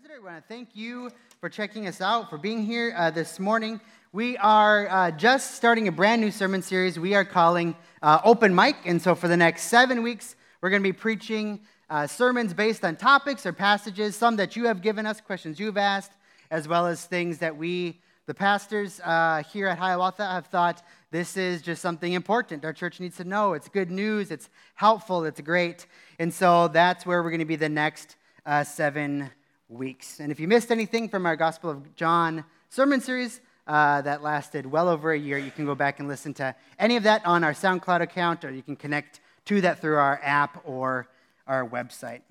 visitor. 0.00 0.20
We 0.20 0.26
want 0.26 0.36
to 0.36 0.48
thank 0.48 0.76
you 0.76 1.10
for 1.40 1.48
checking 1.48 1.88
us 1.88 2.00
out, 2.00 2.30
for 2.30 2.38
being 2.38 2.64
here 2.64 2.94
uh, 2.96 3.10
this 3.10 3.40
morning. 3.40 3.80
We 4.12 4.36
are 4.36 4.86
uh, 4.88 5.10
just 5.12 5.56
starting 5.56 5.88
a 5.88 5.92
brand 5.92 6.20
new 6.20 6.30
sermon 6.30 6.62
series 6.62 7.00
we 7.00 7.14
are 7.14 7.24
calling 7.24 7.74
uh, 8.02 8.20
Open 8.22 8.54
Mic. 8.54 8.76
And 8.84 9.02
so, 9.02 9.16
for 9.16 9.26
the 9.26 9.36
next 9.36 9.62
seven 9.64 10.02
weeks, 10.02 10.36
we're 10.60 10.70
going 10.70 10.82
to 10.82 10.88
be 10.88 10.92
preaching 10.92 11.60
uh, 11.90 12.06
sermons 12.06 12.54
based 12.54 12.84
on 12.84 12.94
topics 12.94 13.44
or 13.44 13.52
passages, 13.52 14.14
some 14.14 14.36
that 14.36 14.54
you 14.54 14.66
have 14.66 14.82
given 14.82 15.04
us, 15.04 15.20
questions 15.20 15.58
you've 15.58 15.78
asked, 15.78 16.12
as 16.52 16.68
well 16.68 16.86
as 16.86 17.04
things 17.04 17.38
that 17.38 17.56
we, 17.56 17.98
the 18.26 18.34
pastors 18.34 19.00
uh, 19.00 19.42
here 19.52 19.66
at 19.66 19.78
Hiawatha, 19.78 20.24
have 20.24 20.46
thought 20.46 20.82
this 21.10 21.36
is 21.36 21.60
just 21.60 21.82
something 21.82 22.12
important 22.12 22.64
our 22.64 22.72
church 22.72 23.00
needs 23.00 23.16
to 23.16 23.24
know. 23.24 23.54
It's 23.54 23.68
good 23.68 23.90
news, 23.90 24.30
it's 24.30 24.48
helpful, 24.74 25.24
it's 25.24 25.40
great. 25.40 25.86
And 26.20 26.32
so, 26.32 26.68
that's 26.68 27.04
where 27.04 27.20
we're 27.20 27.30
going 27.30 27.40
to 27.40 27.46
be 27.46 27.56
the 27.56 27.68
next 27.68 28.14
uh, 28.46 28.62
seven 28.62 29.30
weeks. 29.68 30.18
And 30.20 30.32
if 30.32 30.40
you 30.40 30.48
missed 30.48 30.70
anything 30.70 31.08
from 31.08 31.26
our 31.26 31.36
Gospel 31.36 31.68
of 31.68 31.94
John 31.94 32.44
sermon 32.70 33.00
series 33.00 33.40
uh, 33.66 34.00
that 34.00 34.22
lasted 34.22 34.64
well 34.64 34.88
over 34.88 35.12
a 35.12 35.18
year, 35.18 35.36
you 35.36 35.50
can 35.50 35.66
go 35.66 35.74
back 35.74 35.98
and 36.00 36.08
listen 36.08 36.32
to 36.34 36.54
any 36.78 36.96
of 36.96 37.02
that 37.02 37.24
on 37.26 37.44
our 37.44 37.52
SoundCloud 37.52 38.00
account, 38.00 38.44
or 38.44 38.50
you 38.50 38.62
can 38.62 38.76
connect 38.76 39.20
to 39.44 39.60
that 39.60 39.80
through 39.80 39.96
our 39.96 40.18
app 40.22 40.62
or 40.64 41.08
our 41.46 41.68
website. 41.68 42.22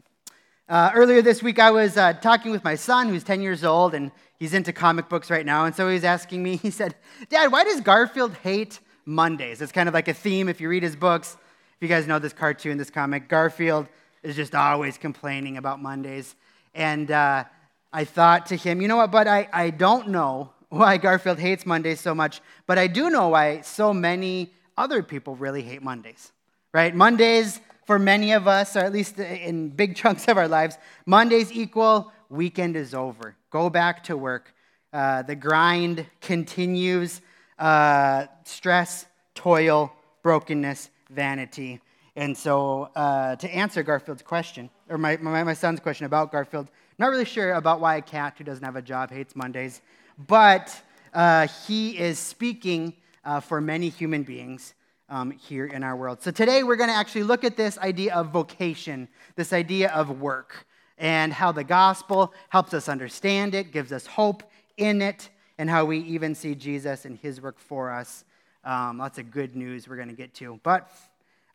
Uh, 0.68 0.92
earlier 0.96 1.22
this 1.22 1.44
week, 1.44 1.60
I 1.60 1.70
was 1.70 1.96
uh, 1.96 2.14
talking 2.14 2.52
with 2.52 2.64
my 2.64 2.76
son, 2.76 3.08
who's 3.08 3.24
10 3.24 3.42
years 3.42 3.64
old, 3.64 3.94
and 3.94 4.12
he's 4.38 4.56
into 4.56 4.74
comic 4.74 5.08
books 5.08 5.30
right 5.30 5.46
now. 5.46 5.66
And 5.66 5.76
so 5.76 5.88
he 5.88 5.94
was 5.94 6.04
asking 6.04 6.42
me, 6.42 6.56
he 6.62 6.72
said, 6.72 6.96
Dad, 7.30 7.52
why 7.52 7.64
does 7.64 7.82
Garfield 7.82 8.34
hate 8.42 8.80
Mondays? 9.06 9.62
It's 9.62 9.72
kind 9.72 9.88
of 9.88 9.94
like 9.94 10.08
a 10.08 10.14
theme 10.14 10.50
if 10.50 10.60
you 10.60 10.70
read 10.70 10.84
his 10.84 10.96
books. 10.96 11.38
If 11.76 11.84
you 11.84 11.88
guys 11.88 12.08
know 12.08 12.18
this 12.18 12.34
cartoon, 12.34 12.78
this 12.78 12.90
comic, 12.90 13.30
Garfield 13.30 13.88
is 14.24 14.36
just 14.36 14.56
always 14.56 14.98
complaining 14.98 15.58
about 15.58 15.80
Mondays. 15.80 16.36
And 16.78 17.10
uh, 17.10 17.46
I 17.92 18.06
thought 18.06 18.46
to 18.48 18.56
him, 18.56 18.82
you 18.82 18.88
know 18.88 18.98
what, 18.98 19.10
but 19.10 19.28
I, 19.28 19.50
I 19.52 19.72
don't 19.72 20.10
know 20.10 20.52
why 20.70 20.98
Garfield 20.98 21.40
hates 21.40 21.66
Mondays 21.66 22.00
so 22.00 22.14
much, 22.14 22.40
but 22.68 22.78
I 22.78 22.86
do 22.86 23.10
know 23.10 23.30
why 23.30 23.62
so 23.62 23.92
many 23.92 24.54
other 24.78 25.02
people 25.02 25.36
really 25.36 25.64
hate 25.64 25.82
Mondays, 25.82 26.32
right? 26.76 26.94
Mondays, 26.94 27.60
for 27.88 27.98
many 27.98 28.34
of 28.34 28.48
us, 28.48 28.76
or 28.76 28.82
at 28.82 28.94
least 28.94 29.18
in 29.18 29.70
big 29.70 29.96
chunks 30.02 30.28
of 30.28 30.38
our 30.38 30.48
lives, 30.48 30.78
Mondays 31.08 31.52
equal 31.52 32.12
weekend 32.30 32.76
is 32.76 32.94
over. 32.94 33.36
Go 33.50 33.72
back 33.72 34.04
to 34.04 34.16
work. 34.16 34.54
Uh, 34.94 35.24
the 35.24 35.36
grind 35.36 36.06
continues. 36.22 37.22
Uh, 37.58 38.28
stress, 38.44 39.08
toil, 39.34 39.92
brokenness, 40.22 40.92
vanity. 41.10 41.82
And 42.18 42.36
so, 42.36 42.90
uh, 42.96 43.36
to 43.36 43.56
answer 43.56 43.84
Garfield's 43.84 44.24
question, 44.24 44.72
or 44.90 44.98
my, 44.98 45.18
my, 45.18 45.44
my, 45.44 45.54
son's 45.54 45.80
question 45.80 46.08
about 46.08 46.32
Garfield, 46.32 46.72
not 46.98 47.12
really 47.12 47.26
sure 47.26 47.54
about 47.54 47.80
why 47.80 47.98
a 47.98 48.02
cat 48.02 48.34
who 48.40 48.44
doesn't 48.44 48.64
have 48.64 48.76
a 48.76 48.82
job 48.82 49.12
hates 49.12 49.36
Mondays, 49.36 49.84
but 50.28 50.76
uh, 51.14 51.46
he 51.68 51.96
is 51.96 52.18
speaking 52.18 52.96
uh, 53.24 53.40
for 53.40 53.62
many 53.62 53.90
human 53.90 54.24
beings 54.24 54.74
um, 55.10 55.30
here 55.30 55.68
in 55.68 55.84
our 55.84 55.96
world. 55.96 56.24
So, 56.24 56.32
today 56.32 56.64
we're 56.64 56.76
going 56.76 56.90
to 56.90 56.96
actually 56.96 57.22
look 57.22 57.44
at 57.44 57.56
this 57.56 57.78
idea 57.78 58.16
of 58.16 58.30
vocation, 58.30 59.08
this 59.36 59.54
idea 59.54 59.92
of 59.92 60.20
work, 60.20 60.66
and 60.98 61.32
how 61.32 61.52
the 61.52 61.64
gospel 61.64 62.34
helps 62.50 62.74
us 62.74 62.90
understand 62.90 63.54
it, 63.54 63.72
gives 63.72 63.92
us 63.92 64.08
hope 64.08 64.42
in 64.78 65.04
it, 65.04 65.30
and 65.60 65.70
how 65.70 65.86
we 65.86 66.00
even 66.00 66.34
see 66.34 66.56
Jesus 66.56 67.06
and 67.06 67.16
his 67.20 67.40
work 67.40 67.60
for 67.60 67.92
us. 67.92 68.26
Um, 68.64 68.98
lots 68.98 69.20
of 69.20 69.30
good 69.30 69.56
news 69.56 69.88
we're 69.88 69.98
going 69.98 70.10
to 70.10 70.16
get 70.16 70.34
to. 70.36 70.60
But 70.64 70.90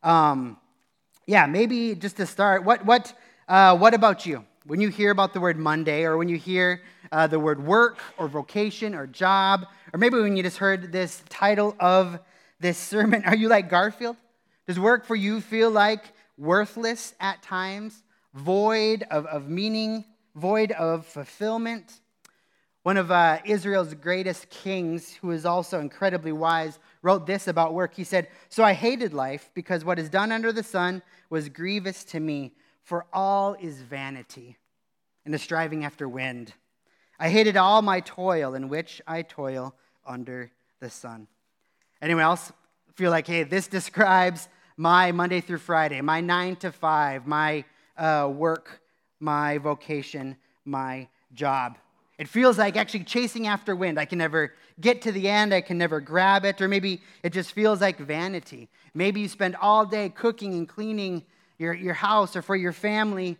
um, 0.03 0.57
yeah, 1.25 1.45
maybe 1.45 1.95
just 1.95 2.17
to 2.17 2.25
start, 2.25 2.63
what, 2.63 2.85
what, 2.85 3.13
uh, 3.47 3.77
what 3.77 3.93
about 3.93 4.25
you? 4.25 4.45
When 4.65 4.79
you 4.79 4.89
hear 4.89 5.11
about 5.11 5.33
the 5.33 5.39
word 5.39 5.57
Monday, 5.57 6.03
or 6.03 6.17
when 6.17 6.29
you 6.29 6.37
hear 6.37 6.81
uh, 7.11 7.27
the 7.27 7.39
word 7.39 7.65
work, 7.65 7.99
or 8.17 8.27
vocation, 8.27 8.93
or 8.93 9.07
job, 9.07 9.65
or 9.93 9.97
maybe 9.97 10.19
when 10.19 10.35
you 10.35 10.43
just 10.43 10.57
heard 10.57 10.91
this 10.91 11.23
title 11.29 11.75
of 11.79 12.19
this 12.59 12.77
sermon, 12.77 13.23
are 13.25 13.35
you 13.35 13.47
like 13.47 13.69
Garfield? 13.69 14.17
Does 14.67 14.79
work 14.79 15.05
for 15.05 15.15
you 15.15 15.41
feel 15.41 15.69
like 15.69 16.03
worthless 16.37 17.13
at 17.19 17.41
times, 17.41 18.03
void 18.33 19.05
of, 19.09 19.25
of 19.25 19.49
meaning, 19.49 20.05
void 20.35 20.71
of 20.71 21.05
fulfillment? 21.05 21.99
One 22.83 22.97
of 22.97 23.11
uh, 23.11 23.39
Israel's 23.45 23.93
greatest 23.93 24.49
kings, 24.49 25.13
who 25.13 25.31
is 25.31 25.45
also 25.45 25.79
incredibly 25.79 26.33
wise, 26.33 26.79
wrote 27.03 27.27
this 27.27 27.47
about 27.47 27.75
work. 27.75 27.93
He 27.93 28.03
said, 28.03 28.29
So 28.49 28.63
I 28.63 28.73
hated 28.73 29.13
life 29.13 29.51
because 29.53 29.85
what 29.85 29.99
is 29.99 30.09
done 30.09 30.31
under 30.31 30.51
the 30.51 30.63
sun 30.63 31.03
was 31.29 31.49
grievous 31.49 32.03
to 32.05 32.19
me, 32.19 32.53
for 32.81 33.05
all 33.13 33.55
is 33.59 33.81
vanity 33.81 34.57
and 35.25 35.35
a 35.35 35.37
striving 35.37 35.85
after 35.85 36.09
wind. 36.09 36.53
I 37.19 37.29
hated 37.29 37.55
all 37.55 37.81
my 37.81 37.99
toil 37.99 38.55
in 38.55 38.69
which 38.69 39.01
I 39.05 39.21
toil 39.21 39.75
under 40.05 40.51
the 40.79 40.89
sun. 40.89 41.27
Anyone 42.01 42.23
else 42.23 42.51
feel 42.95 43.11
like, 43.11 43.27
hey, 43.27 43.43
this 43.43 43.67
describes 43.67 44.49
my 44.75 45.11
Monday 45.11 45.39
through 45.39 45.59
Friday, 45.59 46.01
my 46.01 46.19
nine 46.19 46.55
to 46.57 46.71
five, 46.71 47.27
my 47.27 47.63
uh, 47.97 48.29
work, 48.33 48.81
my 49.19 49.57
vocation, 49.59 50.35
my 50.65 51.07
job? 51.33 51.77
It 52.17 52.27
feels 52.27 52.57
like 52.57 52.75
actually 52.77 53.03
chasing 53.03 53.47
after 53.47 53.75
wind. 53.75 53.99
I 53.99 54.05
can 54.05 54.17
never 54.17 54.53
get 54.79 55.01
to 55.03 55.11
the 55.11 55.29
end, 55.29 55.53
I 55.53 55.61
can 55.61 55.77
never 55.77 55.99
grab 55.99 56.45
it, 56.45 56.61
or 56.61 56.67
maybe 56.67 57.01
it 57.23 57.31
just 57.31 57.51
feels 57.51 57.81
like 57.81 57.97
vanity. 57.99 58.69
Maybe 58.93 59.21
you 59.21 59.27
spend 59.27 59.55
all 59.57 59.85
day 59.85 60.09
cooking 60.09 60.53
and 60.53 60.67
cleaning 60.67 61.23
your, 61.57 61.73
your 61.73 61.93
house 61.93 62.35
or 62.35 62.41
for 62.41 62.55
your 62.55 62.73
family, 62.73 63.37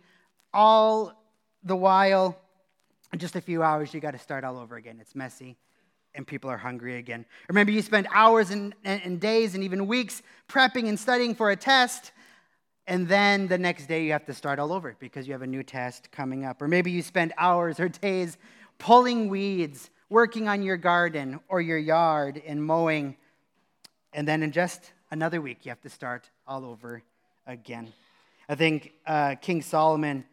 all 0.52 1.12
the 1.62 1.76
while, 1.76 2.38
in 3.12 3.18
just 3.18 3.36
a 3.36 3.40
few 3.40 3.62
hours, 3.62 3.92
you 3.92 4.00
got 4.00 4.12
to 4.12 4.18
start 4.18 4.44
all 4.44 4.58
over 4.58 4.76
again. 4.76 4.98
It's 5.00 5.14
messy 5.14 5.56
and 6.14 6.26
people 6.26 6.50
are 6.50 6.56
hungry 6.56 6.96
again. 6.96 7.24
Or 7.48 7.52
maybe 7.52 7.72
you 7.72 7.82
spend 7.82 8.06
hours 8.12 8.50
and, 8.50 8.74
and 8.84 9.20
days 9.20 9.54
and 9.54 9.64
even 9.64 9.86
weeks 9.86 10.22
prepping 10.48 10.88
and 10.88 10.98
studying 10.98 11.34
for 11.34 11.50
a 11.50 11.56
test, 11.56 12.12
and 12.86 13.08
then 13.08 13.48
the 13.48 13.58
next 13.58 13.86
day 13.86 14.04
you 14.04 14.12
have 14.12 14.26
to 14.26 14.34
start 14.34 14.58
all 14.58 14.72
over 14.72 14.94
because 15.00 15.26
you 15.26 15.32
have 15.32 15.42
a 15.42 15.46
new 15.46 15.62
test 15.62 16.10
coming 16.12 16.44
up. 16.44 16.60
Or 16.60 16.68
maybe 16.68 16.90
you 16.90 17.02
spend 17.02 17.32
hours 17.38 17.80
or 17.80 17.88
days 17.88 18.36
pulling 18.78 19.28
weeds, 19.28 19.90
working 20.08 20.48
on 20.48 20.62
your 20.62 20.76
garden 20.76 21.40
or 21.48 21.60
your 21.60 21.78
yard 21.78 22.42
and 22.46 22.64
mowing. 22.64 23.16
And 24.12 24.26
then 24.28 24.42
in 24.42 24.52
just 24.52 24.92
another 25.10 25.40
week, 25.40 25.64
you 25.64 25.70
have 25.70 25.80
to 25.82 25.88
start 25.88 26.30
all 26.46 26.64
over 26.64 27.02
again. 27.46 27.92
I 28.48 28.54
think 28.54 28.92
uh, 29.06 29.36
King 29.36 29.62
Solomon 29.62 30.24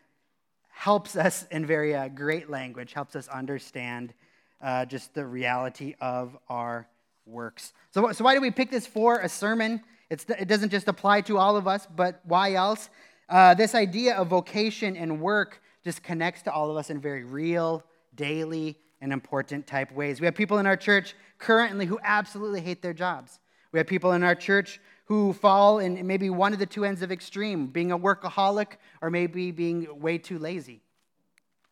helps 0.70 1.16
us 1.16 1.46
in 1.52 1.66
very 1.66 1.96
uh, 1.96 2.10
great 2.10 2.50
language, 2.50 2.94
helps 2.94 3.16
us 3.16 3.28
understand 3.28 4.14
uh, 4.62 4.86
just 4.86 5.14
the 5.14 5.26
reality 5.26 5.96
of 6.02 6.38
our 6.50 6.88
works. 7.26 7.74
So, 7.92 8.12
so, 8.12 8.24
why 8.24 8.36
do 8.36 8.42
we 8.42 8.52
pick 8.52 8.70
this 8.72 8.86
for 8.86 9.20
a 9.20 9.30
sermon? 9.30 9.82
It's, 10.10 10.26
it 10.28 10.48
doesn't 10.48 10.70
just 10.70 10.88
apply 10.88 11.22
to 11.22 11.38
all 11.38 11.56
of 11.56 11.68
us, 11.68 11.88
but 11.96 12.20
why 12.26 12.54
else? 12.54 12.90
Uh, 13.30 13.54
this 13.54 13.74
idea 13.76 14.16
of 14.16 14.28
vocation 14.28 14.98
and 14.98 15.22
work 15.22 15.62
just 15.86 16.04
connects 16.04 16.42
to 16.44 16.52
all 16.52 16.70
of 16.70 16.78
us 16.78 16.90
in 16.90 17.00
very 17.00 17.24
real, 17.24 17.84
daily 18.14 18.78
and 19.02 19.12
important 19.12 19.68
type 19.68 19.92
ways. 19.92 20.22
We 20.22 20.26
have 20.26 20.36
people 20.36 20.60
in 20.60 20.66
our 20.68 20.78
church 20.78 21.16
currently 21.40 21.86
who 21.86 22.00
absolutely 22.04 22.62
hate 22.62 22.82
their 22.82 22.94
jobs. 22.94 23.40
We 23.72 23.80
have 23.80 23.88
people 23.88 24.12
in 24.14 24.24
our 24.24 24.36
church 24.36 24.80
who 25.06 25.34
fall 25.34 25.80
in 25.80 26.06
maybe 26.08 26.30
one 26.30 26.54
of 26.54 26.60
the 26.60 26.66
two 26.66 26.86
ends 26.86 27.02
of 27.02 27.12
extreme, 27.12 27.68
being 27.68 27.92
a 27.92 27.98
workaholic 27.98 28.78
or 29.02 29.10
maybe 29.10 29.52
being 29.52 30.00
way 30.00 30.18
too 30.18 30.40
lazy. 30.40 30.82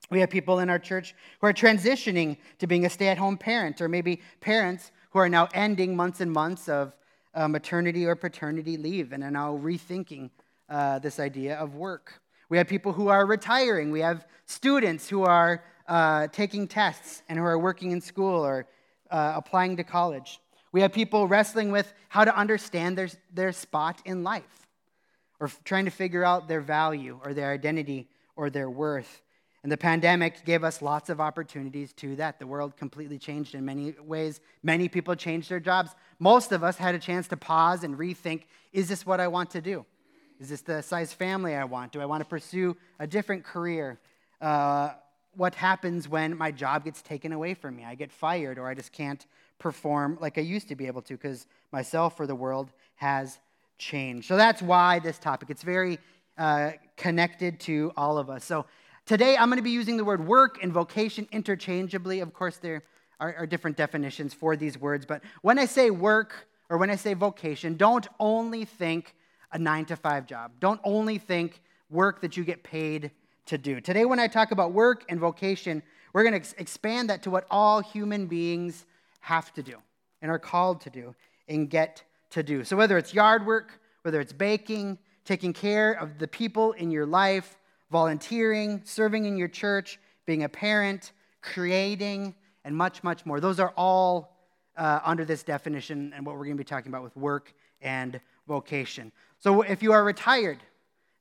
We 0.09 0.19
have 0.21 0.29
people 0.29 0.59
in 0.59 0.69
our 0.69 0.79
church 0.79 1.13
who 1.39 1.47
are 1.47 1.53
transitioning 1.53 2.37
to 2.57 2.67
being 2.67 2.85
a 2.85 2.89
stay 2.89 3.07
at 3.07 3.17
home 3.17 3.37
parent, 3.37 3.79
or 3.79 3.87
maybe 3.87 4.21
parents 4.41 4.91
who 5.11 5.19
are 5.19 5.29
now 5.29 5.47
ending 5.53 5.95
months 5.95 6.19
and 6.19 6.31
months 6.31 6.67
of 6.67 6.93
uh, 7.35 7.47
maternity 7.47 8.05
or 8.05 8.15
paternity 8.15 8.75
leave 8.75 9.13
and 9.13 9.23
are 9.23 9.31
now 9.31 9.55
rethinking 9.57 10.31
uh, 10.67 10.99
this 10.99 11.19
idea 11.19 11.55
of 11.55 11.75
work. 11.75 12.21
We 12.49 12.57
have 12.57 12.67
people 12.67 12.91
who 12.91 13.07
are 13.09 13.25
retiring. 13.25 13.91
We 13.91 13.99
have 13.99 14.25
students 14.45 15.07
who 15.07 15.23
are 15.23 15.63
uh, 15.89 16.27
taking 16.27 16.67
tests 16.67 17.23
and 17.27 17.37
who 17.37 17.43
are 17.43 17.59
working 17.59 17.91
in 17.91 17.99
school 17.99 18.45
or 18.45 18.67
uh, 19.09 19.33
applying 19.35 19.75
to 19.77 19.83
college. 19.83 20.39
We 20.71 20.81
have 20.81 20.93
people 20.93 21.27
wrestling 21.27 21.71
with 21.71 21.91
how 22.09 22.23
to 22.23 22.35
understand 22.35 22.97
their, 22.97 23.09
their 23.33 23.51
spot 23.51 24.01
in 24.05 24.23
life 24.23 24.67
or 25.39 25.49
trying 25.63 25.85
to 25.85 25.91
figure 25.91 26.23
out 26.23 26.47
their 26.47 26.61
value 26.61 27.19
or 27.25 27.33
their 27.33 27.51
identity 27.51 28.07
or 28.35 28.51
their 28.51 28.69
worth. 28.69 29.23
And 29.63 29.71
the 29.71 29.77
pandemic 29.77 30.45
gave 30.45 30.63
us 30.63 30.81
lots 30.81 31.09
of 31.09 31.19
opportunities 31.19 31.91
to 31.93 32.15
that. 32.17 32.39
The 32.39 32.47
world 32.47 32.77
completely 32.77 33.17
changed 33.17 33.55
in 33.55 33.65
many 33.65 33.93
ways. 33.99 34.39
Many 34.63 34.87
people 34.87 35.15
changed 35.15 35.49
their 35.49 35.59
jobs. 35.59 35.95
Most 36.19 36.51
of 36.51 36.63
us 36.63 36.77
had 36.77 36.95
a 36.95 36.99
chance 36.99 37.27
to 37.29 37.37
pause 37.37 37.83
and 37.83 37.97
rethink 37.97 38.43
is 38.71 38.87
this 38.87 39.05
what 39.05 39.19
I 39.19 39.27
want 39.27 39.49
to 39.51 39.61
do? 39.61 39.85
Is 40.39 40.49
this 40.49 40.61
the 40.61 40.81
size 40.83 41.11
family 41.11 41.55
I 41.55 41.63
want? 41.63 41.91
Do 41.91 41.99
I 41.99 42.05
want 42.05 42.21
to 42.21 42.29
pursue 42.29 42.77
a 42.99 43.07
different 43.07 43.43
career? 43.43 43.99
Uh, 44.39 44.91
what 45.35 45.55
happens 45.55 46.07
when 46.07 46.37
my 46.37 46.51
job 46.51 46.85
gets 46.85 47.01
taken 47.01 47.31
away 47.31 47.53
from 47.53 47.75
me. 47.75 47.85
I 47.85 47.95
get 47.95 48.11
fired 48.11 48.57
or 48.57 48.67
I 48.67 48.73
just 48.73 48.91
can't 48.91 49.25
perform 49.57 50.17
like 50.19 50.37
I 50.37 50.41
used 50.41 50.67
to 50.69 50.75
be 50.75 50.87
able 50.87 51.01
to 51.03 51.13
because 51.13 51.47
myself 51.71 52.19
or 52.19 52.27
the 52.27 52.35
world 52.35 52.71
has 52.95 53.39
changed. 53.77 54.27
So 54.27 54.35
that's 54.35 54.61
why 54.61 54.99
this 54.99 55.17
topic, 55.17 55.49
it's 55.49 55.63
very 55.63 55.99
uh, 56.37 56.71
connected 56.97 57.59
to 57.61 57.91
all 57.95 58.17
of 58.17 58.29
us. 58.29 58.43
So 58.43 58.65
Today, 59.09 59.35
I'm 59.35 59.49
going 59.49 59.57
to 59.57 59.63
be 59.63 59.71
using 59.71 59.97
the 59.97 60.05
word 60.05 60.23
work 60.23 60.61
and 60.61 60.71
vocation 60.71 61.27
interchangeably. 61.31 62.19
Of 62.19 62.31
course, 62.31 62.57
there 62.57 62.83
are, 63.19 63.33
are 63.37 63.47
different 63.47 63.75
definitions 63.75 64.35
for 64.35 64.55
these 64.55 64.77
words, 64.77 65.03
but 65.03 65.23
when 65.41 65.57
I 65.57 65.65
say 65.65 65.89
work 65.89 66.47
or 66.69 66.77
when 66.77 66.91
I 66.91 66.95
say 66.95 67.15
vocation, 67.15 67.75
don't 67.75 68.07
only 68.19 68.65
think 68.65 69.15
a 69.51 69.57
nine 69.57 69.85
to 69.85 69.95
five 69.95 70.27
job. 70.27 70.51
Don't 70.59 70.79
only 70.83 71.17
think 71.17 71.59
work 71.89 72.21
that 72.21 72.37
you 72.37 72.43
get 72.43 72.61
paid 72.61 73.09
to 73.49 73.57
do. 73.57 73.81
Today, 73.81 74.05
when 74.05 74.19
I 74.19 74.27
talk 74.27 74.51
about 74.51 74.73
work 74.73 75.03
and 75.09 75.19
vocation, 75.19 75.81
we're 76.13 76.23
going 76.23 76.33
to 76.33 76.37
ex- 76.37 76.53
expand 76.57 77.09
that 77.09 77.23
to 77.23 77.31
what 77.31 77.45
all 77.49 77.81
human 77.81 78.27
beings 78.27 78.85
have 79.21 79.53
to 79.55 79.63
do 79.63 79.75
and 80.21 80.31
are 80.31 80.39
called 80.39 80.81
to 80.81 80.89
do 80.89 81.15
and 81.47 81.69
get 81.69 82.03
to 82.29 82.43
do. 82.43 82.63
So, 82.63 82.77
whether 82.77 82.97
it's 82.97 83.13
yard 83.13 83.45
work, 83.45 83.79
whether 84.03 84.21
it's 84.21 84.33
baking, 84.33 84.99
taking 85.25 85.51
care 85.51 85.93
of 85.93 86.19
the 86.19 86.27
people 86.27 86.73
in 86.73 86.91
your 86.91 87.05
life, 87.05 87.57
volunteering, 87.91 88.81
serving 88.85 89.25
in 89.25 89.35
your 89.35 89.47
church, 89.47 89.99
being 90.25 90.43
a 90.43 90.49
parent, 90.49 91.11
creating, 91.41 92.35
and 92.65 92.75
much, 92.75 93.03
much 93.03 93.25
more. 93.25 93.39
Those 93.39 93.59
are 93.59 93.73
all 93.75 94.37
uh, 94.77 94.99
under 95.03 95.25
this 95.25 95.41
definition 95.41 96.13
and 96.15 96.23
what 96.23 96.35
we're 96.35 96.45
going 96.45 96.57
to 96.57 96.63
be 96.63 96.63
talking 96.63 96.91
about 96.91 97.03
with 97.03 97.17
work 97.17 97.51
and 97.81 98.19
vocation. 98.47 99.11
So 99.39 99.63
if 99.63 99.81
you 99.81 99.91
are 99.91 100.03
retired, 100.03 100.59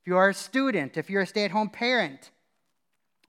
if 0.01 0.07
you 0.07 0.17
are 0.17 0.29
a 0.29 0.33
student, 0.33 0.97
if 0.97 1.09
you're 1.09 1.21
a 1.23 1.27
stay 1.27 1.45
at 1.45 1.51
home 1.51 1.69
parent, 1.69 2.31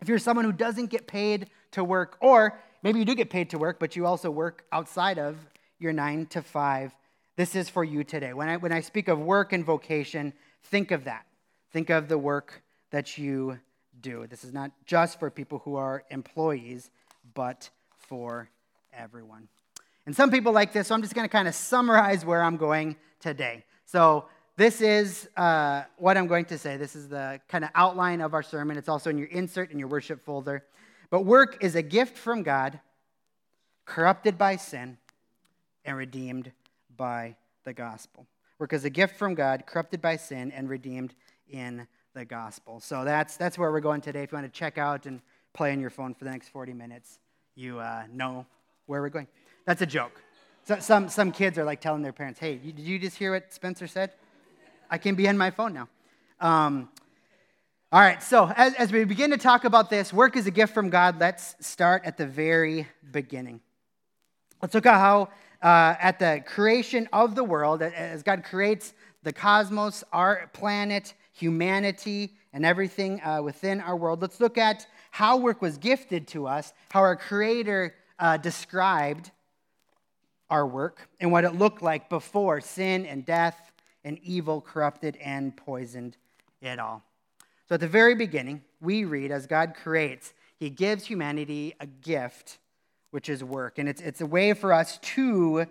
if 0.01 0.09
you're 0.09 0.19
someone 0.19 0.45
who 0.45 0.53
doesn't 0.53 0.87
get 0.87 1.07
paid 1.07 1.51
to 1.73 1.85
work, 1.85 2.17
or 2.21 2.59
maybe 2.83 2.99
you 2.99 3.05
do 3.05 3.15
get 3.15 3.31
paid 3.31 3.51
to 3.51 3.59
work, 3.59 3.79
but 3.79 3.97
you 3.97 4.07
also 4.07 4.31
work 4.31 4.65
outside 4.73 5.19
of 5.19 5.37
your 5.79 5.93
nine 5.93 6.27
to 6.27 6.43
five, 6.43 6.95
this 7.37 7.55
is 7.55 7.69
for 7.69 7.85
you 7.85 8.05
today. 8.05 8.33
When 8.33 8.49
I, 8.49 8.57
when 8.57 8.73
I 8.73 8.81
speak 8.81 9.09
of 9.09 9.19
work 9.19 9.53
and 9.53 9.65
vocation, 9.65 10.33
think 10.65 10.91
of 10.91 11.05
that. 11.05 11.27
Think 11.73 11.91
of 11.91 12.09
the 12.09 12.19
work 12.19 12.63
that 12.91 13.19
you 13.19 13.59
do. 14.01 14.27
This 14.27 14.45
is 14.45 14.53
not 14.53 14.71
just 14.85 15.19
for 15.19 15.31
people 15.31 15.61
who 15.61 15.77
are 15.77 16.05
employees, 16.11 16.91
but 17.35 17.71
for 17.93 18.51
everyone. 18.93 19.49
And 20.07 20.15
some 20.17 20.31
people 20.31 20.53
like 20.53 20.73
this, 20.73 20.89
so 20.89 20.95
I'm 20.95 21.03
just 21.03 21.15
going 21.15 21.27
to 21.27 21.33
kind 21.33 21.47
of 21.47 21.55
summarize 21.55 22.25
where 22.25 22.43
I'm 22.43 22.57
going 22.57 22.97
today. 23.21 23.65
So, 23.85 24.27
this 24.61 24.83
is 24.83 25.27
uh, 25.39 25.85
what 25.97 26.19
I'm 26.19 26.27
going 26.27 26.45
to 26.45 26.59
say. 26.59 26.77
This 26.77 26.95
is 26.95 27.09
the 27.09 27.41
kind 27.49 27.65
of 27.65 27.71
outline 27.75 28.21
of 28.21 28.35
our 28.35 28.43
sermon. 28.43 28.77
It's 28.77 28.91
also 28.91 29.09
in 29.09 29.17
your 29.17 29.29
insert 29.29 29.71
in 29.71 29.79
your 29.79 29.89
worship 29.89 30.23
folder. 30.23 30.67
But 31.09 31.23
work 31.23 31.65
is 31.65 31.77
a 31.77 31.83
gift 31.83 32.19
from 32.19 32.43
God, 32.43 32.79
corrupted 33.87 34.37
by 34.37 34.57
sin, 34.57 34.99
and 35.87 35.97
redeemed 35.97 36.53
by 36.95 37.37
the 37.65 37.73
gospel. 37.73 38.27
Work 38.59 38.75
is 38.75 38.85
a 38.85 38.91
gift 38.91 39.17
from 39.17 39.35
God, 39.35 39.65
corrupted 39.65 40.03
by 40.03 40.17
sin, 40.17 40.53
and 40.53 40.69
redeemed 40.69 41.15
in 41.49 41.87
the 42.13 42.27
gospel. 42.27 42.81
So 42.81 43.03
that's, 43.03 43.39
that's 43.39 43.57
where 43.57 43.73
we're 43.73 43.81
going 43.81 44.03
today. 44.03 44.25
If 44.25 44.31
you 44.31 44.37
want 44.37 44.53
to 44.53 44.59
check 44.59 44.77
out 44.77 45.07
and 45.07 45.23
play 45.55 45.73
on 45.73 45.81
your 45.81 45.89
phone 45.89 46.13
for 46.13 46.25
the 46.25 46.31
next 46.33 46.49
40 46.49 46.75
minutes, 46.75 47.19
you 47.55 47.79
uh, 47.79 48.03
know 48.13 48.45
where 48.85 49.01
we're 49.01 49.09
going. 49.09 49.29
That's 49.65 49.81
a 49.81 49.87
joke. 49.87 50.21
So, 50.65 50.79
some, 50.81 51.09
some 51.09 51.33
kids 51.33 51.57
are 51.57 51.65
like 51.65 51.81
telling 51.81 52.03
their 52.03 52.13
parents, 52.13 52.39
hey, 52.39 52.57
did 52.57 52.79
you 52.79 52.99
just 52.99 53.17
hear 53.17 53.33
what 53.33 53.55
Spencer 53.55 53.87
said? 53.87 54.13
I 54.91 54.99
can 54.99 55.15
be 55.15 55.29
on 55.29 55.39
my 55.39 55.51
phone 55.53 55.73
now. 55.73 55.89
Um, 56.41 56.89
all 57.93 58.01
right, 58.01 58.21
so 58.23 58.53
as, 58.57 58.75
as 58.75 58.93
we 58.93 59.05
begin 59.05 59.31
to 59.31 59.37
talk 59.37 59.65
about 59.65 59.89
this, 59.89 60.13
work 60.13 60.37
is 60.37 60.47
a 60.47 60.51
gift 60.51 60.75
from 60.75 60.91
God, 60.91 61.21
let's 61.21 61.55
start 61.61 62.03
at 62.05 62.17
the 62.17 62.27
very 62.27 62.89
beginning. 63.13 63.61
Let's 64.61 64.75
look 64.75 64.87
at 64.87 64.95
how, 64.95 65.29
uh, 65.63 65.95
at 66.01 66.19
the 66.19 66.43
creation 66.45 67.09
of 67.13 67.37
the 67.37 67.45
world, 67.45 67.83
as 67.83 68.25
God 68.25 68.43
creates 68.43 68.95
the 69.23 69.33
cosmos, 69.33 70.03
our 70.13 70.51
planet, 70.53 71.15
humanity, 71.33 72.35
and 72.53 72.67
everything 72.67 73.21
uh, 73.23 73.43
within 73.43 73.81
our 73.81 73.97
world. 73.97 74.23
Let's 74.23 74.41
look 74.41 74.59
at 74.59 74.87
how 75.13 75.37
work 75.37 75.63
was 75.63 75.79
gifted 75.79 76.27
to 76.29 76.49
us, 76.49 76.73
how 76.91 77.01
our 77.01 77.17
Creator 77.17 77.95
uh, 78.19 78.37
described 78.39 79.31
our 80.49 80.67
work, 80.67 81.09
and 81.21 81.31
what 81.31 81.45
it 81.45 81.55
looked 81.55 81.81
like 81.81 82.09
before 82.09 82.61
sin 82.61 83.07
and 83.07 83.25
death 83.25 83.70
and 84.05 84.19
evil 84.23 84.61
corrupted 84.61 85.17
and 85.19 85.57
poisoned 85.57 86.17
it 86.61 86.79
all. 86.79 87.03
So 87.69 87.75
at 87.75 87.81
the 87.81 87.89
very 87.89 88.15
beginning, 88.15 88.63
we 88.81 89.05
read 89.05 89.31
as 89.31 89.47
God 89.47 89.75
creates, 89.75 90.33
He 90.59 90.71
gives 90.71 91.07
humanity 91.07 91.75
a 91.81 91.87
gift, 91.87 92.59
which 93.11 93.29
is 93.29 93.45
work. 93.45 93.79
And 93.79 93.89
it's, 93.89 94.01
it's 94.01 94.21
a 94.21 94.27
way 94.27 94.55
for 94.55 94.73
us 94.73 94.99
to 94.99 95.67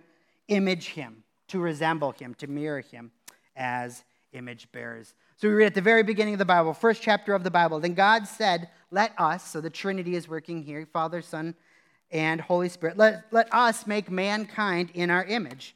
image 0.47 0.89
Him, 0.89 1.23
to 1.49 1.59
resemble 1.59 2.11
Him, 2.11 2.33
to 2.35 2.47
mirror 2.47 2.81
Him 2.81 3.11
as 3.55 4.03
image 4.33 4.71
bearers. 4.71 5.13
So 5.37 5.47
we 5.47 5.53
read 5.53 5.67
at 5.67 5.73
the 5.73 5.81
very 5.81 6.03
beginning 6.03 6.33
of 6.33 6.39
the 6.39 6.45
Bible, 6.45 6.73
first 6.73 7.01
chapter 7.01 7.33
of 7.33 7.43
the 7.43 7.51
Bible. 7.51 7.79
Then 7.79 7.93
God 7.93 8.27
said, 8.27 8.69
Let 8.91 9.13
us, 9.17 9.47
so 9.47 9.61
the 9.61 9.69
Trinity 9.69 10.15
is 10.15 10.27
working 10.27 10.63
here 10.63 10.85
Father, 10.85 11.21
Son, 11.21 11.55
and 12.11 12.41
Holy 12.41 12.69
Spirit, 12.69 12.97
let, 12.97 13.25
let 13.31 13.53
us 13.53 13.85
make 13.85 14.09
mankind 14.09 14.89
in 14.93 15.09
our 15.09 15.23
image, 15.25 15.75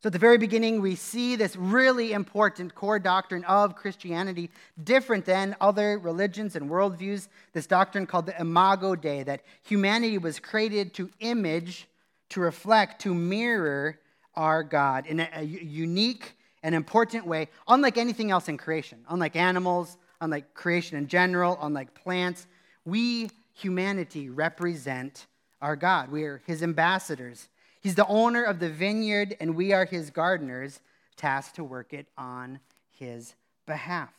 So, 0.00 0.06
at 0.06 0.12
the 0.12 0.18
very 0.20 0.38
beginning, 0.38 0.80
we 0.80 0.94
see 0.94 1.34
this 1.34 1.56
really 1.56 2.12
important 2.12 2.72
core 2.76 3.00
doctrine 3.00 3.42
of 3.44 3.74
Christianity, 3.74 4.48
different 4.84 5.24
than 5.24 5.56
other 5.60 5.98
religions 5.98 6.54
and 6.54 6.70
worldviews. 6.70 7.26
This 7.52 7.66
doctrine 7.66 8.06
called 8.06 8.26
the 8.26 8.40
Imago 8.40 8.94
Dei, 8.94 9.24
that 9.24 9.42
humanity 9.64 10.16
was 10.18 10.38
created 10.38 10.94
to 10.94 11.10
image, 11.18 11.88
to 12.28 12.40
reflect, 12.40 13.00
to 13.02 13.12
mirror 13.12 13.98
our 14.36 14.62
God 14.62 15.04
in 15.06 15.18
a, 15.18 15.28
a 15.34 15.42
unique 15.42 16.36
and 16.62 16.76
important 16.76 17.26
way, 17.26 17.48
unlike 17.66 17.98
anything 17.98 18.30
else 18.30 18.48
in 18.48 18.56
creation, 18.56 19.04
unlike 19.08 19.34
animals, 19.34 19.96
unlike 20.20 20.54
creation 20.54 20.96
in 20.96 21.08
general, 21.08 21.58
unlike 21.60 21.92
plants. 21.94 22.46
We, 22.84 23.30
humanity, 23.52 24.30
represent 24.30 25.26
our 25.60 25.74
God. 25.74 26.12
We 26.12 26.22
are 26.22 26.40
his 26.46 26.62
ambassadors. 26.62 27.48
He's 27.80 27.94
the 27.94 28.06
owner 28.06 28.42
of 28.42 28.58
the 28.58 28.68
vineyard, 28.68 29.36
and 29.40 29.54
we 29.54 29.72
are 29.72 29.84
his 29.84 30.10
gardeners, 30.10 30.80
tasked 31.16 31.56
to 31.56 31.64
work 31.64 31.92
it 31.92 32.06
on 32.16 32.60
his 32.90 33.34
behalf. 33.66 34.12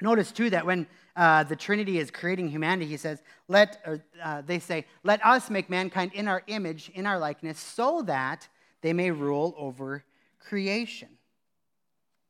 Notice, 0.00 0.30
too, 0.30 0.50
that 0.50 0.66
when 0.66 0.86
uh, 1.16 1.44
the 1.44 1.56
Trinity 1.56 1.98
is 1.98 2.10
creating 2.10 2.48
humanity, 2.48 2.86
he 2.86 2.96
says, 2.96 3.22
let, 3.48 3.80
or, 3.86 4.04
uh, 4.22 4.42
they 4.42 4.58
say, 4.58 4.84
let 5.04 5.24
us 5.24 5.48
make 5.48 5.70
mankind 5.70 6.12
in 6.12 6.28
our 6.28 6.42
image, 6.48 6.90
in 6.94 7.06
our 7.06 7.18
likeness, 7.18 7.58
so 7.58 8.02
that 8.02 8.46
they 8.82 8.92
may 8.92 9.10
rule 9.10 9.54
over 9.56 10.04
creation. 10.38 11.08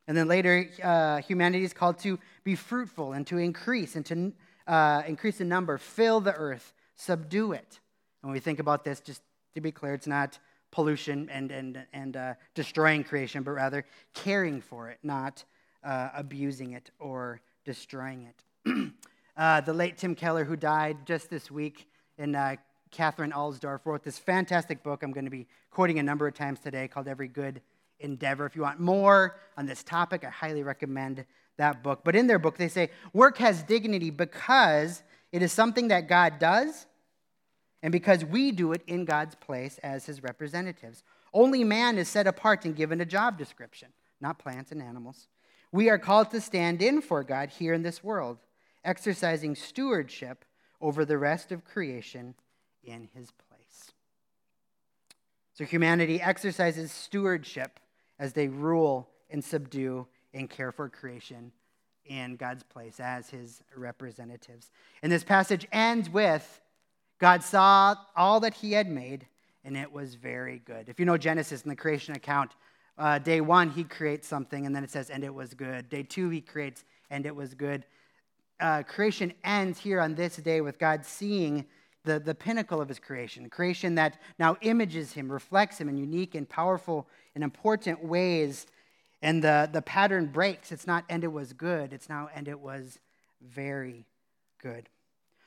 And 0.07 0.15
then 0.15 0.29
later, 0.29 0.69
uh, 0.81 1.17
humanity 1.17 1.65
is 1.65 1.73
called 1.73 1.99
to 1.99 2.17
be 2.45 2.55
fruitful 2.55 3.11
and 3.11 3.27
to 3.27 3.37
increase 3.37 3.97
and 3.97 4.05
to 4.05 4.33
uh, 4.65 5.03
increase 5.05 5.41
in 5.41 5.49
number, 5.49 5.77
fill 5.77 6.21
the 6.21 6.33
earth, 6.33 6.73
subdue 6.95 7.51
it. 7.51 7.79
And 8.21 8.29
when 8.29 8.33
we 8.33 8.39
think 8.39 8.59
about 8.59 8.85
this, 8.85 9.01
just 9.01 9.21
to 9.57 9.61
be 9.61 9.71
clear, 9.71 9.93
it's 9.93 10.07
not 10.07 10.39
pollution 10.71 11.29
and, 11.29 11.51
and, 11.51 11.83
and 11.91 12.15
uh, 12.15 12.33
destroying 12.53 13.03
creation, 13.03 13.43
but 13.43 13.51
rather 13.51 13.85
caring 14.13 14.61
for 14.61 14.89
it, 14.89 14.99
not 15.01 15.43
uh, 15.83 16.09
abusing 16.15 16.73
it 16.73 16.91
or 16.99 17.41
destroying 17.65 18.23
it. 18.23 18.91
Uh, 19.37 19.61
the 19.61 19.71
late 19.71 19.95
Tim 19.99 20.15
Keller, 20.15 20.43
who 20.43 20.55
died 20.55 20.97
just 21.05 21.29
this 21.29 21.51
week, 21.51 21.87
and 22.17 22.35
uh, 22.35 22.55
Katherine 22.89 23.31
Alsdorf 23.31 23.85
wrote 23.85 24.01
this 24.01 24.17
fantastic 24.17 24.81
book 24.81 25.03
I'm 25.03 25.11
going 25.11 25.25
to 25.25 25.29
be 25.29 25.45
quoting 25.69 25.99
a 25.99 26.03
number 26.03 26.25
of 26.25 26.33
times 26.33 26.59
today 26.59 26.87
called 26.87 27.07
Every 27.07 27.27
Good 27.27 27.61
Endeavor. 27.99 28.47
If 28.47 28.55
you 28.55 28.63
want 28.63 28.79
more 28.79 29.37
on 29.55 29.67
this 29.67 29.83
topic, 29.83 30.25
I 30.25 30.31
highly 30.31 30.63
recommend 30.63 31.23
that 31.57 31.83
book. 31.83 31.99
But 32.03 32.15
in 32.15 32.25
their 32.25 32.39
book, 32.39 32.57
they 32.57 32.67
say 32.67 32.89
work 33.13 33.37
has 33.37 33.61
dignity 33.61 34.09
because 34.09 35.03
it 35.31 35.43
is 35.43 35.51
something 35.51 35.89
that 35.89 36.09
God 36.09 36.39
does 36.39 36.87
and 37.81 37.91
because 37.91 38.25
we 38.25 38.51
do 38.51 38.71
it 38.73 38.81
in 38.87 39.05
God's 39.05 39.35
place 39.35 39.77
as 39.83 40.05
his 40.05 40.23
representatives. 40.23 41.03
Only 41.33 41.63
man 41.63 41.97
is 41.97 42.07
set 42.07 42.27
apart 42.27 42.65
and 42.65 42.75
given 42.75 43.01
a 43.01 43.05
job 43.05 43.37
description, 43.37 43.89
not 44.19 44.39
plants 44.39 44.71
and 44.71 44.81
animals. 44.81 45.27
We 45.71 45.89
are 45.89 45.99
called 45.99 46.31
to 46.31 46.41
stand 46.41 46.81
in 46.81 47.01
for 47.01 47.23
God 47.23 47.49
here 47.49 47.73
in 47.73 47.83
this 47.83 48.03
world, 48.03 48.39
exercising 48.83 49.55
stewardship 49.55 50.45
over 50.81 51.05
the 51.05 51.17
rest 51.17 51.51
of 51.51 51.65
creation 51.65 52.35
in 52.83 53.09
his 53.13 53.31
place. 53.31 53.91
So 55.53 55.65
humanity 55.65 56.21
exercises 56.21 56.91
stewardship 56.91 57.79
as 58.19 58.33
they 58.33 58.47
rule 58.47 59.09
and 59.29 59.43
subdue 59.43 60.07
and 60.33 60.49
care 60.49 60.71
for 60.71 60.87
creation 60.89 61.51
in 62.05 62.35
God's 62.35 62.63
place 62.63 62.99
as 62.99 63.29
his 63.29 63.61
representatives. 63.75 64.71
And 65.01 65.11
this 65.11 65.23
passage 65.23 65.67
ends 65.71 66.09
with 66.09 66.61
God 67.19 67.43
saw 67.43 67.95
all 68.15 68.39
that 68.41 68.53
he 68.53 68.73
had 68.73 68.89
made, 68.89 69.25
and 69.63 69.75
it 69.75 69.91
was 69.91 70.15
very 70.15 70.59
good. 70.65 70.87
If 70.87 70.99
you 70.99 71.05
know 71.05 71.17
Genesis 71.17 71.63
in 71.63 71.69
the 71.69 71.75
creation 71.75 72.15
account, 72.15 72.51
uh, 72.97 73.19
day 73.19 73.41
one, 73.41 73.69
he 73.69 73.83
creates 73.83 74.27
something, 74.27 74.65
and 74.65 74.75
then 74.75 74.83
it 74.83 74.89
says, 74.89 75.09
and 75.09 75.23
it 75.23 75.33
was 75.33 75.53
good. 75.53 75.89
Day 75.89 76.03
two, 76.03 76.29
he 76.29 76.41
creates, 76.41 76.83
and 77.09 77.25
it 77.25 77.35
was 77.35 77.53
good. 77.53 77.85
Uh, 78.59 78.83
creation 78.83 79.33
ends 79.43 79.79
here 79.79 79.99
on 79.99 80.15
this 80.15 80.37
day 80.37 80.61
with 80.61 80.79
God 80.79 81.05
seeing 81.05 81.65
the, 82.03 82.19
the 82.19 82.33
pinnacle 82.33 82.81
of 82.81 82.87
his 82.87 82.99
creation, 82.99 83.49
creation 83.49 83.95
that 83.95 84.19
now 84.39 84.57
images 84.61 85.13
him, 85.13 85.31
reflects 85.31 85.79
him 85.79 85.89
in 85.89 85.97
unique 85.97 86.35
and 86.35 86.47
powerful 86.47 87.07
and 87.35 87.43
important 87.43 88.03
ways. 88.03 88.65
And 89.21 89.43
the, 89.43 89.69
the 89.71 89.81
pattern 89.81 90.27
breaks. 90.27 90.71
It's 90.71 90.87
not, 90.87 91.03
and 91.09 91.23
it 91.23 91.31
was 91.31 91.53
good. 91.53 91.91
It's 91.91 92.07
now, 92.07 92.29
and 92.33 92.47
it 92.47 92.59
was 92.59 92.99
very 93.41 94.05
good. 94.61 94.89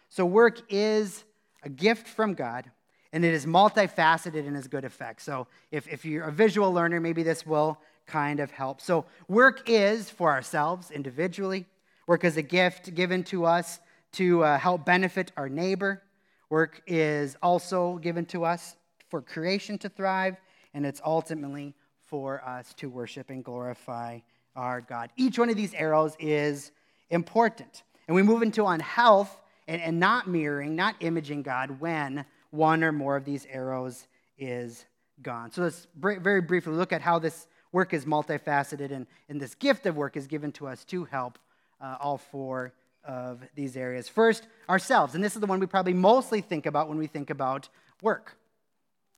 So, 0.08 0.26
work 0.26 0.60
is 0.68 1.24
a 1.62 1.68
gift 1.68 2.06
from 2.06 2.34
God, 2.34 2.70
and 3.12 3.24
it 3.24 3.34
is 3.34 3.46
multifaceted 3.46 4.46
in 4.46 4.56
its 4.56 4.68
good 4.68 4.84
effects. 4.84 5.24
So, 5.24 5.46
if, 5.70 5.88
if 5.88 6.04
you're 6.04 6.24
a 6.24 6.32
visual 6.32 6.72
learner, 6.72 7.00
maybe 7.00 7.22
this 7.22 7.44
will 7.44 7.78
kind 8.06 8.40
of 8.40 8.50
help. 8.50 8.80
So, 8.80 9.04
work 9.28 9.68
is 9.68 10.10
for 10.10 10.30
ourselves 10.30 10.90
individually, 10.90 11.66
work 12.06 12.24
is 12.24 12.36
a 12.36 12.42
gift 12.42 12.94
given 12.94 13.24
to 13.24 13.44
us 13.44 13.80
to 14.12 14.44
uh, 14.44 14.58
help 14.58 14.84
benefit 14.84 15.32
our 15.36 15.48
neighbor. 15.48 16.02
Work 16.48 16.82
is 16.86 17.36
also 17.42 17.98
given 17.98 18.26
to 18.26 18.44
us 18.44 18.76
for 19.08 19.22
creation 19.22 19.78
to 19.78 19.88
thrive, 19.88 20.36
and 20.74 20.84
it's 20.84 21.00
ultimately 21.04 21.74
for 22.00 22.42
us 22.44 22.74
to 22.74 22.90
worship 22.90 23.30
and 23.30 23.44
glorify 23.44 24.18
our 24.56 24.80
God. 24.80 25.10
Each 25.16 25.38
one 25.38 25.48
of 25.48 25.56
these 25.56 25.74
arrows 25.74 26.16
is 26.18 26.72
important. 27.10 27.84
And 28.08 28.14
we 28.16 28.22
move 28.22 28.42
into 28.42 28.66
on 28.66 28.80
health 28.80 29.40
and, 29.70 29.80
and 29.80 30.00
not 30.00 30.26
mirroring, 30.26 30.74
not 30.74 30.96
imaging 30.98 31.42
God 31.42 31.80
when 31.80 32.24
one 32.50 32.82
or 32.82 32.90
more 32.90 33.16
of 33.16 33.24
these 33.24 33.46
arrows 33.48 34.08
is 34.36 34.84
gone. 35.22 35.52
So 35.52 35.62
let's 35.62 35.86
very 35.94 36.40
briefly 36.40 36.72
look 36.72 36.92
at 36.92 37.00
how 37.00 37.20
this 37.20 37.46
work 37.70 37.94
is 37.94 38.04
multifaceted 38.04 38.90
and, 38.90 39.06
and 39.28 39.40
this 39.40 39.54
gift 39.54 39.86
of 39.86 39.96
work 39.96 40.16
is 40.16 40.26
given 40.26 40.50
to 40.52 40.66
us 40.66 40.84
to 40.86 41.04
help 41.04 41.38
uh, 41.80 41.96
all 42.00 42.18
four 42.18 42.72
of 43.04 43.42
these 43.54 43.76
areas. 43.76 44.08
First, 44.08 44.48
ourselves. 44.68 45.14
And 45.14 45.22
this 45.22 45.36
is 45.36 45.40
the 45.40 45.46
one 45.46 45.60
we 45.60 45.66
probably 45.66 45.94
mostly 45.94 46.40
think 46.40 46.66
about 46.66 46.88
when 46.88 46.98
we 46.98 47.06
think 47.06 47.30
about 47.30 47.68
work, 48.02 48.36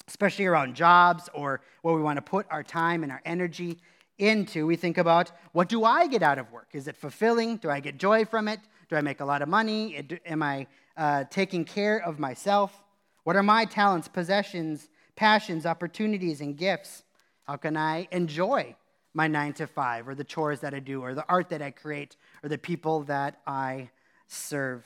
especially 0.06 0.44
around 0.44 0.74
jobs 0.74 1.30
or 1.32 1.62
where 1.80 1.94
we 1.94 2.02
want 2.02 2.18
to 2.18 2.22
put 2.22 2.46
our 2.50 2.62
time 2.62 3.02
and 3.02 3.10
our 3.10 3.22
energy 3.24 3.78
into. 4.22 4.66
We 4.66 4.76
think 4.76 4.98
about 4.98 5.32
what 5.52 5.68
do 5.68 5.84
I 5.84 6.06
get 6.06 6.22
out 6.22 6.38
of 6.38 6.50
work? 6.52 6.68
Is 6.72 6.88
it 6.88 6.96
fulfilling? 6.96 7.56
Do 7.56 7.68
I 7.68 7.80
get 7.80 7.98
joy 7.98 8.24
from 8.24 8.48
it? 8.48 8.60
Do 8.88 8.96
I 8.96 9.00
make 9.00 9.20
a 9.20 9.24
lot 9.24 9.42
of 9.42 9.48
money? 9.48 10.06
Am 10.24 10.42
I 10.42 10.66
uh, 10.96 11.24
taking 11.30 11.64
care 11.64 11.98
of 11.98 12.18
myself? 12.18 12.82
What 13.24 13.36
are 13.36 13.42
my 13.42 13.64
talents, 13.64 14.08
possessions, 14.08 14.88
passions, 15.16 15.66
opportunities, 15.66 16.40
and 16.40 16.56
gifts? 16.56 17.02
How 17.44 17.56
can 17.56 17.76
I 17.76 18.08
enjoy 18.12 18.76
my 19.14 19.26
nine 19.26 19.52
to 19.54 19.66
five, 19.66 20.08
or 20.08 20.14
the 20.14 20.24
chores 20.24 20.60
that 20.60 20.72
I 20.72 20.78
do, 20.78 21.02
or 21.02 21.14
the 21.14 21.24
art 21.28 21.50
that 21.50 21.60
I 21.60 21.70
create, 21.70 22.16
or 22.42 22.48
the 22.48 22.58
people 22.58 23.02
that 23.04 23.40
I 23.46 23.90
serve? 24.26 24.84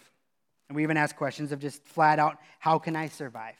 And 0.68 0.76
we 0.76 0.82
even 0.82 0.96
ask 0.96 1.14
questions 1.14 1.52
of 1.52 1.60
just 1.60 1.84
flat 1.84 2.18
out 2.18 2.38
how 2.58 2.78
can 2.78 2.96
I 2.96 3.08
survive? 3.08 3.56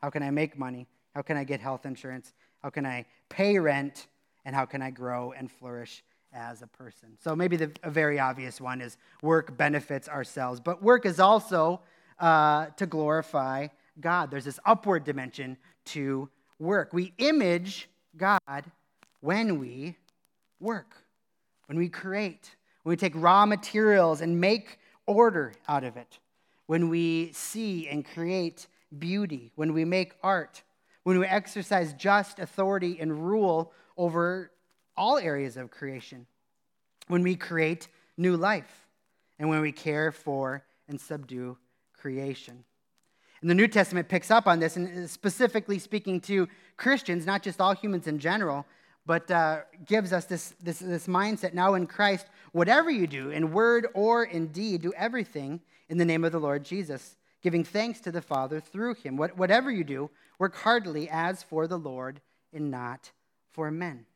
How 0.00 0.10
can 0.10 0.22
I 0.22 0.30
make 0.30 0.58
money? 0.58 0.88
How 1.14 1.22
can 1.22 1.36
I 1.36 1.44
get 1.44 1.60
health 1.60 1.86
insurance? 1.86 2.32
How 2.62 2.70
can 2.70 2.86
I 2.86 3.06
pay 3.28 3.58
rent? 3.58 4.06
And 4.44 4.54
how 4.54 4.64
can 4.64 4.82
I 4.82 4.90
grow 4.90 5.32
and 5.32 5.50
flourish 5.50 6.02
as 6.32 6.62
a 6.62 6.66
person. 6.66 7.10
So 7.22 7.36
maybe 7.36 7.56
the, 7.56 7.70
a 7.82 7.90
very 7.90 8.18
obvious 8.18 8.60
one 8.60 8.80
is 8.80 8.96
work 9.22 9.56
benefits 9.56 10.08
ourselves, 10.08 10.60
but 10.60 10.82
work 10.82 11.04
is 11.04 11.20
also 11.20 11.80
uh, 12.18 12.66
to 12.76 12.86
glorify 12.86 13.68
God. 14.00 14.30
There's 14.30 14.44
this 14.44 14.58
upward 14.64 15.04
dimension 15.04 15.56
to 15.86 16.28
work. 16.58 16.92
We 16.92 17.12
image 17.18 17.88
God 18.16 18.64
when 19.20 19.58
we 19.58 19.96
work, 20.60 20.96
when 21.66 21.78
we 21.78 21.88
create, 21.88 22.56
when 22.82 22.92
we 22.92 22.96
take 22.96 23.12
raw 23.14 23.46
materials 23.46 24.20
and 24.20 24.40
make 24.40 24.78
order 25.06 25.52
out 25.68 25.84
of 25.84 25.96
it, 25.96 26.18
when 26.66 26.88
we 26.88 27.32
see 27.32 27.88
and 27.88 28.04
create 28.04 28.66
beauty, 28.98 29.52
when 29.56 29.72
we 29.72 29.84
make 29.84 30.14
art, 30.22 30.62
when 31.02 31.18
we 31.18 31.26
exercise 31.26 31.92
just 31.94 32.38
authority 32.38 32.98
and 33.00 33.28
rule 33.28 33.72
over 33.96 34.50
all 34.96 35.18
areas 35.18 35.56
of 35.56 35.70
creation 35.70 36.26
when 37.08 37.22
we 37.22 37.34
create 37.34 37.88
new 38.16 38.36
life 38.36 38.86
and 39.38 39.48
when 39.48 39.60
we 39.60 39.72
care 39.72 40.12
for 40.12 40.62
and 40.88 41.00
subdue 41.00 41.56
creation. 41.96 42.64
And 43.40 43.50
the 43.50 43.54
New 43.54 43.66
Testament 43.66 44.08
picks 44.08 44.30
up 44.30 44.46
on 44.46 44.60
this, 44.60 44.76
and 44.76 45.10
specifically 45.10 45.78
speaking 45.78 46.20
to 46.22 46.48
Christians, 46.76 47.26
not 47.26 47.42
just 47.42 47.60
all 47.60 47.74
humans 47.74 48.06
in 48.06 48.20
general, 48.20 48.64
but 49.04 49.28
uh, 49.32 49.62
gives 49.84 50.12
us 50.12 50.26
this, 50.26 50.54
this, 50.62 50.78
this 50.78 51.08
mindset 51.08 51.52
now 51.52 51.74
in 51.74 51.88
Christ 51.88 52.26
whatever 52.52 52.90
you 52.90 53.06
do, 53.06 53.30
in 53.30 53.52
word 53.52 53.88
or 53.94 54.24
in 54.24 54.48
deed, 54.48 54.82
do 54.82 54.92
everything 54.96 55.60
in 55.88 55.98
the 55.98 56.04
name 56.04 56.22
of 56.22 56.32
the 56.32 56.38
Lord 56.38 56.64
Jesus, 56.64 57.16
giving 57.42 57.64
thanks 57.64 58.00
to 58.00 58.12
the 58.12 58.22
Father 58.22 58.60
through 58.60 58.94
him. 58.94 59.16
What, 59.16 59.36
whatever 59.36 59.70
you 59.70 59.82
do, 59.82 60.10
work 60.38 60.54
heartily 60.54 61.08
as 61.10 61.42
for 61.42 61.66
the 61.66 61.78
Lord 61.78 62.20
and 62.52 62.70
not 62.70 63.10
for 63.52 63.70
men. 63.70 64.06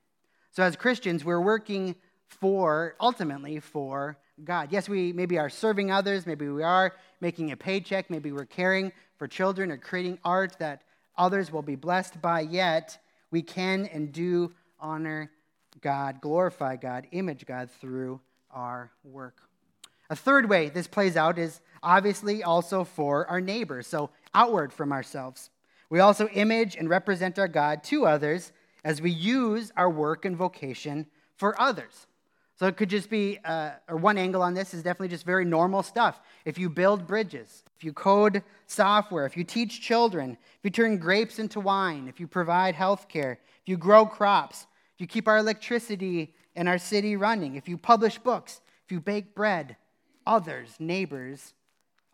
So, 0.50 0.62
as 0.62 0.76
Christians, 0.76 1.24
we're 1.24 1.40
working 1.40 1.96
for, 2.28 2.96
ultimately, 3.00 3.60
for 3.60 4.18
God. 4.44 4.72
Yes, 4.72 4.88
we 4.88 5.12
maybe 5.12 5.38
are 5.38 5.48
serving 5.48 5.90
others, 5.90 6.26
maybe 6.26 6.48
we 6.48 6.62
are 6.62 6.94
making 7.20 7.52
a 7.52 7.56
paycheck, 7.56 8.10
maybe 8.10 8.32
we're 8.32 8.44
caring 8.44 8.92
for 9.16 9.26
children 9.26 9.70
or 9.70 9.78
creating 9.78 10.18
art 10.24 10.56
that 10.58 10.82
others 11.16 11.50
will 11.50 11.62
be 11.62 11.76
blessed 11.76 12.20
by, 12.20 12.40
yet 12.40 12.98
we 13.30 13.42
can 13.42 13.86
and 13.86 14.12
do 14.12 14.52
honor 14.78 15.30
God, 15.80 16.20
glorify 16.20 16.76
God, 16.76 17.06
image 17.12 17.46
God 17.46 17.70
through 17.70 18.20
our 18.50 18.90
work. 19.04 19.36
A 20.10 20.16
third 20.16 20.48
way 20.48 20.68
this 20.68 20.86
plays 20.86 21.16
out 21.16 21.38
is 21.38 21.60
obviously 21.82 22.42
also 22.42 22.84
for 22.84 23.26
our 23.28 23.40
neighbors, 23.40 23.86
so 23.86 24.10
outward 24.34 24.72
from 24.72 24.92
ourselves. 24.92 25.50
We 25.88 26.00
also 26.00 26.28
image 26.28 26.76
and 26.76 26.88
represent 26.88 27.38
our 27.38 27.48
God 27.48 27.84
to 27.84 28.06
others 28.06 28.52
as 28.86 29.02
we 29.02 29.10
use 29.10 29.72
our 29.76 29.90
work 29.90 30.24
and 30.24 30.36
vocation 30.36 31.04
for 31.34 31.60
others. 31.60 32.06
So 32.54 32.68
it 32.68 32.76
could 32.76 32.88
just 32.88 33.10
be, 33.10 33.36
uh, 33.44 33.72
or 33.88 33.96
one 33.96 34.16
angle 34.16 34.40
on 34.42 34.54
this 34.54 34.72
is 34.72 34.84
definitely 34.84 35.08
just 35.08 35.26
very 35.26 35.44
normal 35.44 35.82
stuff. 35.82 36.20
If 36.44 36.56
you 36.56 36.70
build 36.70 37.04
bridges, 37.04 37.64
if 37.76 37.82
you 37.82 37.92
code 37.92 38.44
software, 38.68 39.26
if 39.26 39.36
you 39.36 39.42
teach 39.42 39.80
children, 39.80 40.38
if 40.40 40.60
you 40.62 40.70
turn 40.70 40.98
grapes 40.98 41.40
into 41.40 41.58
wine, 41.58 42.06
if 42.08 42.20
you 42.20 42.28
provide 42.28 42.76
health 42.76 43.08
care, 43.08 43.40
if 43.60 43.68
you 43.68 43.76
grow 43.76 44.06
crops, 44.06 44.68
if 44.94 45.00
you 45.00 45.08
keep 45.08 45.26
our 45.26 45.38
electricity 45.38 46.32
and 46.54 46.68
our 46.68 46.78
city 46.78 47.16
running, 47.16 47.56
if 47.56 47.68
you 47.68 47.76
publish 47.76 48.18
books, 48.18 48.60
if 48.84 48.92
you 48.92 49.00
bake 49.00 49.34
bread, 49.34 49.76
others, 50.24 50.76
neighbors, 50.78 51.54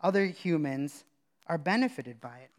other 0.01 0.25
humans 0.25 1.03
are 1.45 1.59
benefited 1.59 2.19
by 2.19 2.37
it. 2.39 2.49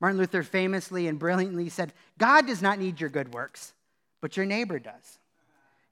Martin 0.00 0.18
Luther 0.18 0.42
famously 0.42 1.08
and 1.08 1.18
brilliantly 1.18 1.68
said, 1.68 1.92
God 2.18 2.46
does 2.46 2.62
not 2.62 2.78
need 2.78 3.00
your 3.00 3.10
good 3.10 3.34
works, 3.34 3.74
but 4.20 4.36
your 4.36 4.46
neighbor 4.46 4.78
does. 4.78 5.18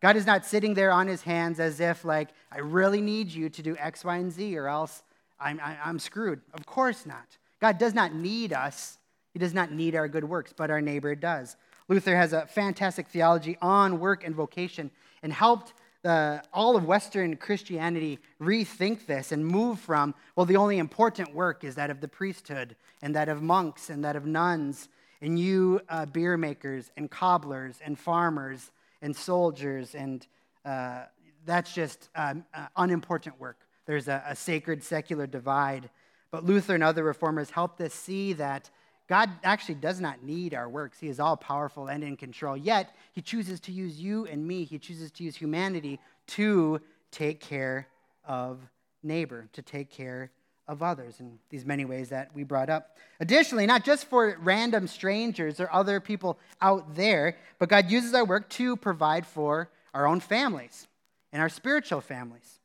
God 0.01 0.17
is 0.17 0.27
not 0.27 0.45
sitting 0.45 0.75
there 0.75 0.93
on 0.93 1.07
his 1.07 1.23
hands 1.23 1.59
as 1.59 1.81
if, 1.81 2.05
like, 2.05 2.29
I 2.53 2.59
really 2.59 3.01
need 3.01 3.31
you 3.31 3.49
to 3.49 3.63
do 3.63 3.77
X, 3.79 4.05
Y, 4.05 4.17
and 4.17 4.31
Z, 4.31 4.57
or 4.57 4.69
else 4.69 5.03
I'm, 5.41 5.61
I'm 5.63 5.99
screwed. 5.99 6.41
Of 6.55 6.67
course 6.67 7.07
not. 7.07 7.27
God 7.61 7.79
does 7.79 7.95
not 7.95 8.15
need 8.15 8.53
us. 8.53 8.99
He 9.33 9.39
does 9.39 9.55
not 9.55 9.73
need 9.73 9.95
our 9.95 10.09
good 10.09 10.25
works, 10.25 10.53
but 10.57 10.71
our 10.71 10.81
neighbor 10.81 11.15
does. 11.15 11.57
Luther 11.89 12.17
has 12.17 12.33
a 12.33 12.47
fantastic 12.47 13.09
theology 13.09 13.57
on 13.63 14.01
work 14.01 14.25
and 14.25 14.35
vocation 14.35 14.91
and 15.23 15.33
helped 15.33 15.73
all 16.07 16.77
of 16.77 16.85
Western 16.85 17.37
Christianity 17.37 18.19
rethink 18.41 19.07
this 19.07 19.33
and 19.33 19.45
move 19.45 19.81
from, 19.81 20.15
well, 20.35 20.47
the 20.47 20.57
only 20.57 20.79
important 20.79 21.35
work 21.35 21.65
is 21.65 21.75
that 21.75 21.91
of 21.91 22.01
the 22.01 22.09
priesthood 22.09 22.77
and 23.03 23.15
that 23.15 23.29
of 23.29 23.43
monks 23.43 23.91
and 23.91 24.05
that 24.05 24.17
of 24.17 24.27
nuns 24.27 24.89
and 25.21 25.39
you 25.39 25.81
uh, 25.89 26.07
beer 26.07 26.37
makers 26.37 26.91
and 26.97 27.11
cobblers 27.11 27.79
and 27.85 27.99
farmers 27.99 28.71
and 29.03 29.15
soldiers, 29.17 29.95
and 29.95 30.27
uh, 30.65 31.05
that's 31.45 31.73
just 31.73 32.09
um, 32.15 32.45
uh, 32.55 32.67
unimportant 32.77 33.39
work. 33.41 33.59
There's 33.87 34.09
a, 34.09 34.23
a 34.27 34.37
sacred 34.37 34.83
secular 34.83 35.27
divide. 35.27 35.91
But 36.31 36.45
Luther 36.45 36.75
and 36.75 36.83
other 36.83 37.05
reformers 37.05 37.51
helped 37.51 37.81
us 37.81 37.95
see 37.95 38.33
that 38.35 38.69
God 39.09 39.31
actually 39.45 39.77
does 39.77 40.01
not 40.01 40.23
need 40.23 40.53
our 40.55 40.69
works. 40.69 40.99
He 40.99 41.09
is 41.09 41.21
all 41.21 41.37
powerful 41.37 41.87
and 41.87 42.03
in 42.03 42.17
control. 42.17 42.57
Yet, 42.57 42.95
He 43.13 43.23
chooses 43.23 43.61
to 43.61 43.73
use 43.73 44.01
you 44.01 44.27
and 44.27 44.47
me, 44.47 44.65
He 44.65 44.79
chooses 44.79 45.11
to 45.13 45.25
use 45.25 45.37
humanity 45.37 46.01
to 46.29 46.81
take 47.11 47.41
care 47.41 47.87
of 48.25 48.59
neighbor, 49.03 49.49
to 49.53 49.63
take 49.63 49.91
care 49.91 50.31
of 50.69 50.83
others 50.83 51.21
in 51.21 51.39
these 51.49 51.65
many 51.65 51.85
ways 51.85 52.09
that 52.09 52.35
we 52.35 52.43
brought 52.43 52.69
up. 52.69 52.97
Additionally, 53.21 53.67
not 53.67 53.85
just 53.85 54.07
for 54.07 54.37
random 54.41 54.89
strangers 54.89 55.61
or 55.61 55.73
other 55.73 56.01
people 56.01 56.39
out 56.61 56.97
there, 56.97 57.37
but 57.59 57.69
God 57.69 57.91
uses 57.91 58.15
our 58.15 58.25
work 58.25 58.49
to 58.51 58.77
provide 58.77 59.27
for 59.27 59.71
our 59.95 60.07
own 60.07 60.21
families 60.21 60.89
and 61.33 61.41
our 61.41 61.49
spiritual 61.49 62.01
families, 62.01 62.59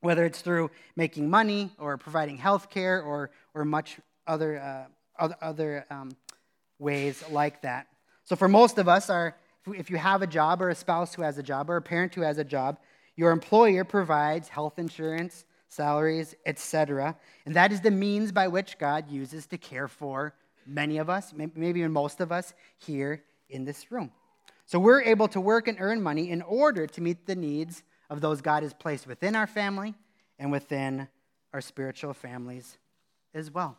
whether 0.00 0.24
it's 0.24 0.42
through 0.42 0.70
making 0.96 1.30
money 1.30 1.70
or 1.78 1.96
providing 1.96 2.36
health 2.36 2.68
care 2.68 3.00
or, 3.00 3.30
or 3.54 3.64
much 3.64 3.98
other, 4.26 4.60
uh, 4.60 4.84
other, 5.18 5.86
um, 5.90 6.10
ways 6.78 7.22
like 7.30 7.62
that. 7.62 7.86
So 8.24 8.36
for 8.36 8.48
most 8.48 8.78
of 8.78 8.88
us, 8.88 9.10
our, 9.10 9.36
if 9.66 9.90
you 9.90 9.96
have 9.96 10.22
a 10.22 10.26
job 10.26 10.60
or 10.62 10.68
a 10.68 10.74
spouse 10.74 11.14
who 11.14 11.22
has 11.22 11.38
a 11.38 11.42
job 11.42 11.70
or 11.70 11.76
a 11.76 11.82
parent 11.82 12.14
who 12.14 12.22
has 12.22 12.38
a 12.38 12.44
job, 12.44 12.78
your 13.16 13.30
employer 13.30 13.84
provides 13.84 14.48
health 14.48 14.78
insurance, 14.78 15.44
salaries, 15.68 16.34
etc. 16.46 17.16
And 17.46 17.54
that 17.56 17.72
is 17.72 17.80
the 17.80 17.90
means 17.90 18.32
by 18.32 18.48
which 18.48 18.78
God 18.78 19.10
uses 19.10 19.46
to 19.46 19.58
care 19.58 19.88
for 19.88 20.34
many 20.66 20.98
of 20.98 21.10
us, 21.10 21.32
maybe 21.34 21.80
even 21.80 21.92
most 21.92 22.20
of 22.20 22.32
us 22.32 22.54
here 22.78 23.22
in 23.48 23.64
this 23.64 23.90
room. 23.92 24.10
So 24.66 24.78
we're 24.78 25.02
able 25.02 25.28
to 25.28 25.40
work 25.40 25.68
and 25.68 25.76
earn 25.80 26.02
money 26.02 26.30
in 26.30 26.40
order 26.42 26.86
to 26.86 27.00
meet 27.00 27.26
the 27.26 27.34
needs 27.34 27.82
of 28.08 28.20
those 28.20 28.40
God 28.40 28.62
has 28.62 28.72
placed 28.72 29.06
within 29.06 29.36
our 29.36 29.46
family 29.46 29.94
and 30.38 30.50
within 30.50 31.08
our 31.52 31.60
spiritual 31.60 32.14
families 32.14 32.78
as 33.34 33.50
well. 33.50 33.76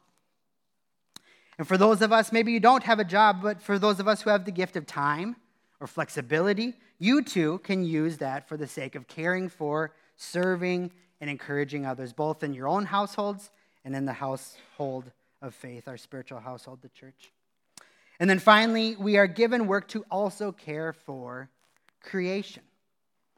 And 1.58 1.68
for 1.68 1.78
those 1.78 2.02
of 2.02 2.12
us, 2.12 2.32
maybe 2.32 2.52
you 2.52 2.60
don't 2.60 2.84
have 2.84 3.00
a 3.00 3.06
job, 3.06 3.42
but 3.42 3.62
for 3.62 3.80
those 3.80 4.00
of 4.00 4.08
us 4.08 4.22
who 4.22 4.30
have 4.30 4.46
the 4.46 4.52
gift 4.52 4.76
of 4.76 4.86
time 4.86 5.36
or 5.80 5.88
flexibility, 5.88 6.74
you 7.00 7.22
too 7.22 7.60
can 7.60 7.86
use 7.86 8.18
that 8.18 8.48
for 8.48 8.58
the 8.58 8.68
sake 8.68 8.96
of 8.96 9.08
caring 9.08 9.50
for, 9.50 9.94
serving, 10.18 10.92
and 11.22 11.30
encouraging 11.30 11.86
others, 11.86 12.14
both 12.14 12.44
in 12.44 12.54
your 12.54 12.68
own 12.68 12.86
households 12.86 13.52
and 13.84 13.96
in 13.96 14.06
the 14.06 14.14
household 14.14 15.12
of 15.42 15.54
faith, 15.54 15.88
our 15.88 15.98
spiritual 15.98 16.40
household, 16.40 16.80
the 16.82 16.90
church. 16.90 17.32
And 18.20 18.30
then 18.30 18.40
finally, 18.40 18.96
we 18.96 19.18
are 19.18 19.28
given 19.28 19.68
work 19.68 19.88
to 19.90 20.06
also 20.10 20.52
care 20.52 20.94
for 20.94 21.50
creation. 22.02 22.64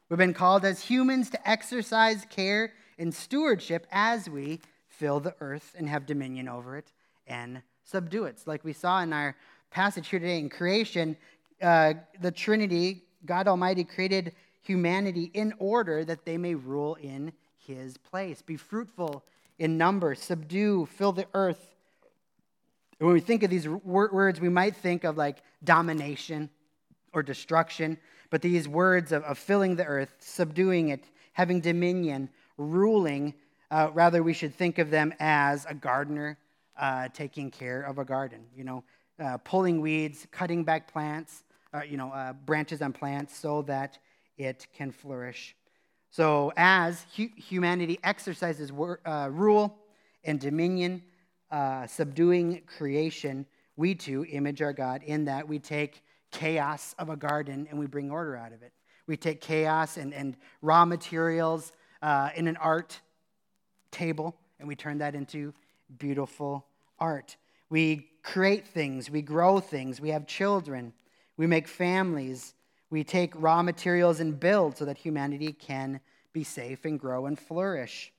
We've 0.09 0.17
been 0.17 0.33
called 0.33 0.65
as 0.65 0.81
humans 0.81 1.29
to 1.31 1.49
exercise 1.49 2.25
care 2.29 2.73
and 2.97 3.13
stewardship 3.13 3.85
as 3.91 4.29
we 4.29 4.61
fill 4.87 5.19
the 5.19 5.35
earth 5.41 5.75
and 5.77 5.89
have 5.89 6.05
dominion 6.05 6.47
over 6.47 6.77
it 6.77 6.91
and 7.27 7.61
subdue 7.87 8.25
it. 8.25 8.41
Like 8.45 8.63
we 8.63 8.73
saw 8.73 9.01
in 9.01 9.13
our 9.13 9.35
passage 9.71 10.09
here 10.09 10.19
today 10.19 10.39
in 10.39 10.49
creation, 10.49 11.15
uh, 11.61 11.93
the 12.21 12.31
Trinity, 12.31 13.03
God 13.25 13.47
Almighty, 13.47 13.83
created 13.83 14.33
humanity 14.61 15.31
in 15.33 15.53
order 15.59 16.03
that 16.03 16.25
they 16.25 16.37
may 16.37 16.53
rule 16.53 16.95
in 16.95 17.31
his 17.65 17.97
place. 17.97 18.41
Be 18.41 18.57
fruitful 18.57 19.23
in 19.57 19.77
number, 19.77 20.15
subdue, 20.15 20.85
fill 20.85 21.13
the 21.13 21.27
earth. 21.33 21.75
When 22.99 23.13
we 23.13 23.21
think 23.21 23.43
of 23.43 23.49
these 23.49 23.67
words, 23.67 24.41
we 24.41 24.49
might 24.49 24.75
think 24.75 25.03
of 25.03 25.17
like 25.17 25.37
domination 25.63 26.49
or 27.13 27.23
destruction, 27.23 27.97
but 28.29 28.41
these 28.41 28.67
words 28.67 29.11
of, 29.11 29.23
of 29.23 29.37
filling 29.37 29.75
the 29.75 29.85
earth, 29.85 30.13
subduing 30.19 30.89
it, 30.89 31.05
having 31.33 31.61
dominion, 31.61 32.29
ruling, 32.57 33.33
uh, 33.71 33.89
rather, 33.93 34.23
we 34.23 34.33
should 34.33 34.55
think 34.55 34.77
of 34.77 34.89
them 34.89 35.13
as 35.19 35.65
a 35.65 35.73
gardener 35.73 36.37
uh, 36.77 37.09
taking 37.09 37.51
care 37.51 37.81
of 37.81 37.97
a 37.97 38.05
garden, 38.05 38.45
you 38.55 38.63
know, 38.63 38.83
uh, 39.19 39.37
pulling 39.39 39.81
weeds, 39.81 40.27
cutting 40.31 40.63
back 40.63 40.91
plants, 40.91 41.43
uh, 41.73 41.81
you 41.81 41.97
know, 41.97 42.11
uh, 42.11 42.33
branches 42.33 42.81
on 42.81 42.93
plants 42.93 43.35
so 43.35 43.61
that 43.63 43.97
it 44.37 44.67
can 44.75 44.91
flourish. 44.91 45.55
So, 46.09 46.53
as 46.55 47.05
hu- 47.15 47.29
humanity 47.35 47.99
exercises 48.03 48.71
wor- 48.71 49.01
uh, 49.05 49.29
rule 49.31 49.77
and 50.23 50.39
dominion, 50.39 51.03
uh, 51.51 51.87
subduing 51.87 52.61
creation, 52.67 53.45
we 53.75 53.95
too 53.95 54.25
image 54.29 54.61
our 54.61 54.73
God 54.73 55.03
in 55.03 55.25
that 55.25 55.47
we 55.47 55.59
take 55.59 56.03
chaos 56.31 56.93
of 56.99 57.09
a 57.09 57.15
garden 57.15 57.67
and 57.69 57.79
we 57.79 57.87
bring 57.87 58.11
order 58.11 58.35
out 58.35 58.53
of 58.53 58.61
it. 58.61 58.73
We 59.07 59.17
take 59.17 59.41
chaos 59.41 59.97
and, 59.97 60.13
and 60.13 60.37
raw 60.61 60.85
materials 60.85 61.71
in 62.35 62.47
an 62.47 62.57
art 62.57 62.99
table 63.91 64.35
and 64.59 64.67
we 64.67 64.75
turn 64.75 64.97
that 64.99 65.15
into 65.15 65.53
beautiful 65.97 66.65
art. 66.99 67.37
We 67.69 68.09
create 68.23 68.67
things, 68.67 69.09
we 69.09 69.21
grow 69.21 69.59
things, 69.59 70.01
we 70.01 70.09
have 70.09 70.27
children, 70.27 70.93
we 71.37 71.47
make 71.47 71.67
families, 71.67 72.53
we 72.89 73.03
take 73.03 73.33
raw 73.35 73.61
materials 73.61 74.19
and 74.19 74.39
build 74.39 74.77
so 74.77 74.85
that 74.85 74.97
humanity 74.97 75.51
can 75.51 75.99
be 76.33 76.43
safe 76.43 76.85
and 76.85 76.99
grow 76.99 77.25
and 77.25 77.37
flourish, 77.37 78.11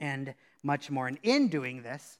and 0.00 0.34
much 0.62 0.90
more. 0.90 1.06
And 1.08 1.18
in 1.22 1.48
doing 1.48 1.82
this, 1.82 2.18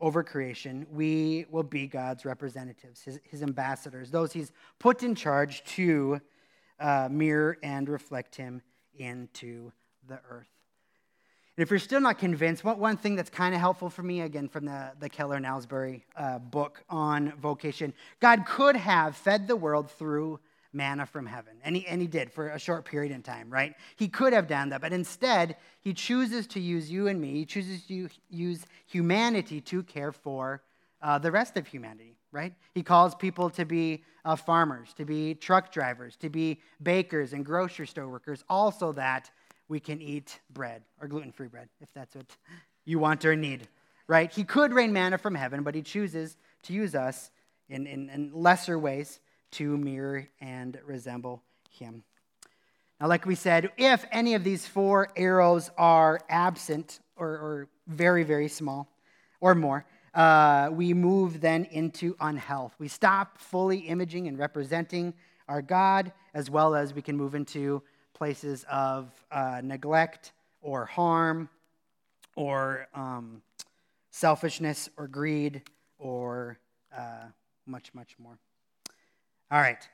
over 0.00 0.24
creation, 0.24 0.84
we 0.90 1.46
will 1.48 1.62
be 1.62 1.86
God's 1.86 2.24
representatives, 2.24 3.02
his, 3.02 3.20
his 3.22 3.42
ambassadors, 3.42 4.10
those 4.10 4.32
he's 4.32 4.50
put 4.80 5.02
in 5.04 5.14
charge 5.14 5.62
to 5.76 6.20
uh, 6.80 7.08
mirror 7.10 7.56
and 7.62 7.88
reflect 7.88 8.34
him 8.34 8.60
into 8.96 9.70
the 10.08 10.20
earth. 10.28 10.51
And 11.56 11.62
if 11.62 11.70
you're 11.70 11.78
still 11.78 12.00
not 12.00 12.18
convinced, 12.18 12.64
one, 12.64 12.78
one 12.78 12.96
thing 12.96 13.14
that's 13.14 13.28
kind 13.28 13.54
of 13.54 13.60
helpful 13.60 13.90
for 13.90 14.02
me, 14.02 14.22
again, 14.22 14.48
from 14.48 14.64
the, 14.64 14.92
the 15.00 15.08
Keller 15.08 15.36
and 15.36 15.44
Alsdorf 15.44 16.00
uh, 16.16 16.38
book 16.38 16.82
on 16.88 17.32
vocation, 17.32 17.92
God 18.20 18.46
could 18.46 18.74
have 18.74 19.16
fed 19.16 19.46
the 19.46 19.56
world 19.56 19.90
through 19.90 20.40
manna 20.72 21.04
from 21.04 21.26
heaven. 21.26 21.52
And 21.62 21.76
he, 21.76 21.86
and 21.86 22.00
he 22.00 22.06
did 22.06 22.32
for 22.32 22.48
a 22.48 22.58
short 22.58 22.86
period 22.86 23.12
in 23.12 23.22
time, 23.22 23.50
right? 23.50 23.74
He 23.96 24.08
could 24.08 24.32
have 24.32 24.46
done 24.46 24.70
that, 24.70 24.80
but 24.80 24.94
instead, 24.94 25.56
he 25.82 25.92
chooses 25.92 26.46
to 26.48 26.60
use 26.60 26.90
you 26.90 27.08
and 27.08 27.20
me. 27.20 27.34
He 27.34 27.44
chooses 27.44 27.84
to 27.84 28.08
use 28.30 28.64
humanity 28.86 29.60
to 29.60 29.82
care 29.82 30.12
for 30.12 30.62
uh, 31.02 31.18
the 31.18 31.30
rest 31.30 31.58
of 31.58 31.66
humanity, 31.66 32.16
right? 32.30 32.54
He 32.72 32.82
calls 32.82 33.14
people 33.14 33.50
to 33.50 33.66
be 33.66 34.04
uh, 34.24 34.36
farmers, 34.36 34.94
to 34.94 35.04
be 35.04 35.34
truck 35.34 35.70
drivers, 35.70 36.16
to 36.16 36.30
be 36.30 36.60
bakers 36.82 37.34
and 37.34 37.44
grocery 37.44 37.86
store 37.86 38.08
workers, 38.08 38.42
also 38.48 38.92
that 38.92 39.30
we 39.72 39.80
can 39.80 40.02
eat 40.02 40.38
bread 40.50 40.82
or 41.00 41.08
gluten 41.08 41.32
free 41.32 41.48
bread, 41.48 41.66
if 41.80 41.88
that's 41.94 42.14
what 42.14 42.26
you 42.84 42.98
want 42.98 43.24
or 43.24 43.34
need, 43.34 43.66
right? 44.06 44.30
He 44.30 44.44
could 44.44 44.74
rain 44.74 44.92
manna 44.92 45.16
from 45.16 45.34
heaven, 45.34 45.62
but 45.62 45.74
he 45.74 45.80
chooses 45.80 46.36
to 46.64 46.74
use 46.74 46.94
us 46.94 47.30
in, 47.70 47.86
in, 47.86 48.10
in 48.10 48.32
lesser 48.34 48.78
ways 48.78 49.18
to 49.52 49.78
mirror 49.78 50.28
and 50.42 50.78
resemble 50.84 51.42
him. 51.70 52.04
Now, 53.00 53.06
like 53.06 53.24
we 53.24 53.34
said, 53.34 53.70
if 53.78 54.04
any 54.12 54.34
of 54.34 54.44
these 54.44 54.66
four 54.66 55.08
arrows 55.16 55.70
are 55.78 56.20
absent 56.28 57.00
or, 57.16 57.28
or 57.28 57.68
very, 57.86 58.24
very 58.24 58.48
small 58.48 58.88
or 59.40 59.54
more, 59.54 59.86
uh, 60.12 60.68
we 60.70 60.92
move 60.92 61.40
then 61.40 61.64
into 61.64 62.14
unhealth. 62.20 62.74
We 62.78 62.88
stop 62.88 63.38
fully 63.38 63.78
imaging 63.78 64.28
and 64.28 64.38
representing 64.38 65.14
our 65.48 65.62
God, 65.62 66.12
as 66.34 66.50
well 66.50 66.74
as 66.74 66.92
we 66.92 67.00
can 67.00 67.16
move 67.16 67.34
into 67.34 67.82
places 68.14 68.64
of 68.70 69.10
uh, 69.30 69.60
neglect 69.62 70.32
or 70.60 70.86
harm 70.86 71.48
or 72.36 72.88
um, 72.94 73.42
selfishness 74.10 74.88
or 74.96 75.08
greed 75.08 75.62
or 75.98 76.58
uh, 76.96 77.26
much, 77.66 77.92
much 77.94 78.14
more. 78.18 78.38
All 79.50 79.60
right. 79.60 79.88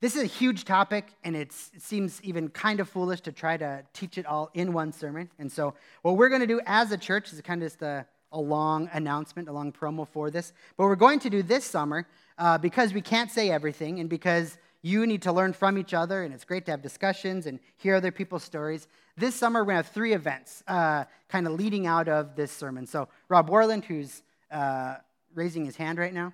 This 0.00 0.14
is 0.14 0.22
a 0.22 0.26
huge 0.26 0.64
topic, 0.64 1.08
and 1.24 1.34
it 1.34 1.52
seems 1.52 2.22
even 2.22 2.50
kind 2.50 2.78
of 2.78 2.88
foolish 2.88 3.20
to 3.22 3.32
try 3.32 3.56
to 3.56 3.82
teach 3.92 4.16
it 4.16 4.26
all 4.26 4.48
in 4.54 4.72
one 4.72 4.92
sermon. 4.92 5.28
And 5.40 5.50
so, 5.50 5.74
what 6.02 6.16
we're 6.16 6.28
going 6.28 6.40
to 6.40 6.46
do 6.46 6.60
as 6.66 6.92
a 6.92 6.96
church 6.96 7.32
is 7.32 7.40
kind 7.40 7.60
of 7.60 7.66
just 7.66 7.82
a, 7.82 8.06
a 8.30 8.40
long 8.40 8.88
announcement, 8.92 9.48
a 9.48 9.52
long 9.52 9.72
promo 9.72 10.06
for 10.06 10.30
this. 10.30 10.52
But 10.76 10.84
we're 10.84 10.94
going 10.94 11.18
to 11.20 11.30
do 11.30 11.42
this 11.42 11.64
summer 11.64 12.06
uh, 12.38 12.58
because 12.58 12.94
we 12.94 13.00
can't 13.00 13.28
say 13.28 13.50
everything, 13.50 13.98
and 13.98 14.08
because 14.08 14.56
you 14.82 15.06
need 15.06 15.22
to 15.22 15.32
learn 15.32 15.52
from 15.52 15.76
each 15.76 15.92
other, 15.92 16.22
and 16.22 16.32
it's 16.32 16.44
great 16.44 16.64
to 16.66 16.70
have 16.70 16.82
discussions 16.82 17.46
and 17.46 17.58
hear 17.76 17.96
other 17.96 18.12
people's 18.12 18.44
stories. 18.44 18.86
This 19.16 19.34
summer, 19.34 19.60
we're 19.60 19.72
going 19.72 19.82
to 19.82 19.86
have 19.86 19.94
three 19.94 20.12
events 20.12 20.62
uh, 20.68 21.04
kind 21.28 21.46
of 21.46 21.54
leading 21.54 21.86
out 21.86 22.08
of 22.08 22.36
this 22.36 22.52
sermon. 22.52 22.86
So, 22.86 23.08
Rob 23.28 23.50
Warland, 23.50 23.84
who's 23.84 24.22
uh, 24.50 24.96
raising 25.34 25.64
his 25.64 25.76
hand 25.76 25.98
right 25.98 26.14
now, 26.14 26.32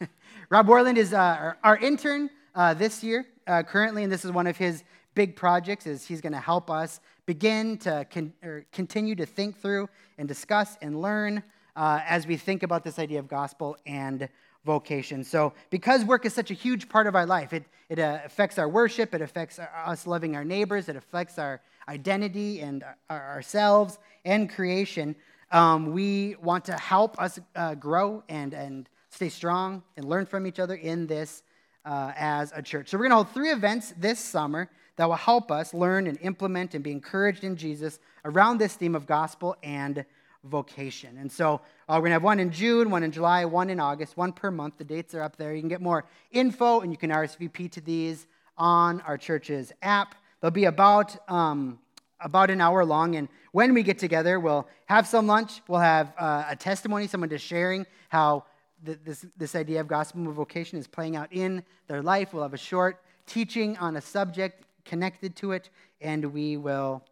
Rob 0.48 0.66
Warland 0.66 0.96
is 0.96 1.12
uh, 1.12 1.18
our, 1.18 1.58
our, 1.62 1.76
intern 1.76 2.30
uh, 2.54 2.72
this 2.74 3.04
year 3.04 3.26
uh, 3.46 3.62
currently, 3.62 4.02
and 4.02 4.12
this 4.12 4.24
is 4.24 4.32
one 4.32 4.46
of 4.46 4.56
his 4.56 4.82
big 5.14 5.36
projects. 5.36 5.86
Is 5.86 6.06
he's 6.06 6.20
going 6.20 6.32
to 6.32 6.40
help 6.40 6.70
us 6.70 7.00
begin 7.26 7.76
to 7.78 8.06
con- 8.10 8.32
continue 8.72 9.14
to 9.14 9.26
think 9.26 9.60
through 9.60 9.88
and 10.18 10.26
discuss 10.26 10.78
and 10.80 11.00
learn 11.00 11.42
uh, 11.76 12.00
as 12.06 12.26
we 12.26 12.36
think 12.36 12.62
about 12.62 12.84
this 12.84 12.98
idea 12.98 13.18
of 13.18 13.28
gospel 13.28 13.76
and 13.86 14.28
vocation. 14.64 15.22
So, 15.24 15.52
because 15.70 16.04
work 16.04 16.24
is 16.24 16.32
such 16.32 16.50
a 16.50 16.54
huge 16.54 16.88
part 16.88 17.06
of 17.06 17.14
our 17.14 17.26
life, 17.26 17.52
it, 17.52 17.64
it 17.88 17.98
uh, 17.98 18.20
affects 18.24 18.58
our 18.58 18.68
worship, 18.68 19.14
it 19.14 19.20
affects 19.20 19.58
our, 19.58 19.70
us 19.86 20.06
loving 20.06 20.34
our 20.36 20.44
neighbors, 20.44 20.88
it 20.88 20.96
affects 20.96 21.38
our 21.38 21.60
identity 21.88 22.60
and 22.60 22.84
our, 23.10 23.32
ourselves 23.32 23.98
and 24.24 24.50
creation. 24.50 25.14
Um, 25.52 25.92
we 25.92 26.36
want 26.42 26.64
to 26.66 26.72
help 26.74 27.20
us 27.20 27.38
uh, 27.54 27.74
grow 27.74 28.22
and, 28.28 28.54
and 28.54 28.88
stay 29.10 29.28
strong 29.28 29.82
and 29.96 30.06
learn 30.06 30.26
from 30.26 30.46
each 30.46 30.58
other 30.58 30.74
in 30.74 31.06
this 31.06 31.42
uh, 31.84 32.12
as 32.16 32.52
a 32.56 32.62
church. 32.62 32.88
So, 32.88 32.96
we're 32.96 33.08
going 33.08 33.10
to 33.10 33.16
hold 33.16 33.30
three 33.30 33.50
events 33.50 33.92
this 33.98 34.18
summer 34.18 34.70
that 34.96 35.08
will 35.08 35.16
help 35.16 35.50
us 35.50 35.74
learn 35.74 36.06
and 36.06 36.18
implement 36.22 36.74
and 36.74 36.82
be 36.82 36.92
encouraged 36.92 37.44
in 37.44 37.56
Jesus 37.56 37.98
around 38.24 38.58
this 38.58 38.74
theme 38.74 38.94
of 38.94 39.06
gospel 39.06 39.56
and 39.62 40.04
vocation. 40.44 41.16
And 41.18 41.30
so, 41.30 41.60
uh, 41.88 41.94
we're 41.94 42.00
going 42.00 42.10
to 42.10 42.14
have 42.14 42.22
one 42.22 42.40
in 42.40 42.50
June, 42.50 42.90
one 42.90 43.02
in 43.02 43.12
July, 43.12 43.44
one 43.44 43.70
in 43.70 43.80
August, 43.80 44.16
one 44.16 44.32
per 44.32 44.50
month. 44.50 44.78
The 44.78 44.84
dates 44.84 45.14
are 45.14 45.22
up 45.22 45.36
there. 45.36 45.54
You 45.54 45.60
can 45.60 45.68
get 45.68 45.80
more 45.80 46.04
info 46.30 46.80
and 46.80 46.90
you 46.90 46.96
can 46.96 47.10
RSVP 47.10 47.70
to 47.72 47.80
these 47.80 48.26
on 48.56 49.00
our 49.02 49.18
church's 49.18 49.72
app. 49.82 50.14
They'll 50.40 50.50
be 50.50 50.66
about 50.66 51.16
um, 51.30 51.78
about 52.20 52.50
an 52.50 52.60
hour 52.60 52.84
long. 52.84 53.16
And 53.16 53.28
when 53.52 53.74
we 53.74 53.82
get 53.82 53.98
together, 53.98 54.40
we'll 54.40 54.66
have 54.86 55.06
some 55.06 55.26
lunch. 55.26 55.60
We'll 55.68 55.80
have 55.80 56.12
uh, 56.18 56.44
a 56.48 56.56
testimony, 56.56 57.06
someone 57.06 57.28
just 57.28 57.44
sharing 57.44 57.86
how 58.08 58.44
th- 58.84 58.98
this, 59.04 59.26
this 59.36 59.54
idea 59.54 59.80
of 59.80 59.88
gospel 59.88 60.32
vocation 60.32 60.78
is 60.78 60.86
playing 60.86 61.16
out 61.16 61.32
in 61.32 61.62
their 61.86 62.02
life. 62.02 62.32
We'll 62.32 62.42
have 62.42 62.54
a 62.54 62.58
short 62.58 63.02
teaching 63.26 63.76
on 63.76 63.96
a 63.96 64.00
subject 64.00 64.64
connected 64.84 65.36
to 65.36 65.52
it, 65.52 65.70
and 66.00 66.24
we 66.32 66.56
will 66.56 67.02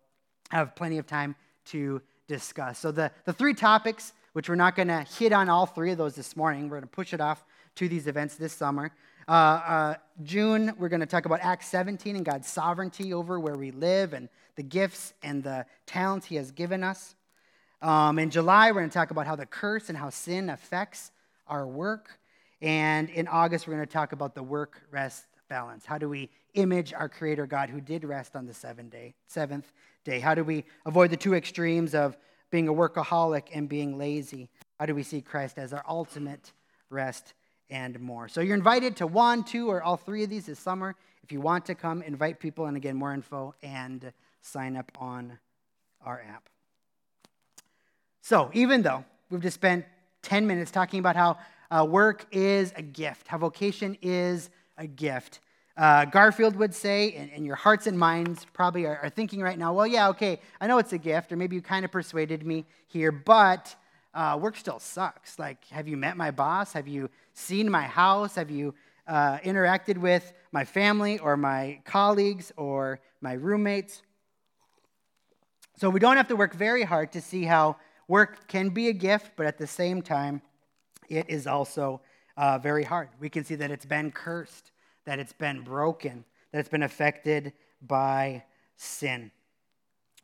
have 0.51 0.75
plenty 0.75 0.99
of 0.99 1.07
time 1.07 1.35
to 1.67 2.03
discuss. 2.29 2.79
So, 2.79 2.93
the, 2.93 3.11
the 3.25 3.33
three 3.33 3.55
topics, 3.55 4.13
which 4.33 4.49
we're 4.49 4.55
not 4.55 4.77
going 4.77 4.89
to 4.89 5.07
hit 5.19 5.33
on 5.33 5.49
all 5.49 5.67
three 5.67 5.93
of 5.93 5.99
those 5.99 6.15
this 6.15 6.37
morning, 6.37 6.65
we're 6.65 6.77
going 6.77 6.83
to 6.83 6.87
push 6.89 7.13
it 7.13 7.21
off 7.21 7.45
to 7.77 7.89
these 7.89 8.07
events 8.07 8.37
this 8.37 8.53
summer. 8.53 8.93
Uh, 9.29 9.31
uh, 9.31 9.95
June, 10.23 10.73
we're 10.79 10.89
going 10.89 11.01
to 11.01 11.07
talk 11.07 11.27
about 11.27 11.41
Acts 11.43 11.69
17 11.69 12.17
and 12.17 12.25
God's 12.25 12.49
sovereignty 12.49 13.15
over 13.15 13.39
where 13.39 13.57
we 13.57 13.71
live 13.71 14.13
and 14.13 14.29
the 14.57 14.63
gifts 14.63 15.15
and 15.23 15.43
the 15.43 15.65
talents 15.87 16.27
He 16.27 16.37
has 16.37 16.51
given 16.51 16.83
us. 16.83 17.15
Um, 17.81 18.19
in 18.19 18.31
July, 18.31 18.71
we're 18.71 18.81
going 18.81 18.91
to 18.91 18.95
talk 18.95 19.11
about 19.11 19.27
how 19.27 19.37
the 19.37 19.47
curse 19.47 19.89
and 19.89 19.99
how 19.99 20.11
sin 20.11 20.51
affects 20.51 21.11
our 21.47 21.67
work. 21.67 22.19
And 22.61 23.11
in 23.11 23.27
August, 23.29 23.67
we're 23.67 23.75
going 23.75 23.87
to 23.87 23.93
talk 23.93 24.13
about 24.13 24.35
the 24.35 24.43
work 24.43 24.81
rest 24.91 25.25
balance. 25.49 25.85
How 25.85 25.99
do 25.99 26.09
we 26.09 26.31
image 26.55 26.93
our 26.93 27.09
Creator 27.09 27.47
God 27.47 27.71
who 27.71 27.81
did 27.81 28.05
rest 28.05 28.37
on 28.37 28.47
the 28.47 28.55
seventh 28.55 28.91
day? 28.91 29.15
Seventh 29.27 29.73
day. 30.05 30.21
How 30.21 30.35
do 30.35 30.45
we 30.45 30.65
avoid 30.87 31.11
the 31.11 31.17
two 31.17 31.35
extremes 31.35 31.95
of 31.95 32.17
being 32.51 32.69
a 32.69 32.73
workaholic 32.73 33.45
and 33.53 33.69
being 33.69 33.99
lazy? 33.99 34.49
How 34.79 34.87
do 34.87 34.95
we 34.95 35.03
see 35.03 35.21
Christ 35.21 35.59
as 35.59 35.73
our 35.73 35.85
ultimate 35.89 36.53
rest 36.91 37.35
and 37.71 37.99
more? 38.01 38.29
So 38.29 38.41
you're 38.41 38.57
invited 38.57 38.97
to 38.97 39.07
one, 39.07 39.45
two, 39.45 39.71
or 39.71 39.83
all 39.83 39.97
three 39.97 40.25
of 40.25 40.31
these 40.31 40.47
this 40.47 40.59
summer. 40.59 40.95
If 41.23 41.33
you 41.33 41.41
want 41.41 41.67
to 41.67 41.75
come, 41.75 42.03
invite 42.03 42.41
people, 42.41 42.67
and 42.67 42.77
again, 42.77 42.97
more 42.97 43.15
info 43.15 43.55
and 43.63 44.13
sign 44.41 44.77
up 44.77 44.91
on 44.99 45.39
our 46.05 46.21
app. 46.29 46.49
So 48.21 48.51
even 48.53 48.83
though 48.83 49.05
we've 49.31 49.41
just 49.41 49.55
spent 49.55 49.85
10 50.23 50.47
minutes 50.47 50.71
talking 50.71 51.01
about 51.01 51.17
how 51.17 51.39
uh, 51.71 51.85
work 51.85 52.27
is 52.31 52.73
a 52.77 52.83
gift, 52.83 53.29
how 53.29 53.39
vocation 53.39 53.97
is 54.03 54.51
a 54.77 54.87
gift. 54.87 55.41
Uh, 55.77 56.05
Garfield 56.05 56.55
would 56.57 56.75
say, 56.75 57.15
and, 57.15 57.31
and, 57.33 57.47
your 57.47 57.57
hearts 57.57 57.87
and 57.87 57.99
minds 57.99 58.47
probably 58.53 58.85
are, 58.85 58.99
are, 58.99 59.09
thinking 59.09 59.41
right 59.41 59.59
now, 59.59 59.73
well, 59.73 59.87
yeah, 59.87 60.09
okay, 60.09 60.39
I 60.61 60.67
know 60.67 60.77
it's 60.77 60.93
a 60.93 60.99
gift, 60.99 61.33
or 61.33 61.37
maybe 61.37 61.57
you 61.57 61.63
kind 61.63 61.85
of 61.85 61.91
persuaded 61.91 62.45
me 62.45 62.67
here, 62.89 63.11
but 63.11 63.75
uh, 64.13 64.39
work 64.41 64.57
still 64.57 64.79
sucks. 64.79 65.39
Like, 65.39 65.65
have 65.69 65.89
you 65.89 65.97
met 65.97 66.19
my 66.19 66.31
boss? 66.31 66.75
Have 66.75 66.89
you 66.89 67.09
seen 67.33 67.71
my 67.71 67.85
house? 67.85 68.35
Have 68.35 68.51
you 68.51 68.75
uh, 69.09 69.39
interacted 69.39 69.97
with 69.97 70.35
my 70.53 70.65
family 70.65 71.19
or 71.19 71.39
my 71.39 71.81
colleagues 71.87 72.53
or 72.59 73.01
my 73.23 73.33
roommates? 73.33 74.03
So 75.79 75.89
we 75.89 76.01
don't 76.01 76.19
have 76.19 76.29
to 76.29 76.37
work 76.37 76.55
very 76.55 76.83
hard 76.83 77.13
to 77.13 77.23
see 77.23 77.45
how 77.45 77.77
work 78.09 78.47
can 78.47 78.69
be 78.69 78.89
a 78.89 78.93
gift, 78.93 79.33
but 79.37 79.47
at 79.47 79.57
the 79.57 79.67
same 79.67 80.03
time, 80.03 80.43
it 81.09 81.31
is 81.31 81.47
also 81.47 82.03
uh, 82.37 82.59
very 82.59 82.85
hard. 82.85 83.09
We 83.21 83.31
can 83.31 83.43
see 83.43 83.55
that 83.55 83.71
it's 83.71 83.87
been 83.87 84.11
cursed 84.11 84.72
that 85.05 85.19
it's 85.19 85.33
been 85.33 85.63
broken, 85.63 86.25
that 86.53 86.59
it's 86.61 86.69
been 86.69 86.83
affected 86.83 87.53
by 87.81 88.45
sin. 88.77 89.31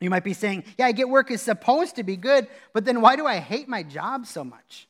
You 0.00 0.10
might 0.10 0.24
be 0.24 0.34
saying, 0.34 0.64
Yeah, 0.78 0.86
I 0.86 0.92
get 0.92 1.08
work 1.08 1.30
is 1.30 1.42
supposed 1.42 1.96
to 1.96 2.02
be 2.02 2.16
good, 2.16 2.46
but 2.72 2.84
then 2.84 3.00
why 3.00 3.16
do 3.16 3.26
I 3.26 3.38
hate 3.38 3.68
my 3.68 3.82
job 3.82 4.26
so 4.26 4.44
much? 4.44 4.86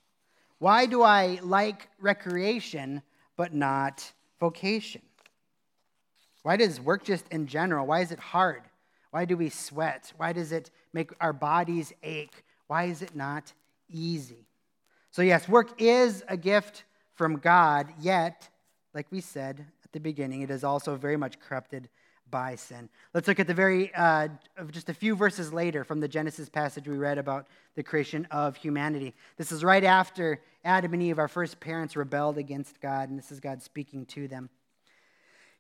Why 0.59 0.87
do 0.87 1.03
I 1.03 1.39
like 1.43 1.89
recreation 2.01 3.03
but 3.37 3.55
not 3.55 4.13
vocation? 4.41 5.03
Why 6.43 6.57
does 6.57 6.81
work 6.81 7.05
just 7.05 7.29
in 7.29 7.47
general, 7.47 7.87
why 7.87 8.01
is 8.01 8.13
it 8.13 8.19
hard? 8.19 8.63
Why 9.11 9.25
do 9.25 9.37
we 9.37 9.49
sweat? 9.49 10.13
Why 10.17 10.33
does 10.33 10.53
it 10.53 10.71
make 10.93 11.11
our 11.21 11.33
bodies 11.33 11.93
ache? 12.03 12.45
Why 12.67 12.85
is 12.85 13.03
it 13.03 13.15
not 13.15 13.53
easy? 13.89 14.47
So, 15.11 15.23
yes, 15.23 15.49
work 15.49 15.81
is 15.81 16.23
a 16.29 16.37
gift 16.37 16.85
from 17.15 17.37
God, 17.37 17.89
yet, 18.01 18.49
like 18.95 19.07
we 19.11 19.21
said, 19.21 19.65
at 19.89 19.93
the 19.95 20.01
beginning, 20.01 20.43
it 20.43 20.51
is 20.51 20.65
also 20.65 20.97
very 20.97 21.17
much 21.17 21.41
corrupted 21.41 21.89
by 22.31 22.57
sin. 22.57 22.91
Let's 23.15 23.27
look 23.27 23.41
at 23.41 23.47
the 23.47 23.55
very, 23.55 23.91
uh, 23.95 24.29
just 24.71 24.91
a 24.91 24.95
few 24.95 25.17
verses 25.17 25.51
later 25.51 25.83
from 25.83 26.01
the 26.01 26.09
Genesis 26.09 26.51
passage 26.51 26.87
we 26.87 26.99
read 26.99 27.17
about 27.17 27.47
the 27.75 27.83
creation 27.83 28.27
of 28.31 28.57
humanity. 28.57 29.15
This 29.39 29.51
is 29.51 29.65
right 29.65 29.85
after 29.85 30.43
Adam 30.63 30.93
and 30.93 31.03
Eve, 31.03 31.19
our 31.19 31.29
first 31.29 31.59
parents, 31.59 31.97
rebelled 31.97 32.37
against 32.37 32.83
God, 32.83 33.09
and 33.09 33.19
this 33.19 33.33
is 33.33 33.41
God 33.41 33.63
speaking 33.63 34.05
to 34.07 34.29
them. 34.29 34.51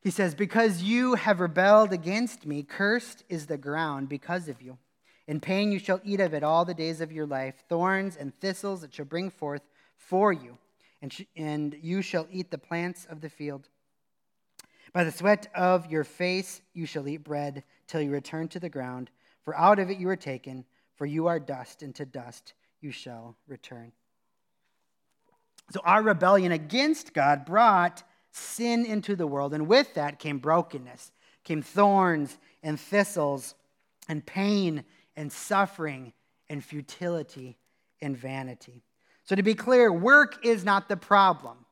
He 0.02 0.10
says, 0.10 0.34
Because 0.34 0.82
you 0.82 1.14
have 1.14 1.40
rebelled 1.40 1.94
against 1.94 2.44
me, 2.44 2.62
cursed 2.62 3.24
is 3.30 3.46
the 3.46 3.56
ground 3.56 4.10
because 4.10 4.48
of 4.48 4.60
you. 4.60 4.76
In 5.26 5.40
pain 5.40 5.72
you 5.72 5.78
shall 5.78 6.00
eat 6.04 6.20
of 6.20 6.34
it 6.34 6.42
all 6.42 6.66
the 6.66 6.74
days 6.74 7.00
of 7.00 7.12
your 7.12 7.26
life. 7.26 7.54
Thorns 7.68 8.16
and 8.16 8.38
thistles 8.40 8.84
it 8.84 8.92
shall 8.92 9.06
bring 9.06 9.30
forth 9.30 9.62
for 9.96 10.34
you, 10.34 10.58
and, 11.00 11.12
sh- 11.12 11.24
and 11.34 11.74
you 11.82 12.02
shall 12.02 12.26
eat 12.30 12.50
the 12.50 12.58
plants 12.58 13.06
of 13.08 13.22
the 13.22 13.30
field. 13.30 13.68
By 14.92 15.04
the 15.04 15.12
sweat 15.12 15.48
of 15.54 15.90
your 15.90 16.04
face 16.04 16.62
you 16.72 16.86
shall 16.86 17.08
eat 17.08 17.24
bread 17.24 17.64
till 17.86 18.00
you 18.00 18.10
return 18.10 18.48
to 18.48 18.60
the 18.60 18.68
ground, 18.68 19.10
for 19.42 19.56
out 19.56 19.78
of 19.78 19.90
it 19.90 19.98
you 19.98 20.06
were 20.06 20.16
taken, 20.16 20.64
for 20.96 21.06
you 21.06 21.26
are 21.26 21.38
dust, 21.38 21.82
and 21.82 21.94
to 21.94 22.04
dust 22.04 22.54
you 22.80 22.90
shall 22.90 23.36
return. 23.46 23.92
So 25.70 25.80
our 25.84 26.02
rebellion 26.02 26.52
against 26.52 27.12
God 27.12 27.44
brought 27.44 28.02
sin 28.30 28.86
into 28.86 29.16
the 29.16 29.26
world, 29.26 29.54
and 29.54 29.66
with 29.66 29.94
that 29.94 30.18
came 30.18 30.38
brokenness, 30.38 31.12
came 31.44 31.62
thorns 31.62 32.38
and 32.62 32.80
thistles, 32.80 33.54
and 34.08 34.24
pain 34.24 34.84
and 35.16 35.30
suffering 35.30 36.12
and 36.48 36.64
futility 36.64 37.58
and 38.00 38.16
vanity. 38.16 38.82
So 39.24 39.36
to 39.36 39.42
be 39.42 39.54
clear, 39.54 39.92
work 39.92 40.44
is 40.44 40.64
not 40.64 40.88
the 40.88 40.96
problem, 40.96 41.66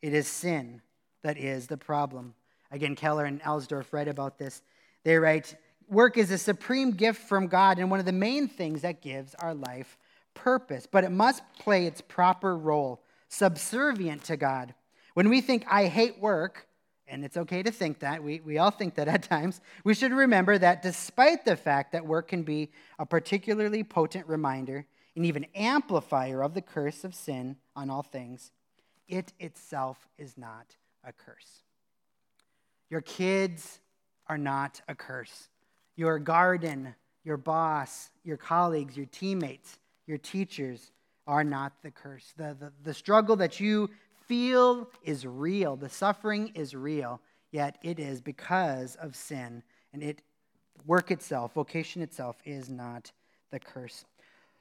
it 0.00 0.14
is 0.14 0.26
sin 0.26 0.80
that 1.22 1.38
is 1.38 1.66
the 1.66 1.76
problem. 1.76 2.34
Again, 2.70 2.94
Keller 2.94 3.24
and 3.24 3.42
Alsdorf 3.42 3.92
write 3.92 4.08
about 4.08 4.38
this. 4.38 4.62
They 5.04 5.16
write, 5.16 5.56
Work 5.88 6.16
is 6.16 6.30
a 6.30 6.38
supreme 6.38 6.92
gift 6.92 7.22
from 7.28 7.48
God 7.48 7.78
and 7.78 7.90
one 7.90 7.98
of 7.98 8.06
the 8.06 8.12
main 8.12 8.46
things 8.46 8.82
that 8.82 9.02
gives 9.02 9.34
our 9.36 9.54
life 9.54 9.98
purpose, 10.34 10.86
but 10.86 11.02
it 11.02 11.10
must 11.10 11.42
play 11.58 11.86
its 11.86 12.00
proper 12.00 12.56
role, 12.56 13.02
subservient 13.28 14.22
to 14.24 14.36
God. 14.36 14.74
When 15.14 15.28
we 15.28 15.40
think, 15.40 15.64
I 15.68 15.86
hate 15.86 16.20
work, 16.20 16.68
and 17.08 17.24
it's 17.24 17.36
okay 17.36 17.64
to 17.64 17.72
think 17.72 17.98
that, 17.98 18.22
we, 18.22 18.38
we 18.38 18.58
all 18.58 18.70
think 18.70 18.94
that 18.94 19.08
at 19.08 19.24
times, 19.24 19.60
we 19.82 19.94
should 19.94 20.12
remember 20.12 20.56
that 20.58 20.80
despite 20.80 21.44
the 21.44 21.56
fact 21.56 21.90
that 21.90 22.06
work 22.06 22.28
can 22.28 22.44
be 22.44 22.70
a 23.00 23.04
particularly 23.04 23.82
potent 23.82 24.28
reminder 24.28 24.86
and 25.16 25.26
even 25.26 25.44
amplifier 25.56 26.40
of 26.42 26.54
the 26.54 26.62
curse 26.62 27.02
of 27.02 27.16
sin 27.16 27.56
on 27.74 27.90
all 27.90 28.04
things, 28.04 28.52
it 29.08 29.32
itself 29.40 30.08
is 30.16 30.38
not 30.38 30.76
a 31.04 31.12
curse. 31.12 31.62
Your 32.90 33.00
kids 33.00 33.80
are 34.28 34.38
not 34.38 34.80
a 34.88 34.94
curse. 34.94 35.48
Your 35.96 36.18
garden, 36.18 36.94
your 37.24 37.36
boss, 37.36 38.10
your 38.24 38.36
colleagues, 38.36 38.96
your 38.96 39.06
teammates, 39.06 39.78
your 40.06 40.18
teachers 40.18 40.92
are 41.26 41.44
not 41.44 41.72
the 41.82 41.90
curse. 41.90 42.32
The, 42.36 42.56
the, 42.58 42.72
the 42.82 42.94
struggle 42.94 43.36
that 43.36 43.60
you 43.60 43.90
feel 44.26 44.88
is 45.02 45.26
real, 45.26 45.76
the 45.76 45.88
suffering 45.88 46.52
is 46.54 46.74
real, 46.74 47.20
yet 47.52 47.78
it 47.82 47.98
is 47.98 48.20
because 48.20 48.96
of 48.96 49.14
sin. 49.14 49.62
And 49.92 50.02
it 50.02 50.22
work 50.86 51.10
itself, 51.10 51.54
vocation 51.54 52.02
itself, 52.02 52.36
is 52.44 52.70
not 52.70 53.12
the 53.50 53.58
curse. 53.58 54.04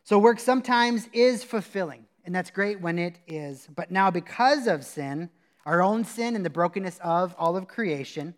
So 0.04 0.18
work 0.18 0.40
sometimes 0.40 1.08
is 1.14 1.44
fulfilling, 1.44 2.06
and 2.26 2.34
that's 2.34 2.50
great 2.50 2.82
when 2.82 2.98
it 2.98 3.20
is. 3.28 3.68
But 3.76 3.92
now, 3.92 4.10
because 4.10 4.68
of 4.68 4.84
sin, 4.84 5.30
our 5.66 5.82
own 5.82 6.04
sin 6.04 6.36
and 6.36 6.46
the 6.46 6.50
brokenness 6.50 7.00
of 7.04 7.36
all 7.38 7.58
of 7.58 7.68
creation, 7.68 8.34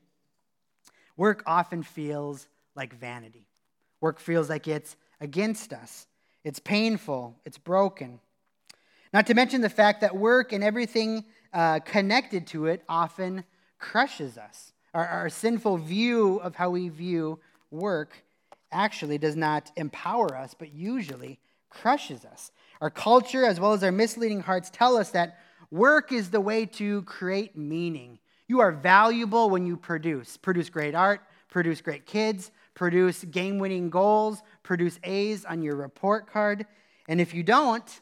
work 1.17 1.43
often 1.45 1.83
feels 1.83 2.47
like 2.75 2.93
vanity. 2.93 3.47
Work 3.99 4.19
feels 4.19 4.49
like 4.49 4.67
it's 4.67 4.95
against 5.19 5.73
us. 5.73 6.07
It's 6.43 6.59
painful. 6.59 7.35
It's 7.45 7.57
broken. 7.57 8.19
Not 9.13 9.27
to 9.27 9.33
mention 9.33 9.61
the 9.61 9.69
fact 9.69 10.01
that 10.01 10.15
work 10.15 10.53
and 10.53 10.63
everything 10.63 11.25
uh, 11.53 11.79
connected 11.79 12.47
to 12.47 12.65
it 12.67 12.83
often 12.87 13.43
crushes 13.77 14.37
us. 14.37 14.73
Our, 14.93 15.05
our 15.05 15.29
sinful 15.29 15.77
view 15.77 16.37
of 16.37 16.55
how 16.55 16.69
we 16.71 16.89
view 16.89 17.39
work 17.69 18.23
actually 18.71 19.17
does 19.17 19.35
not 19.35 19.71
empower 19.75 20.35
us, 20.35 20.55
but 20.57 20.73
usually 20.73 21.39
crushes 21.69 22.25
us. 22.25 22.51
Our 22.79 22.89
culture, 22.89 23.45
as 23.45 23.59
well 23.59 23.73
as 23.73 23.83
our 23.83 23.91
misleading 23.91 24.41
hearts, 24.41 24.69
tell 24.69 24.97
us 24.97 25.11
that 25.11 25.37
Work 25.71 26.11
is 26.11 26.29
the 26.29 26.41
way 26.41 26.65
to 26.65 27.01
create 27.03 27.57
meaning. 27.57 28.19
You 28.47 28.59
are 28.59 28.73
valuable 28.73 29.49
when 29.49 29.65
you 29.65 29.77
produce. 29.77 30.35
Produce 30.35 30.69
great 30.69 30.93
art, 30.93 31.21
produce 31.49 31.79
great 31.79 32.05
kids, 32.05 32.51
produce 32.73 33.23
game 33.23 33.57
winning 33.57 33.89
goals, 33.89 34.43
produce 34.63 34.99
A's 35.03 35.45
on 35.45 35.61
your 35.61 35.77
report 35.77 36.29
card. 36.29 36.65
And 37.07 37.21
if 37.21 37.33
you 37.33 37.43
don't, 37.43 38.01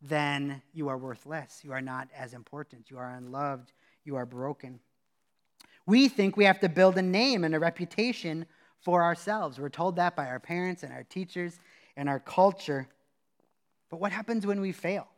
then 0.00 0.62
you 0.72 0.88
are 0.88 0.96
worthless. 0.96 1.60
You 1.62 1.72
are 1.72 1.82
not 1.82 2.08
as 2.16 2.32
important. 2.32 2.90
You 2.90 2.98
are 2.98 3.10
unloved. 3.10 3.72
You 4.04 4.16
are 4.16 4.26
broken. 4.26 4.80
We 5.86 6.08
think 6.08 6.36
we 6.36 6.44
have 6.44 6.60
to 6.60 6.68
build 6.70 6.96
a 6.96 7.02
name 7.02 7.44
and 7.44 7.54
a 7.54 7.58
reputation 7.58 8.46
for 8.80 9.02
ourselves. 9.02 9.58
We're 9.58 9.68
told 9.68 9.96
that 9.96 10.16
by 10.16 10.26
our 10.26 10.40
parents 10.40 10.82
and 10.82 10.92
our 10.92 11.04
teachers 11.04 11.58
and 11.96 12.08
our 12.08 12.20
culture. 12.20 12.88
But 13.90 14.00
what 14.00 14.12
happens 14.12 14.46
when 14.46 14.60
we 14.60 14.72
fail? 14.72 15.08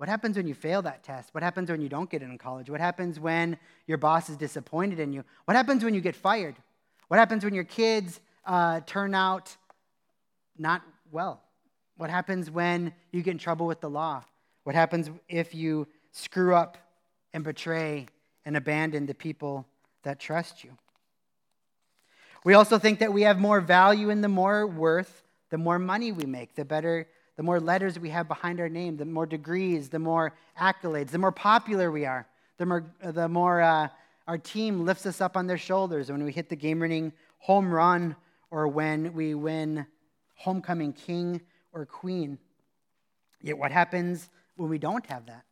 What 0.00 0.08
happens 0.08 0.38
when 0.38 0.46
you 0.46 0.54
fail 0.54 0.80
that 0.80 1.02
test? 1.02 1.34
What 1.34 1.42
happens 1.42 1.70
when 1.70 1.82
you 1.82 1.90
don't 1.90 2.08
get 2.08 2.22
in 2.22 2.38
college? 2.38 2.70
What 2.70 2.80
happens 2.80 3.20
when 3.20 3.58
your 3.86 3.98
boss 3.98 4.30
is 4.30 4.38
disappointed 4.38 4.98
in 4.98 5.12
you? 5.12 5.24
What 5.44 5.58
happens 5.58 5.84
when 5.84 5.92
you 5.92 6.00
get 6.00 6.16
fired? 6.16 6.56
What 7.08 7.18
happens 7.18 7.44
when 7.44 7.52
your 7.52 7.64
kids 7.64 8.18
uh, 8.46 8.80
turn 8.86 9.14
out 9.14 9.54
not 10.56 10.80
well? 11.12 11.42
What 11.98 12.08
happens 12.08 12.50
when 12.50 12.94
you 13.12 13.20
get 13.22 13.32
in 13.32 13.36
trouble 13.36 13.66
with 13.66 13.82
the 13.82 13.90
law? 13.90 14.24
What 14.64 14.74
happens 14.74 15.10
if 15.28 15.54
you 15.54 15.86
screw 16.12 16.54
up 16.54 16.78
and 17.34 17.44
betray 17.44 18.06
and 18.46 18.56
abandon 18.56 19.04
the 19.04 19.12
people 19.12 19.66
that 20.04 20.18
trust 20.18 20.64
you? 20.64 20.78
We 22.42 22.54
also 22.54 22.78
think 22.78 23.00
that 23.00 23.12
we 23.12 23.20
have 23.20 23.38
more 23.38 23.60
value 23.60 24.08
and 24.08 24.24
the 24.24 24.28
more 24.28 24.66
worth, 24.66 25.24
the 25.50 25.58
more 25.58 25.78
money 25.78 26.10
we 26.10 26.24
make, 26.24 26.54
the 26.54 26.64
better 26.64 27.06
the 27.36 27.42
more 27.42 27.60
letters 27.60 27.98
we 27.98 28.10
have 28.10 28.28
behind 28.28 28.60
our 28.60 28.68
name, 28.68 28.96
the 28.96 29.04
more 29.04 29.26
degrees, 29.26 29.88
the 29.88 29.98
more 29.98 30.34
accolades, 30.58 31.10
the 31.10 31.18
more 31.18 31.32
popular 31.32 31.90
we 31.90 32.04
are, 32.04 32.26
the 32.58 32.66
more, 32.66 32.84
the 33.02 33.28
more 33.28 33.60
uh, 33.60 33.88
our 34.26 34.38
team 34.38 34.84
lifts 34.84 35.06
us 35.06 35.20
up 35.20 35.36
on 35.36 35.46
their 35.46 35.58
shoulders 35.58 36.10
when 36.10 36.22
we 36.22 36.32
hit 36.32 36.48
the 36.48 36.56
game 36.56 36.80
winning 36.80 37.12
home 37.38 37.72
run 37.72 38.14
or 38.50 38.68
when 38.68 39.12
we 39.14 39.34
win 39.34 39.86
homecoming 40.34 40.92
king 40.92 41.40
or 41.72 41.86
queen. 41.86 42.38
Yet, 43.42 43.58
what 43.58 43.72
happens 43.72 44.28
when 44.56 44.68
we 44.68 44.78
don't 44.78 45.04
have 45.06 45.26
that? 45.26 45.44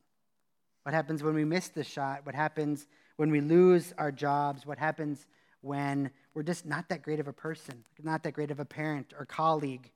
What 0.83 0.95
happens 0.95 1.23
when 1.23 1.35
we 1.35 1.45
miss 1.45 1.69
the 1.69 1.85
shot? 1.85 2.25
What 2.25 2.35
happens 2.35 2.87
when 3.17 3.31
we 3.31 3.41
lose 3.41 3.93
our 3.99 4.13
jobs? 4.13 4.67
What 4.67 4.79
happens 4.79 5.27
when 5.61 6.11
we're 6.35 6.43
just 6.43 6.67
not 6.67 6.89
that 6.89 7.03
great 7.03 7.21
of 7.21 7.29
a 7.29 7.33
person, 7.33 7.85
not 8.03 8.23
that 8.23 8.33
great 8.33 8.51
of 8.51 8.61
a 8.61 8.65
parent 8.65 9.13
or 9.19 9.27
colleague? 9.27 9.91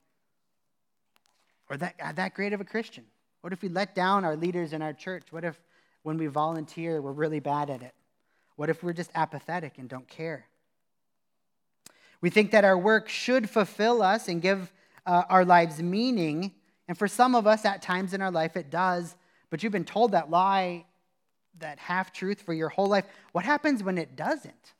Or 1.73 1.79
that, 1.79 1.95
uh, 2.05 2.13
that 2.13 2.35
great 2.35 2.53
of 2.53 2.61
a 2.61 2.65
Christian? 2.65 3.05
What 3.41 3.55
if 3.55 3.63
we 3.63 3.71
let 3.71 3.95
down 3.95 4.27
our 4.27 4.37
leaders 4.37 4.75
in 4.75 4.83
our 4.83 4.93
church? 4.93 5.25
What 5.31 5.43
if 5.43 5.59
when 6.03 6.19
we 6.19 6.27
volunteer, 6.27 7.01
we're 7.01 7.13
really 7.13 7.41
bad 7.41 7.71
at 7.71 7.83
it? 7.83 7.95
What 8.57 8.69
if 8.69 8.83
we're 8.83 8.93
just 8.93 9.11
apathetic 9.15 9.79
and 9.79 9.89
don't 9.89 10.07
care? 10.07 10.45
We 12.21 12.29
think 12.29 12.51
that 12.51 12.65
our 12.65 12.77
work 12.77 13.09
should 13.09 13.49
fulfill 13.49 14.03
us 14.03 14.29
and 14.29 14.43
give 14.43 14.71
uh, 15.07 15.23
our 15.31 15.47
lives 15.47 15.83
meaning. 15.83 16.53
And 16.89 16.99
for 16.99 17.09
some 17.09 17.35
of 17.35 17.47
us, 17.47 17.65
at 17.65 17.81
times 17.81 18.13
in 18.13 18.21
our 18.21 18.31
life, 18.31 18.55
it 18.55 18.69
does. 18.69 19.17
But 19.49 19.63
you've 19.63 19.73
been 19.73 19.87
told 19.87 20.13
that 20.13 20.31
lie, 20.31 20.85
that 21.59 21.79
half 21.79 22.13
truth 22.13 22.43
for 22.43 22.53
your 22.53 22.69
whole 22.69 22.89
life. 22.89 23.07
What 23.33 23.47
happens 23.47 23.83
when 23.83 23.97
it 23.97 24.15
doesn't? 24.15 24.75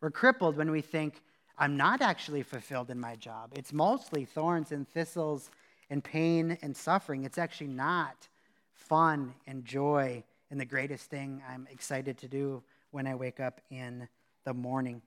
We're 0.00 0.12
crippled 0.12 0.56
when 0.56 0.70
we 0.70 0.80
think, 0.80 1.20
I'm 1.58 1.76
not 1.76 2.02
actually 2.02 2.42
fulfilled 2.42 2.90
in 2.90 3.00
my 3.00 3.16
job. 3.16 3.50
It's 3.56 3.72
mostly 3.72 4.24
thorns 4.24 4.70
and 4.70 4.88
thistles 4.88 5.50
and 5.90 6.02
pain 6.02 6.58
and 6.62 6.76
suffering. 6.76 7.24
It's 7.24 7.38
actually 7.38 7.68
not 7.68 8.28
fun 8.72 9.34
and 9.46 9.64
joy 9.64 10.24
and 10.50 10.60
the 10.60 10.64
greatest 10.64 11.10
thing 11.10 11.42
I'm 11.48 11.66
excited 11.70 12.18
to 12.18 12.28
do 12.28 12.62
when 12.90 13.06
I 13.06 13.14
wake 13.14 13.40
up 13.40 13.60
in 13.70 14.08
the 14.44 14.54
morning. 14.54 15.02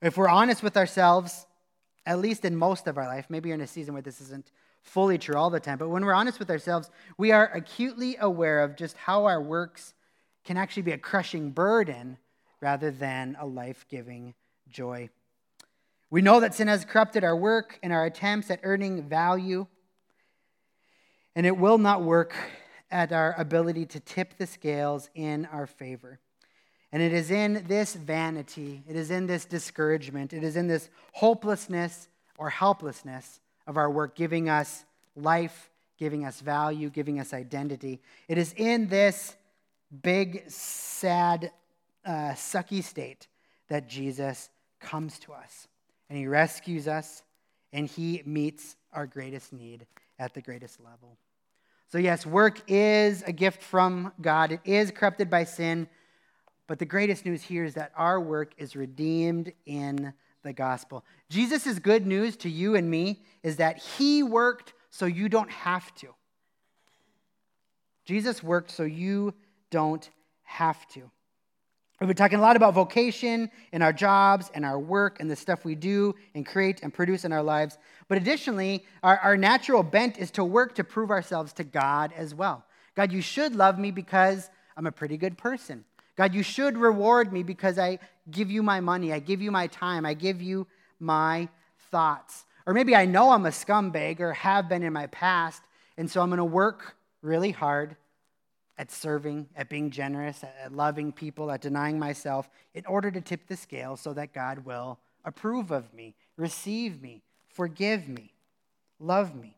If 0.00 0.16
we're 0.16 0.28
honest 0.28 0.62
with 0.62 0.76
ourselves, 0.76 1.46
at 2.06 2.18
least 2.18 2.44
in 2.44 2.56
most 2.56 2.86
of 2.86 2.98
our 2.98 3.06
life, 3.06 3.26
maybe 3.28 3.48
you're 3.48 3.54
in 3.54 3.60
a 3.60 3.66
season 3.66 3.94
where 3.94 4.02
this 4.02 4.20
isn't 4.20 4.50
fully 4.82 5.18
true 5.18 5.36
all 5.36 5.50
the 5.50 5.60
time, 5.60 5.78
but 5.78 5.88
when 5.88 6.04
we're 6.04 6.14
honest 6.14 6.38
with 6.38 6.50
ourselves, 6.50 6.90
we 7.16 7.30
are 7.30 7.50
acutely 7.54 8.16
aware 8.18 8.60
of 8.62 8.76
just 8.76 8.96
how 8.96 9.26
our 9.26 9.40
works 9.40 9.94
can 10.44 10.56
actually 10.56 10.82
be 10.82 10.92
a 10.92 10.98
crushing 10.98 11.50
burden 11.50 12.18
rather 12.60 12.90
than 12.90 13.36
a 13.38 13.46
life 13.46 13.86
giving 13.88 14.34
joy. 14.68 15.08
We 16.10 16.22
know 16.22 16.40
that 16.40 16.54
sin 16.54 16.68
has 16.68 16.84
corrupted 16.84 17.24
our 17.24 17.36
work 17.36 17.78
and 17.82 17.92
our 17.92 18.04
attempts 18.04 18.50
at 18.50 18.60
earning 18.62 19.08
value 19.08 19.66
and 21.34 21.46
it 21.46 21.56
will 21.56 21.78
not 21.78 22.02
work 22.02 22.34
at 22.90 23.12
our 23.12 23.34
ability 23.38 23.86
to 23.86 24.00
tip 24.00 24.36
the 24.36 24.46
scales 24.46 25.08
in 25.14 25.46
our 25.46 25.66
favor. 25.66 26.18
And 26.92 27.02
it 27.02 27.12
is 27.14 27.30
in 27.30 27.64
this 27.66 27.94
vanity, 27.94 28.82
it 28.86 28.96
is 28.96 29.10
in 29.10 29.26
this 29.26 29.46
discouragement, 29.46 30.34
it 30.34 30.44
is 30.44 30.56
in 30.56 30.66
this 30.68 30.90
hopelessness 31.12 32.08
or 32.36 32.50
helplessness 32.50 33.40
of 33.66 33.78
our 33.78 33.90
work 33.90 34.14
giving 34.14 34.50
us 34.50 34.84
life, 35.16 35.70
giving 35.98 36.26
us 36.26 36.40
value, 36.40 36.90
giving 36.90 37.18
us 37.18 37.32
identity. 37.32 38.02
It 38.28 38.36
is 38.36 38.52
in 38.58 38.88
this 38.88 39.34
big, 40.02 40.50
sad, 40.50 41.50
uh, 42.04 42.32
sucky 42.32 42.84
state 42.84 43.26
that 43.68 43.88
Jesus 43.88 44.50
comes 44.80 45.18
to 45.20 45.32
us 45.32 45.68
and 46.10 46.18
he 46.18 46.26
rescues 46.26 46.88
us 46.88 47.22
and 47.72 47.86
he 47.86 48.22
meets 48.26 48.76
our 48.92 49.06
greatest 49.06 49.50
need 49.50 49.86
at 50.22 50.34
the 50.34 50.40
greatest 50.40 50.80
level. 50.80 51.18
So, 51.88 51.98
yes, 51.98 52.24
work 52.24 52.62
is 52.70 53.22
a 53.24 53.32
gift 53.32 53.62
from 53.62 54.12
God, 54.20 54.52
it 54.52 54.60
is 54.64 54.90
corrupted 54.90 55.28
by 55.28 55.44
sin. 55.44 55.88
But 56.68 56.78
the 56.78 56.86
greatest 56.86 57.26
news 57.26 57.42
here 57.42 57.64
is 57.64 57.74
that 57.74 57.92
our 57.96 58.20
work 58.20 58.54
is 58.56 58.76
redeemed 58.76 59.52
in 59.66 60.14
the 60.44 60.52
gospel. 60.52 61.04
Jesus' 61.28 61.78
good 61.80 62.06
news 62.06 62.36
to 62.38 62.48
you 62.48 62.76
and 62.76 62.88
me 62.88 63.24
is 63.42 63.56
that 63.56 63.78
he 63.78 64.22
worked 64.22 64.72
so 64.90 65.06
you 65.06 65.28
don't 65.28 65.50
have 65.50 65.92
to. 65.96 66.14
Jesus 68.04 68.42
worked 68.42 68.70
so 68.70 68.84
you 68.84 69.34
don't 69.70 70.08
have 70.44 70.86
to. 70.88 71.10
We've 72.00 72.08
been 72.08 72.16
talking 72.16 72.38
a 72.38 72.42
lot 72.42 72.56
about 72.56 72.74
vocation 72.74 73.48
and 73.72 73.82
our 73.82 73.92
jobs 73.92 74.50
and 74.54 74.64
our 74.64 74.78
work 74.78 75.20
and 75.20 75.30
the 75.30 75.36
stuff 75.36 75.64
we 75.64 75.76
do 75.76 76.14
and 76.34 76.44
create 76.44 76.82
and 76.82 76.92
produce 76.92 77.24
in 77.24 77.32
our 77.32 77.42
lives. 77.42 77.78
But 78.08 78.18
additionally, 78.18 78.84
our, 79.04 79.18
our 79.18 79.36
natural 79.36 79.84
bent 79.84 80.18
is 80.18 80.32
to 80.32 80.44
work 80.44 80.74
to 80.74 80.84
prove 80.84 81.10
ourselves 81.10 81.52
to 81.54 81.64
God 81.64 82.12
as 82.16 82.34
well. 82.34 82.64
God, 82.96 83.12
you 83.12 83.22
should 83.22 83.54
love 83.54 83.78
me 83.78 83.92
because 83.92 84.50
I'm 84.76 84.86
a 84.86 84.92
pretty 84.92 85.16
good 85.16 85.38
person. 85.38 85.84
God, 86.16 86.34
you 86.34 86.42
should 86.42 86.76
reward 86.76 87.32
me 87.32 87.42
because 87.42 87.78
I 87.78 87.98
give 88.30 88.50
you 88.50 88.62
my 88.62 88.80
money, 88.80 89.12
I 89.12 89.18
give 89.18 89.40
you 89.40 89.50
my 89.50 89.66
time, 89.68 90.04
I 90.04 90.14
give 90.14 90.42
you 90.42 90.66
my 90.98 91.48
thoughts. 91.90 92.44
Or 92.66 92.74
maybe 92.74 92.94
I 92.94 93.06
know 93.06 93.30
I'm 93.30 93.46
a 93.46 93.50
scumbag 93.50 94.20
or 94.20 94.32
have 94.34 94.68
been 94.68 94.82
in 94.82 94.92
my 94.92 95.06
past, 95.08 95.62
and 95.96 96.10
so 96.10 96.20
I'm 96.20 96.28
going 96.28 96.38
to 96.38 96.44
work 96.44 96.96
really 97.22 97.50
hard 97.50 97.96
at 98.78 98.90
serving, 98.90 99.48
at 99.54 99.68
being 99.68 99.90
generous, 99.90 100.42
at 100.42 100.72
loving 100.72 101.12
people, 101.12 101.50
at 101.50 101.60
denying 101.60 101.98
myself, 101.98 102.48
in 102.74 102.84
order 102.86 103.10
to 103.10 103.20
tip 103.20 103.46
the 103.46 103.56
scale 103.56 103.96
so 103.96 104.12
that 104.12 104.32
God 104.32 104.64
will 104.64 104.98
approve 105.24 105.70
of 105.70 105.92
me, 105.94 106.14
receive 106.36 107.00
me, 107.02 107.22
forgive 107.48 108.08
me, 108.08 108.32
love 108.98 109.34
me. 109.34 109.56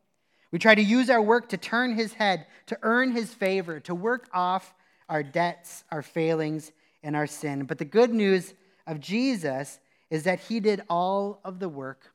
We 0.51 0.59
try 0.59 0.75
to 0.75 0.83
use 0.83 1.11
our 1.11 1.23
work 1.23 1.49
to 1.51 1.57
turn 1.57 1.97
his 1.97 2.13
head, 2.13 2.47
to 2.67 2.79
earn 2.83 3.13
his 3.13 3.33
favor, 3.35 3.81
to 3.81 3.95
work 3.95 4.29
off 4.33 4.75
our 5.09 5.23
debts, 5.23 5.85
our 5.91 6.03
failings, 6.03 6.73
and 7.03 7.17
our 7.17 7.27
sin. 7.27 7.65
But 7.65 7.79
the 7.79 7.85
good 7.85 8.13
news 8.13 8.55
of 8.87 9.01
Jesus 9.01 9.81
is 10.11 10.25
that 10.25 10.41
he 10.41 10.61
did 10.61 10.83
all 10.89 11.41
of 11.45 11.59
the 11.59 11.69
work 11.69 12.13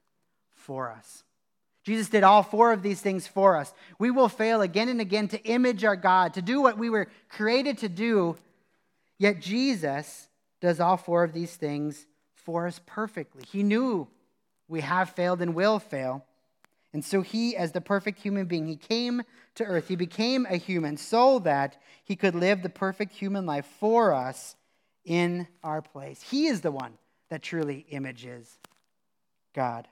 for 0.52 0.92
us. 0.92 1.24
Jesus 1.90 2.08
did 2.08 2.24
all 2.24 2.44
four 2.44 2.72
of 2.72 2.84
these 2.84 3.02
things 3.02 3.26
for 3.26 3.58
us. 3.58 3.74
We 3.98 4.12
will 4.12 4.30
fail 4.30 4.62
again 4.62 4.90
and 4.90 5.02
again 5.02 5.28
to 5.30 5.44
image 5.44 5.84
our 5.84 5.96
God, 5.96 6.36
to 6.36 6.42
do 6.44 6.62
what 6.62 6.78
we 6.78 6.88
were 6.88 7.08
created 7.30 7.80
to 7.80 7.90
do, 7.90 8.38
yet 9.18 9.42
Jesus 9.42 10.28
does 10.62 10.80
all 10.80 10.98
four 10.98 11.24
of 11.24 11.34
these 11.34 11.56
things 11.56 12.06
for 12.36 12.68
us 12.68 12.80
perfectly. 12.86 13.42
He 13.52 13.64
knew 13.64 14.08
we 14.68 14.82
have 14.82 15.10
failed 15.10 15.42
and 15.42 15.56
will 15.56 15.80
fail. 15.80 16.24
And 16.94 17.04
so 17.04 17.24
he, 17.24 17.58
as 17.58 17.72
the 17.72 17.82
perfect 17.82 18.20
human 18.20 18.46
being, 18.46 18.68
he 18.68 18.76
came 18.76 19.24
to 19.56 19.64
earth. 19.64 19.88
He 19.88 19.96
became 19.96 20.46
a 20.48 20.58
human 20.58 20.96
so 20.96 21.40
that 21.40 21.82
he 22.04 22.16
could 22.16 22.36
live 22.36 22.62
the 22.62 22.70
perfect 22.70 23.14
human 23.14 23.48
life 23.48 23.66
for 23.80 24.14
us 24.14 24.56
in 25.06 25.48
our 25.64 25.82
place. 25.82 26.22
He 26.22 26.46
is 26.46 26.62
the 26.62 26.72
one 26.72 26.94
that 27.30 27.42
truly 27.42 27.88
images 27.90 28.60
God. 29.56 29.88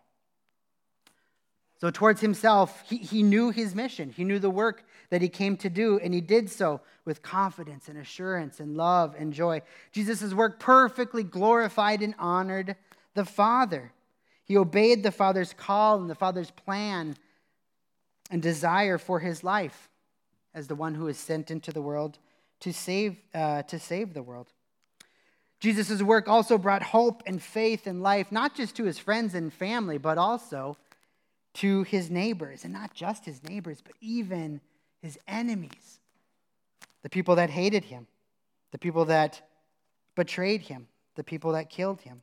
So, 1.80 1.92
towards 1.92 2.22
himself, 2.22 2.84
he, 2.88 2.98
he 2.98 3.22
knew 3.22 3.52
his 3.52 3.76
mission. 3.76 4.10
He 4.10 4.24
knew 4.24 4.40
the 4.40 4.50
work 4.50 4.84
that 5.10 5.22
he 5.22 5.30
came 5.30 5.58
to 5.58 5.70
do, 5.70 6.00
and 6.00 6.14
he 6.14 6.22
did 6.22 6.50
so 6.50 6.82
with 7.06 7.22
confidence 7.22 7.88
and 7.88 7.98
assurance 7.98 8.60
and 8.60 8.76
love 8.76 9.16
and 9.18 9.32
joy. 9.32 9.62
Jesus' 9.92 10.34
work 10.34 10.60
perfectly 10.60 11.24
glorified 11.24 12.02
and 12.02 12.16
honored 12.18 12.76
the 13.14 13.26
Father. 13.26 13.92
He 14.44 14.58
obeyed 14.58 15.04
the 15.04 15.12
Father's 15.12 15.54
call 15.54 16.00
and 16.00 16.10
the 16.10 16.16
Father's 16.16 16.52
plan 16.52 17.16
and 18.32 18.42
desire 18.42 18.98
for 18.98 19.20
his 19.20 19.44
life 19.44 19.90
as 20.54 20.68
the 20.68 20.76
one 20.76 20.96
who 20.96 21.08
is 21.08 21.18
sent 21.18 21.52
into 21.52 21.72
the 21.72 21.82
world 21.82 22.18
to 22.62 22.74
save, 22.74 23.18
uh, 23.36 23.62
to 23.64 23.78
save 23.78 24.14
the 24.14 24.24
world. 24.24 24.48
Jesus' 25.60 26.02
work 26.02 26.28
also 26.28 26.58
brought 26.58 26.82
hope 26.82 27.24
and 27.26 27.42
faith 27.42 27.88
and 27.88 28.02
life, 28.02 28.32
not 28.32 28.56
just 28.56 28.76
to 28.76 28.84
his 28.84 28.98
friends 29.00 29.34
and 29.34 29.54
family, 29.54 29.98
but 29.98 30.18
also 30.18 30.78
to 31.58 31.84
his 31.84 32.10
neighbors, 32.12 32.64
and 32.64 32.74
not 32.74 32.94
just 32.94 33.26
his 33.26 33.44
neighbors, 33.44 33.82
but 33.84 33.94
even 34.00 34.62
his 35.02 35.18
enemies, 35.28 36.00
the 37.04 37.10
people 37.10 37.36
that 37.36 37.50
hated 37.50 37.86
him, 37.86 38.08
the 38.72 38.78
people 38.78 39.06
that 39.06 39.42
betrayed 40.16 40.62
him, 40.62 40.88
the 41.16 41.24
people 41.24 41.54
that 41.54 41.70
killed 41.70 42.02
him, 42.02 42.22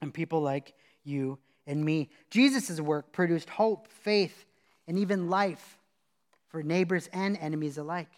and 0.00 0.12
people 0.12 0.40
like 0.40 0.74
you 1.04 1.38
and 1.66 1.84
me. 1.84 2.08
Jesus' 2.30 2.80
work 2.80 3.12
produced 3.12 3.50
hope, 3.50 3.88
faith, 3.88 4.44
and 4.86 4.98
even 4.98 5.28
life 5.28 5.78
for 6.48 6.62
neighbors 6.62 7.08
and 7.12 7.36
enemies 7.38 7.78
alike. 7.78 8.10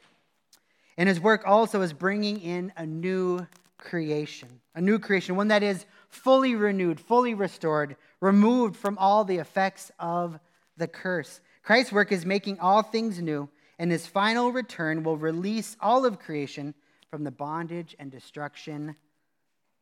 And 0.98 1.08
his 1.08 1.20
work 1.20 1.44
also 1.46 1.80
is 1.80 1.92
bringing 1.92 2.40
in 2.40 2.72
a 2.76 2.84
new 2.84 3.46
creation, 3.78 4.48
a 4.74 4.80
new 4.80 4.98
creation, 4.98 5.36
one 5.36 5.48
that 5.48 5.62
is 5.62 5.86
fully 6.08 6.54
renewed, 6.54 7.00
fully 7.00 7.34
restored, 7.34 7.96
removed 8.20 8.76
from 8.76 8.98
all 8.98 9.24
the 9.24 9.38
effects 9.38 9.90
of 9.98 10.38
the 10.76 10.88
curse. 10.88 11.40
Christ's 11.62 11.92
work 11.92 12.12
is 12.12 12.24
making 12.24 12.60
all 12.60 12.82
things 12.82 13.20
new, 13.20 13.48
and 13.78 13.90
his 13.90 14.06
final 14.06 14.52
return 14.52 15.02
will 15.02 15.16
release 15.16 15.76
all 15.80 16.04
of 16.04 16.18
creation 16.18 16.74
from 17.10 17.24
the 17.24 17.30
bondage 17.30 17.94
and 17.98 18.10
destruction 18.10 18.96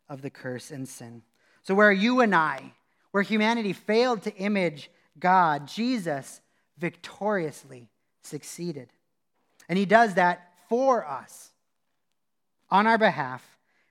of 0.09 0.23
the 0.23 0.31
curse 0.31 0.71
and 0.71 0.89
sin. 0.89 1.23
So, 1.63 1.75
where 1.75 1.93
you 1.93 2.21
and 2.21 2.35
I, 2.35 2.73
where 3.11 3.23
humanity 3.23 3.73
failed 3.73 4.23
to 4.23 4.37
image 4.37 4.91
God, 5.19 5.67
Jesus 5.67 6.41
victoriously 6.79 7.89
succeeded. 8.23 8.89
And 9.69 9.79
he 9.79 9.87
does 9.87 10.15
that 10.15 10.53
for 10.69 11.07
us 11.07 11.51
on 12.71 12.87
our 12.87 12.99
behalf 12.99 13.43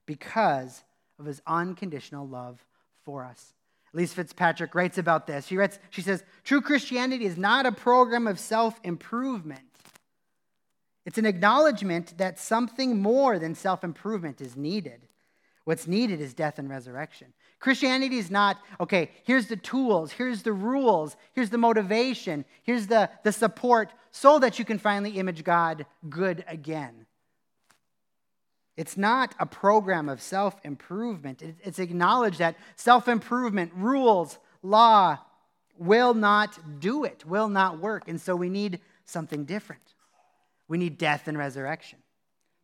because 0.05 0.83
of 1.19 1.25
his 1.25 1.41
unconditional 1.47 2.27
love 2.27 2.63
for 3.03 3.23
us. 3.23 3.54
Elyse 3.95 4.13
Fitzpatrick 4.13 4.75
writes 4.75 4.97
about 4.97 5.25
this. 5.25 5.47
She, 5.47 5.57
writes, 5.57 5.79
she 5.89 6.01
says, 6.01 6.23
True 6.43 6.61
Christianity 6.61 7.25
is 7.25 7.37
not 7.37 7.65
a 7.65 7.71
program 7.71 8.27
of 8.27 8.39
self 8.39 8.79
improvement. 8.83 9.61
It's 11.05 11.17
an 11.17 11.25
acknowledgement 11.25 12.17
that 12.17 12.39
something 12.39 13.01
more 13.01 13.39
than 13.39 13.55
self 13.55 13.83
improvement 13.83 14.41
is 14.41 14.57
needed. 14.57 15.07
What's 15.63 15.87
needed 15.87 16.21
is 16.21 16.33
death 16.33 16.59
and 16.59 16.69
resurrection. 16.69 17.33
Christianity 17.59 18.17
is 18.17 18.29
not, 18.29 18.57
okay, 18.79 19.09
here's 19.23 19.47
the 19.47 19.55
tools, 19.55 20.11
here's 20.11 20.43
the 20.43 20.53
rules, 20.53 21.15
here's 21.33 21.49
the 21.49 21.57
motivation, 21.57 22.45
here's 22.61 22.85
the, 22.85 23.09
the 23.23 23.31
support 23.31 23.91
so 24.11 24.37
that 24.39 24.59
you 24.59 24.65
can 24.65 24.77
finally 24.77 25.11
image 25.11 25.43
God 25.43 25.87
good 26.07 26.45
again. 26.47 27.07
It's 28.77 28.97
not 28.97 29.33
a 29.39 29.45
program 29.45 30.09
of 30.09 30.21
self 30.21 30.55
improvement. 30.63 31.41
It's 31.63 31.79
acknowledged 31.79 32.39
that 32.39 32.57
self 32.75 33.07
improvement, 33.07 33.71
rules, 33.75 34.37
law 34.61 35.19
will 35.77 36.13
not 36.13 36.79
do 36.79 37.03
it, 37.03 37.25
will 37.25 37.49
not 37.49 37.79
work. 37.79 38.07
And 38.07 38.19
so 38.19 38.35
we 38.35 38.49
need 38.49 38.79
something 39.05 39.45
different. 39.45 39.81
We 40.67 40.77
need 40.77 40.97
death 40.97 41.27
and 41.27 41.37
resurrection. 41.37 41.99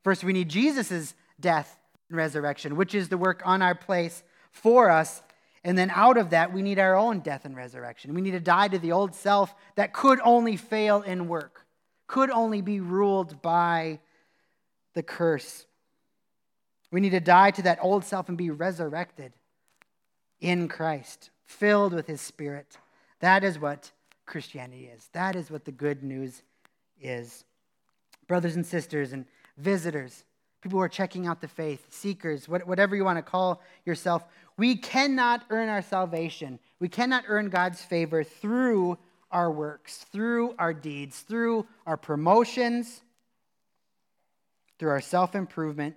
First, 0.04 0.24
we 0.24 0.34
need 0.34 0.50
Jesus' 0.50 1.13
death 1.39 1.78
and 2.10 2.17
resurrection, 2.17 2.76
which 2.76 2.95
is 2.95 3.10
the 3.10 3.17
work 3.17 3.41
on 3.45 3.62
our 3.62 3.76
place 3.76 4.24
for 4.52 4.89
us. 4.89 5.21
And 5.63 5.78
then 5.78 5.91
out 5.91 6.17
of 6.17 6.32
that, 6.32 6.52
we 6.52 6.63
need 6.63 6.80
our 6.80 6.95
own 6.95 7.19
death 7.19 7.45
and 7.45 7.56
resurrection. 7.56 8.13
We 8.15 8.21
need 8.21 8.32
to 8.32 8.39
die 8.39 8.67
to 8.67 8.80
the 8.80 8.91
old 8.91 9.13
self 9.13 9.54
that 9.76 9.93
could 9.93 10.19
only 10.24 10.58
fail 10.58 11.04
in 11.04 11.28
work, 11.28 11.65
could 12.08 12.32
only 12.32 12.62
be 12.62 12.80
ruled 12.80 13.41
by 13.41 14.00
the 14.93 15.04
curse. 15.04 15.67
We 16.91 16.99
need 16.99 17.12
to 17.12 17.19
die 17.19 17.51
to 17.51 17.62
that 17.63 17.80
old 17.82 18.04
self 18.04 18.30
and 18.30 18.38
be 18.38 18.49
resurrected 18.49 19.34
in 20.39 20.67
Christ, 20.67 21.30
filled 21.45 21.93
with 21.93 22.08
his 22.08 22.21
spirit. 22.21 22.77
That 23.19 23.43
is 23.43 23.60
what 23.60 23.91
Christianity 24.25 24.89
is. 24.93 25.10
That 25.13 25.36
is 25.36 25.49
what 25.49 25.65
the 25.65 25.71
good 25.71 26.04
news 26.04 26.41
is. 26.99 27.45
Brothers 28.27 28.56
and 28.56 28.65
sisters 28.65 29.13
and 29.13 29.25
visitors, 29.58 30.25
people 30.62 30.80
who 30.80 30.84
are 30.84 30.89
checking 30.89 31.27
out 31.27 31.41
the 31.41 31.47
faith, 31.47 31.86
seekers, 31.89 32.47
whatever 32.47 32.95
you 32.95 33.04
want 33.04 33.17
to 33.17 33.23
call 33.23 33.62
yourself, 33.86 34.25
we 34.58 34.75
cannot 34.75 35.43
earn 35.49 35.69
our 35.69 35.82
salvation. 35.82 36.60
We 36.80 36.89
cannot 36.89 37.25
earn 37.27 37.49
God's 37.49 37.82
favor 37.82 38.23
through 38.23 38.97
our 39.32 39.51
works, 39.51 40.06
through 40.12 40.56
our 40.60 40.73
deeds, 40.73 41.21
through 41.21 41.65
our 41.86 41.97
promotions, 41.97 43.01
through 44.77 44.89
our 44.89 45.01
self 45.01 45.36
improvement, 45.36 45.95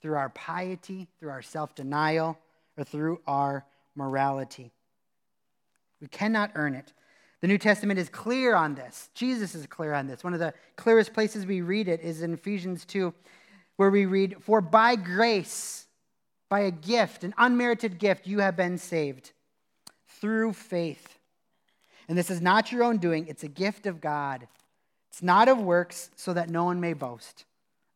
through 0.00 0.16
our 0.16 0.30
piety, 0.30 1.08
through 1.18 1.30
our 1.30 1.42
self 1.42 1.74
denial, 1.74 2.38
or 2.76 2.84
through 2.84 3.20
our 3.26 3.64
morality. 3.94 4.72
We 6.00 6.08
cannot 6.08 6.52
earn 6.54 6.74
it. 6.74 6.92
The 7.40 7.48
New 7.48 7.58
Testament 7.58 7.98
is 7.98 8.08
clear 8.08 8.54
on 8.54 8.74
this. 8.74 9.08
Jesus 9.14 9.54
is 9.54 9.66
clear 9.66 9.94
on 9.94 10.06
this. 10.06 10.22
One 10.22 10.34
of 10.34 10.40
the 10.40 10.54
clearest 10.76 11.14
places 11.14 11.46
we 11.46 11.62
read 11.62 11.88
it 11.88 12.00
is 12.00 12.22
in 12.22 12.34
Ephesians 12.34 12.84
2, 12.84 13.12
where 13.76 13.90
we 13.90 14.06
read, 14.06 14.36
For 14.40 14.60
by 14.60 14.96
grace, 14.96 15.86
by 16.48 16.60
a 16.60 16.70
gift, 16.70 17.24
an 17.24 17.34
unmerited 17.38 17.98
gift, 17.98 18.26
you 18.26 18.40
have 18.40 18.56
been 18.56 18.76
saved 18.76 19.32
through 20.20 20.52
faith. 20.52 21.18
And 22.08 22.18
this 22.18 22.30
is 22.30 22.42
not 22.42 22.72
your 22.72 22.82
own 22.82 22.98
doing, 22.98 23.26
it's 23.26 23.44
a 23.44 23.48
gift 23.48 23.86
of 23.86 24.00
God. 24.00 24.46
It's 25.10 25.22
not 25.22 25.48
of 25.48 25.58
works, 25.60 26.10
so 26.14 26.32
that 26.34 26.50
no 26.50 26.64
one 26.64 26.80
may 26.80 26.92
boast. 26.92 27.44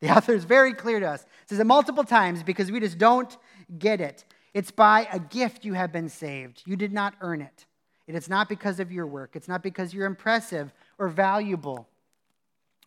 The 0.05 0.11
author 0.11 0.35
is 0.35 0.45
very 0.45 0.75
clear 0.75 1.01
to 1.01 1.07
us. 1.07 1.25
Says 1.47 1.61
it 1.61 1.65
multiple 1.65 2.05
times 2.05 2.43
because 2.43 2.71
we 2.71 2.79
just 2.79 2.99
don't 2.99 3.35
get 3.79 4.03
it. 4.03 4.27
It's 4.53 4.71
by 4.71 5.09
a 5.11 5.19
gift 5.19 5.65
you 5.65 5.73
have 5.73 5.93
been 5.93 6.11
saved. 6.11 6.61
You 6.67 6.77
did 6.77 6.93
not 6.93 7.15
earn 7.23 7.41
it. 7.41 7.65
It 8.07 8.15
is 8.15 8.29
not 8.29 8.47
because 8.47 8.81
of 8.81 8.93
your 8.93 9.07
work. 9.07 9.31
It's 9.35 9.49
not 9.49 9.63
because 9.63 9.95
you're 9.95 10.05
impressive 10.05 10.75
or 10.99 11.09
valuable 11.09 11.89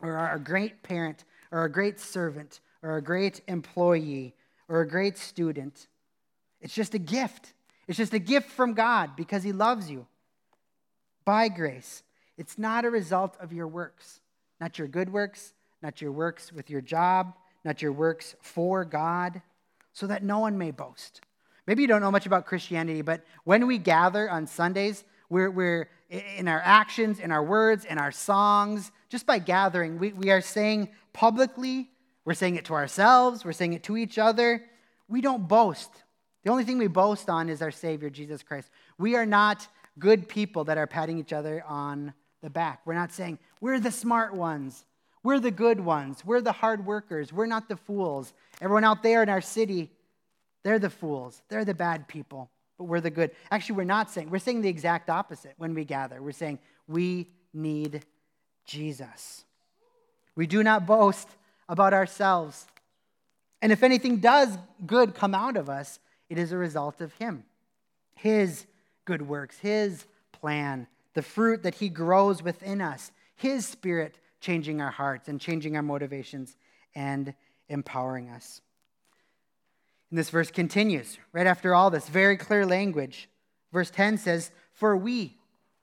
or 0.00 0.16
a 0.32 0.38
great 0.38 0.84
parent 0.84 1.24
or 1.50 1.64
a 1.64 1.72
great 1.72 1.98
servant 1.98 2.60
or 2.84 2.98
a 2.98 3.02
great 3.02 3.40
employee 3.48 4.36
or 4.68 4.80
a 4.80 4.86
great 4.86 5.18
student. 5.18 5.88
It's 6.60 6.72
just 6.72 6.94
a 6.94 7.00
gift. 7.00 7.52
It's 7.88 7.98
just 7.98 8.14
a 8.14 8.20
gift 8.20 8.48
from 8.48 8.74
God 8.74 9.16
because 9.16 9.42
He 9.42 9.50
loves 9.50 9.90
you 9.90 10.06
by 11.24 11.48
grace. 11.48 12.04
It's 12.36 12.58
not 12.58 12.84
a 12.84 12.90
result 12.90 13.36
of 13.40 13.52
your 13.52 13.66
works, 13.66 14.20
not 14.60 14.78
your 14.78 14.86
good 14.86 15.12
works, 15.12 15.52
not 15.82 16.00
your 16.00 16.12
works 16.12 16.52
with 16.52 16.70
your 16.70 16.80
job, 16.80 17.34
not 17.64 17.82
your 17.82 17.92
works 17.92 18.34
for 18.40 18.84
God, 18.84 19.42
so 19.92 20.06
that 20.06 20.22
no 20.22 20.38
one 20.38 20.58
may 20.58 20.70
boast. 20.70 21.20
Maybe 21.66 21.82
you 21.82 21.88
don't 21.88 22.00
know 22.00 22.10
much 22.10 22.26
about 22.26 22.46
Christianity, 22.46 23.02
but 23.02 23.24
when 23.44 23.66
we 23.66 23.78
gather 23.78 24.30
on 24.30 24.46
Sundays, 24.46 25.04
we're, 25.28 25.50
we're 25.50 25.90
in 26.08 26.48
our 26.48 26.62
actions, 26.64 27.20
in 27.20 27.30
our 27.30 27.42
words, 27.42 27.84
in 27.84 27.98
our 27.98 28.12
songs, 28.12 28.90
just 29.08 29.26
by 29.26 29.38
gathering, 29.38 29.98
we, 29.98 30.12
we 30.12 30.30
are 30.30 30.40
saying 30.40 30.88
publicly, 31.12 31.90
we're 32.24 32.34
saying 32.34 32.56
it 32.56 32.64
to 32.66 32.74
ourselves, 32.74 33.44
we're 33.44 33.52
saying 33.52 33.74
it 33.74 33.82
to 33.84 33.96
each 33.96 34.18
other. 34.18 34.64
We 35.08 35.20
don't 35.20 35.48
boast. 35.48 35.90
The 36.44 36.50
only 36.50 36.64
thing 36.64 36.78
we 36.78 36.86
boast 36.86 37.28
on 37.28 37.48
is 37.48 37.62
our 37.62 37.70
Savior, 37.70 38.10
Jesus 38.10 38.42
Christ. 38.42 38.70
We 38.98 39.16
are 39.16 39.26
not 39.26 39.66
good 39.98 40.28
people 40.28 40.64
that 40.64 40.78
are 40.78 40.86
patting 40.86 41.18
each 41.18 41.32
other 41.32 41.62
on 41.66 42.12
the 42.42 42.50
back. 42.50 42.80
We're 42.84 42.94
not 42.94 43.12
saying, 43.12 43.38
we're 43.60 43.80
the 43.80 43.90
smart 43.90 44.34
ones. 44.34 44.84
We're 45.28 45.40
the 45.40 45.50
good 45.50 45.80
ones. 45.80 46.24
We're 46.24 46.40
the 46.40 46.52
hard 46.52 46.86
workers. 46.86 47.34
We're 47.34 47.44
not 47.44 47.68
the 47.68 47.76
fools. 47.76 48.32
Everyone 48.62 48.82
out 48.82 49.02
there 49.02 49.22
in 49.22 49.28
our 49.28 49.42
city, 49.42 49.90
they're 50.62 50.78
the 50.78 50.88
fools. 50.88 51.42
They're 51.50 51.66
the 51.66 51.74
bad 51.74 52.08
people, 52.08 52.48
but 52.78 52.84
we're 52.84 53.02
the 53.02 53.10
good. 53.10 53.32
Actually, 53.50 53.76
we're 53.76 53.84
not 53.84 54.10
saying, 54.10 54.30
we're 54.30 54.38
saying 54.38 54.62
the 54.62 54.70
exact 54.70 55.10
opposite 55.10 55.52
when 55.58 55.74
we 55.74 55.84
gather. 55.84 56.22
We're 56.22 56.32
saying, 56.32 56.60
we 56.86 57.28
need 57.52 58.06
Jesus. 58.64 59.44
We 60.34 60.46
do 60.46 60.62
not 60.62 60.86
boast 60.86 61.28
about 61.68 61.92
ourselves. 61.92 62.66
And 63.60 63.70
if 63.70 63.82
anything 63.82 64.20
does 64.20 64.56
good 64.86 65.14
come 65.14 65.34
out 65.34 65.58
of 65.58 65.68
us, 65.68 66.00
it 66.30 66.38
is 66.38 66.52
a 66.52 66.56
result 66.56 67.02
of 67.02 67.12
Him, 67.12 67.44
His 68.14 68.64
good 69.04 69.20
works, 69.20 69.58
His 69.58 70.06
plan, 70.32 70.86
the 71.12 71.20
fruit 71.20 71.64
that 71.64 71.74
He 71.74 71.90
grows 71.90 72.42
within 72.42 72.80
us, 72.80 73.12
His 73.36 73.66
Spirit 73.66 74.16
changing 74.40 74.80
our 74.80 74.90
hearts 74.90 75.28
and 75.28 75.40
changing 75.40 75.76
our 75.76 75.82
motivations 75.82 76.56
and 76.94 77.34
empowering 77.68 78.30
us. 78.30 78.60
And 80.10 80.18
this 80.18 80.30
verse 80.30 80.50
continues 80.50 81.18
right 81.32 81.46
after 81.46 81.74
all 81.74 81.90
this, 81.90 82.08
very 82.08 82.36
clear 82.36 82.64
language. 82.64 83.28
Verse 83.72 83.90
10 83.90 84.18
says, 84.18 84.50
For 84.72 84.96
we 84.96 85.36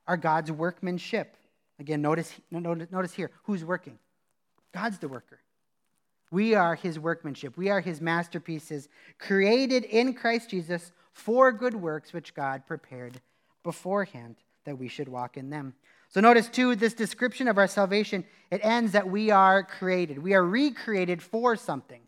are 0.07 0.17
God's 0.17 0.51
workmanship. 0.51 1.35
Again, 1.79 2.01
notice, 2.01 2.33
notice 2.51 3.13
here 3.13 3.31
who's 3.43 3.63
working? 3.63 3.99
God's 4.73 4.97
the 4.97 5.07
worker. 5.07 5.39
We 6.31 6.55
are 6.55 6.75
his 6.75 6.99
workmanship. 6.99 7.55
We 7.55 7.69
are 7.69 7.81
his 7.81 8.01
masterpieces, 8.01 8.89
created 9.19 9.83
in 9.85 10.13
Christ 10.13 10.49
Jesus 10.49 10.91
for 11.13 11.51
good 11.51 11.75
works 11.75 12.11
which 12.11 12.33
God 12.33 12.65
prepared 12.65 13.21
beforehand 13.63 14.35
that 14.65 14.77
we 14.77 14.87
should 14.87 15.07
walk 15.07 15.37
in 15.37 15.49
them. 15.49 15.75
So 16.15 16.21
notice 16.21 16.47
too, 16.47 16.77
this 16.77 16.93
description 16.93 17.49
of 17.49 17.57
our 17.57 17.67
salvation, 17.67 18.23
it 18.49 18.61
ends 18.63 18.93
that 18.93 19.09
we 19.09 19.31
are 19.31 19.63
created. 19.63 20.17
We 20.17 20.33
are 20.33 20.45
recreated 20.45 21.21
for 21.21 21.57
something. 21.57 21.99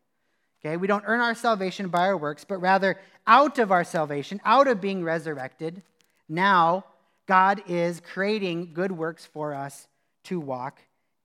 Okay, 0.62 0.78
we 0.78 0.88
don't 0.88 1.04
earn 1.06 1.20
our 1.20 1.36
salvation 1.36 1.90
by 1.90 2.06
our 2.06 2.16
works, 2.16 2.46
but 2.46 2.60
rather 2.60 2.98
out 3.28 3.60
of 3.60 3.70
our 3.70 3.84
salvation, 3.84 4.40
out 4.46 4.70
of 4.70 4.80
being 4.80 5.04
resurrected, 5.04 5.84
now 6.30 6.86
God 7.28 7.62
is 7.68 8.00
creating 8.00 8.72
good 8.74 8.94
works 8.94 9.26
for 9.26 9.54
us 9.54 9.90
to 10.24 10.40
walk 10.40 10.80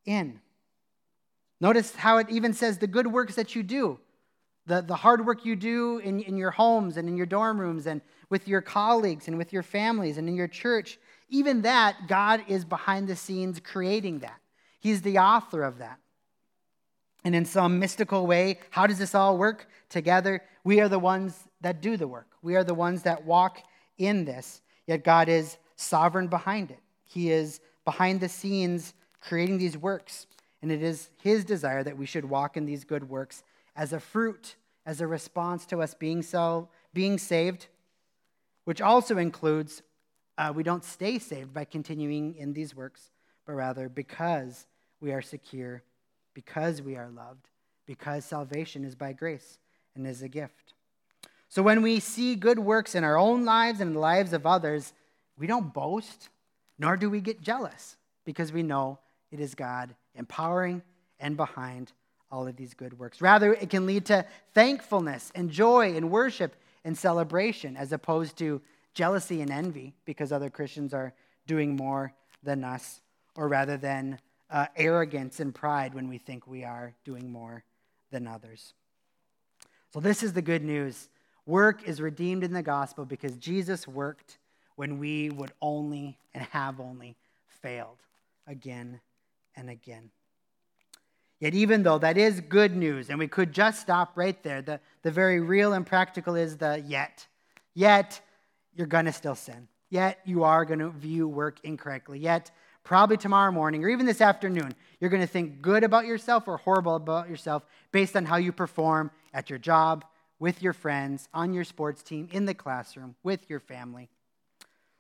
in. 0.05 0.41
Notice 1.61 1.95
how 1.95 2.19
it 2.19 2.31
even 2.31 2.53
says 2.53 2.79
the 2.79 2.89
good 2.89 3.07
works 3.07 3.37
that 3.37 3.55
you 3.55 3.63
do. 3.63 4.01
the, 4.67 4.81
the 4.81 4.97
hard 4.97 5.25
work 5.25 5.45
you 5.45 5.57
do 5.57 5.99
in, 5.99 6.21
in 6.21 6.37
your 6.37 6.51
homes 6.51 6.97
and 6.97 7.09
in 7.09 7.17
your 7.17 7.27
dorm 7.27 7.61
rooms 7.61 7.87
and 7.87 8.01
with 8.29 8.47
your 8.49 8.61
colleagues 8.61 9.29
and 9.29 9.39
with 9.39 9.53
your 9.53 9.63
families 9.63 10.19
and 10.19 10.29
in 10.29 10.35
your 10.35 10.49
church, 10.49 10.99
even 11.33 11.63
that, 11.63 12.07
God 12.07 12.45
is 12.47 12.65
behind 12.65 13.09
the 13.09 13.17
scenes 13.17 13.59
creating 13.59 14.19
that. 14.19 14.39
He's 14.81 15.01
the 15.01 15.19
author 15.19 15.63
of 15.63 15.79
that. 15.79 15.99
And 17.25 17.35
in 17.35 17.47
some 17.47 17.79
mystical 17.79 18.27
way, 18.27 18.59
how 18.71 18.87
does 18.87 18.99
this 18.99 19.15
all 19.15 19.39
work 19.39 19.67
together? 19.89 20.43
We 20.63 20.81
are 20.81 20.91
the 20.91 20.99
ones 20.99 21.49
that 21.63 21.81
do 21.81 21.97
the 21.97 22.07
work. 22.07 22.27
We 22.43 22.55
are 22.55 22.65
the 22.65 22.75
ones 22.75 23.05
that 23.05 23.25
walk 23.25 23.63
in 23.97 24.27
this. 24.27 24.61
Yet 24.87 25.05
God 25.05 25.31
is 25.31 25.57
sovereign 25.75 26.29
behind 26.29 26.71
it. 26.71 26.81
He 27.05 27.31
is 27.31 27.61
behind 27.87 28.21
the 28.21 28.29
scenes 28.29 28.93
creating 29.21 29.57
these 29.57 29.79
works. 29.79 30.27
And 30.61 30.71
it 30.71 30.83
is 30.83 31.09
His 31.23 31.47
desire 31.47 31.83
that 31.83 31.97
we 31.97 32.07
should 32.07 32.27
walk 32.27 32.59
in 32.59 32.67
these 32.67 32.85
good 32.85 33.09
works 33.09 33.43
as 33.75 33.95
a 33.95 34.01
fruit, 34.01 34.57
as 34.85 35.01
a 35.01 35.07
response 35.07 35.65
to 35.67 35.81
us 35.81 35.95
being, 35.95 36.23
so, 36.23 36.69
being 36.93 37.17
saved, 37.17 37.69
which 38.65 38.83
also 38.83 39.17
includes 39.17 39.83
uh, 40.43 40.53
we 40.53 40.65
don't 40.65 40.85
stay 40.85 41.21
saved 41.21 41.55
by 41.55 41.65
continuing 41.65 42.35
in 42.35 42.53
these 42.53 42.75
works, 42.75 43.11
but 43.47 43.53
rather 43.53 43.89
because 43.89 44.67
we 45.01 45.13
are 45.13 45.23
secure, 45.23 45.85
because 46.35 46.83
we 46.83 46.97
are 46.97 47.09
loved, 47.11 47.49
because 47.87 48.25
salvation 48.25 48.85
is 48.85 48.97
by 48.97 49.13
grace 49.13 49.61
and 49.95 50.05
is 50.05 50.21
a 50.23 50.29
gift. 50.29 50.75
So 51.49 51.63
when 51.63 51.81
we 51.81 52.01
see 52.01 52.35
good 52.35 52.59
works 52.59 52.97
in 52.97 53.05
our 53.05 53.17
own 53.17 53.45
lives 53.45 53.81
and 53.81 53.95
the 53.95 54.01
lives 54.01 54.33
of 54.33 54.45
others, 54.45 54.93
we 55.39 55.47
don't 55.47 55.73
boast, 55.73 56.29
nor 56.77 56.97
do 56.97 57.09
we 57.09 57.21
get 57.21 57.41
jealous, 57.41 57.97
because 58.25 58.53
we 58.53 58.65
know 58.65 58.99
it 59.31 59.39
is 59.39 59.55
God 59.55 59.95
empowering 60.17 60.83
and 61.21 61.37
behind 61.37 61.93
all 62.33 62.49
of 62.49 62.57
these 62.57 62.75
good 62.75 62.99
works. 62.99 63.21
Rather, 63.21 63.55
it 63.55 63.71
can 63.71 63.87
lead 63.87 64.07
to 64.07 64.25
thankfulness 64.55 65.31
and 65.37 65.51
joy 65.51 65.95
and 65.95 66.11
worship 66.11 66.57
and 66.85 66.99
celebration 66.99 67.77
as 67.77 67.93
opposed 67.93 68.37
to 68.39 68.61
jealousy 68.95 69.41
and 69.41 69.51
envy 69.51 69.95
because 70.05 70.33
other 70.33 70.51
Christians 70.51 70.95
are 70.95 71.13
doing 71.47 71.77
more 71.77 72.13
than 72.43 72.65
us, 72.65 73.01
or 73.37 73.49
rather 73.49 73.77
than 73.77 74.19
uh, 74.51 74.67
arrogance 74.77 75.41
and 75.41 75.55
pride 75.55 75.95
when 75.95 76.09
we 76.09 76.19
think 76.19 76.47
we 76.47 76.65
are 76.65 76.93
doing 77.05 77.31
more 77.31 77.65
than 78.11 78.27
others. 78.27 78.75
So, 79.93 80.01
this 80.01 80.23
is 80.23 80.33
the 80.33 80.43
good 80.43 80.63
news. 80.63 81.09
Work 81.47 81.89
is 81.89 82.01
redeemed 82.01 82.45
in 82.45 82.53
the 82.53 82.63
gospel 82.63 83.05
because 83.05 83.37
Jesus 83.37 83.89
worked 83.89 84.39
when 84.77 84.99
we 84.99 85.31
would 85.31 85.53
only 85.61 86.19
and 86.35 86.45
have 86.45 86.81
only 86.81 87.17
failed 87.49 87.99
again 88.47 89.01
and 89.57 89.69
again. 89.69 90.11
Yet, 91.41 91.55
even 91.55 91.83
though 91.83 91.99
that 91.99 92.17
is 92.17 92.41
good 92.41 92.77
news, 92.77 93.11
and 93.11 93.19
we 93.19 93.27
could 93.27 93.53
just 93.53 93.81
stop 93.81 94.13
right 94.15 94.41
there, 94.45 94.63
the, 94.63 94.79
the 95.03 95.11
very 95.11 95.41
real 95.41 95.73
and 95.73 95.85
practical 95.85 96.37
is 96.37 96.57
the 96.57 96.83
yet. 96.87 97.27
Yet, 97.75 98.21
you're 98.75 98.87
going 98.87 99.07
to 99.07 99.13
still 99.13 99.35
sin. 99.35 99.69
Yet, 99.91 100.21
you 100.25 100.45
are 100.45 100.65
going 100.65 100.79
to 100.79 100.91
view 100.91 101.29
work 101.29 101.59
incorrectly. 101.65 102.19
Yet, 102.19 102.51
probably 102.85 103.17
tomorrow 103.17 103.53
morning 103.53 103.85
or 103.85 103.89
even 103.89 104.07
this 104.07 104.21
afternoon, 104.21 104.75
you're 105.01 105.11
going 105.11 105.23
to 105.23 105.27
think 105.27 105.61
good 105.61 105.85
about 105.85 106.07
yourself 106.07 106.49
or 106.49 106.57
horrible 106.57 106.97
about 106.97 107.29
yourself 107.29 107.65
based 107.93 108.17
on 108.17 108.25
how 108.25 108.37
you 108.37 108.53
perform 108.53 109.11
at 109.35 109.51
your 109.51 109.59
job, 109.59 110.05
with 110.39 110.63
your 110.63 110.73
friends, 110.73 111.29
on 111.33 111.53
your 111.53 111.65
sports 111.65 112.03
team, 112.03 112.29
in 112.33 112.47
the 112.47 112.55
classroom, 112.55 113.15
with 113.23 113.49
your 113.49 113.61
family. 113.61 114.09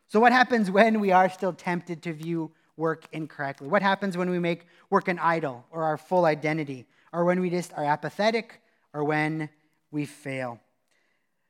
So, 0.08 0.20
what 0.20 0.32
happens 0.32 0.70
when 0.70 1.00
we 1.00 1.10
are 1.10 1.30
still 1.30 1.52
tempted 1.52 2.02
to 2.02 2.12
view 2.12 2.52
work 2.76 3.06
incorrectly? 3.12 3.68
What 3.68 3.82
happens 3.82 4.16
when 4.16 4.30
we 4.30 4.38
make 4.38 4.66
work 4.90 5.08
an 5.08 5.18
idol 5.18 5.64
or 5.70 5.84
our 5.84 5.96
full 5.96 6.26
identity, 6.26 6.86
or 7.12 7.24
when 7.24 7.40
we 7.40 7.50
just 7.50 7.72
are 7.72 7.84
apathetic, 7.84 8.60
or 8.92 9.04
when 9.04 9.48
we 9.90 10.04
fail? 10.04 10.60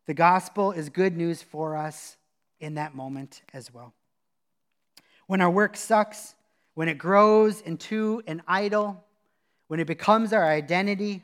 The 0.06 0.14
gospel 0.14 0.72
is 0.72 0.88
good 0.88 1.16
news 1.16 1.42
for 1.42 1.76
us 1.76 2.16
in 2.60 2.74
that 2.74 2.94
moment 2.94 3.42
as 3.52 3.72
well. 3.72 3.94
When 5.26 5.40
our 5.40 5.50
work 5.50 5.76
sucks, 5.76 6.34
when 6.74 6.88
it 6.88 6.98
grows 6.98 7.60
into 7.60 8.22
an 8.26 8.42
idol, 8.48 9.04
when 9.68 9.80
it 9.80 9.86
becomes 9.86 10.32
our 10.32 10.48
identity, 10.48 11.22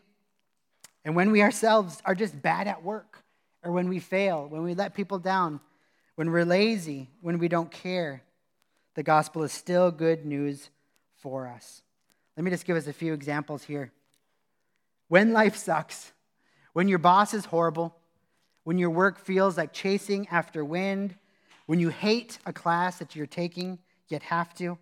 and 1.05 1.17
when 1.17 1.31
we 1.31 1.43
ourselves 1.43 2.01
are 2.05 2.15
just 2.15 2.41
bad 2.41 2.69
at 2.69 2.83
work, 2.83 3.25
or 3.63 3.73
when 3.73 3.89
we 3.89 3.99
fail, 3.99 4.47
when 4.47 4.63
we 4.63 4.75
let 4.75 4.95
people 4.95 5.19
down, 5.19 5.61
when 6.15 6.31
we're 6.31 6.45
lazy, 6.45 7.09
when 7.21 7.39
we 7.39 7.49
don't 7.49 7.71
care, 7.71 8.23
the 8.95 9.03
gospel 9.03 9.43
is 9.43 9.53
still 9.53 9.91
good 9.91 10.25
news 10.25 10.71
for 11.17 11.47
us. 11.47 11.83
Let 12.37 12.45
me 12.45 12.51
just 12.51 12.65
give 12.65 12.77
us 12.77 12.87
a 12.87 12.93
few 12.93 13.13
examples 13.13 13.65
here. 13.65 13.93
When 15.09 15.33
life 15.33 15.57
sucks, 15.57 16.13
when 16.73 16.89
your 16.89 16.99
boss 16.99 17.35
is 17.35 17.45
horrible, 17.45 17.97
when 18.69 18.77
your 18.77 18.91
work 18.91 19.19
feels 19.19 19.57
like 19.57 19.73
chasing 19.73 20.29
after 20.31 20.63
wind, 20.63 21.15
when 21.65 21.81
you 21.81 21.89
hate 21.89 22.39
a 22.45 22.53
class 22.53 22.99
that 22.99 23.17
you're 23.17 23.25
taking 23.25 23.79
yet 24.09 24.23
have 24.23 24.53
to, 24.53 24.77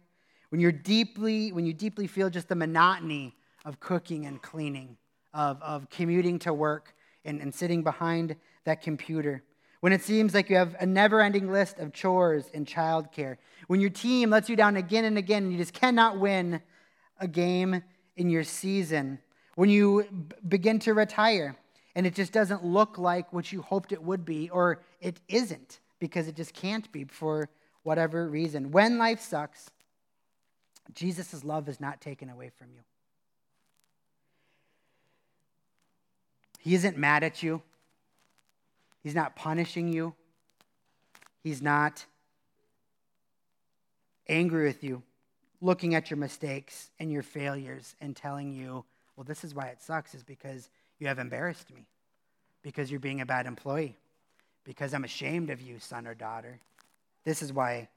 when 0.49 0.61
you're 0.61 0.73
deeply, 0.73 1.53
when 1.53 1.65
you 1.65 1.73
deeply 1.73 2.09
feel 2.09 2.29
just 2.29 2.49
the 2.49 2.57
monotony 2.57 3.33
of 3.65 3.79
cooking 3.79 4.27
and 4.27 4.43
cleaning, 4.43 4.97
of, 5.33 5.63
of 5.63 5.89
commuting 5.89 6.37
to 6.37 6.53
work 6.53 6.97
and, 7.25 7.41
and 7.41 7.55
sitting 7.55 7.85
behind 7.85 8.35
that 8.65 8.83
computer, 8.83 9.45
when 9.79 9.93
it 9.93 10.03
seems 10.03 10.35
like 10.35 10.51
you 10.51 10.57
have 10.57 10.75
a 10.81 10.87
never 10.87 11.21
ending 11.21 11.53
list 11.53 11.79
of 11.79 11.93
chores 11.93 12.51
and 12.53 12.67
childcare, 12.67 13.37
when 13.69 13.81
your 13.81 13.91
team 13.91 14.31
lets 14.31 14.49
you 14.49 14.57
down 14.57 14.77
again 14.77 15.05
and 15.05 15.17
again 15.17 15.45
and 15.45 15.53
you 15.53 15.59
just 15.59 15.75
cannot 15.75 16.19
win 16.19 16.61
a 17.21 17.29
game 17.29 17.85
in 18.17 18.31
your 18.31 18.43
season, 18.43 19.21
when 19.55 19.69
you 19.71 20.03
b- 20.11 20.35
begin 20.49 20.81
to 20.81 20.93
retire 20.93 21.55
and 21.97 22.07
it 22.07 22.15
just 22.15 22.31
doesn't 22.31 22.63
look 22.63 22.99
like 22.99 23.33
what 23.33 23.51
you 23.51 23.63
hoped 23.63 23.91
it 23.91 24.03
would 24.03 24.27
be, 24.27 24.51
or 24.51 24.83
it 25.01 25.19
isn't 25.29 25.81
because 25.99 26.29
it 26.29 26.37
just 26.37 26.53
can't 26.53 26.93
be 26.93 27.05
for 27.05 27.49
whatever 27.85 28.29
reason. 28.29 28.71
When 28.71 28.99
life 28.99 29.21
sucks, 29.21 29.71
Jesus' 30.93 31.43
love 31.43 31.71
is 31.71 31.81
not 31.81 32.03
taken 32.03 32.29
away 32.29 32.51
from 32.59 32.69
you. 32.75 32.83
He 36.61 36.75
isn't 36.75 36.99
mad 36.99 37.25
at 37.25 37.43
you. 37.43 37.63
He's 39.03 39.15
not 39.15 39.35
punishing 39.35 39.91
you. 39.91 40.15
He's 41.43 41.63
not 41.63 42.05
angry 44.29 44.67
with 44.67 44.85
you, 44.85 45.03
looking 45.63 45.95
at 45.95 46.11
your 46.11 46.19
mistakes 46.19 46.91
and 46.99 47.11
your 47.11 47.23
failures 47.23 47.97
and 48.03 48.15
telling 48.15 48.53
you, 48.53 48.85
well, 49.17 49.25
this 49.25 49.45
is 49.45 49.55
why 49.55 49.69
it 49.69 49.81
sucks, 49.81 50.15
is 50.15 50.23
because 50.23 50.69
you 50.99 51.07
have 51.07 51.19
embarrassed 51.19 51.73
me, 51.75 51.87
because 52.63 52.91
you're 52.91 53.01
being 53.01 53.21
a 53.21 53.27
bad 53.27 53.47
employee, 53.47 53.97
because 54.65 54.95
I'm 54.95 55.05
ashamed 55.05 55.51
of 55.51 55.61
you, 55.61 55.79
son 55.79 56.07
or 56.07 56.15
daughter. 56.15 56.61
This 57.25 57.43
is 57.43 57.53
why 57.53 57.89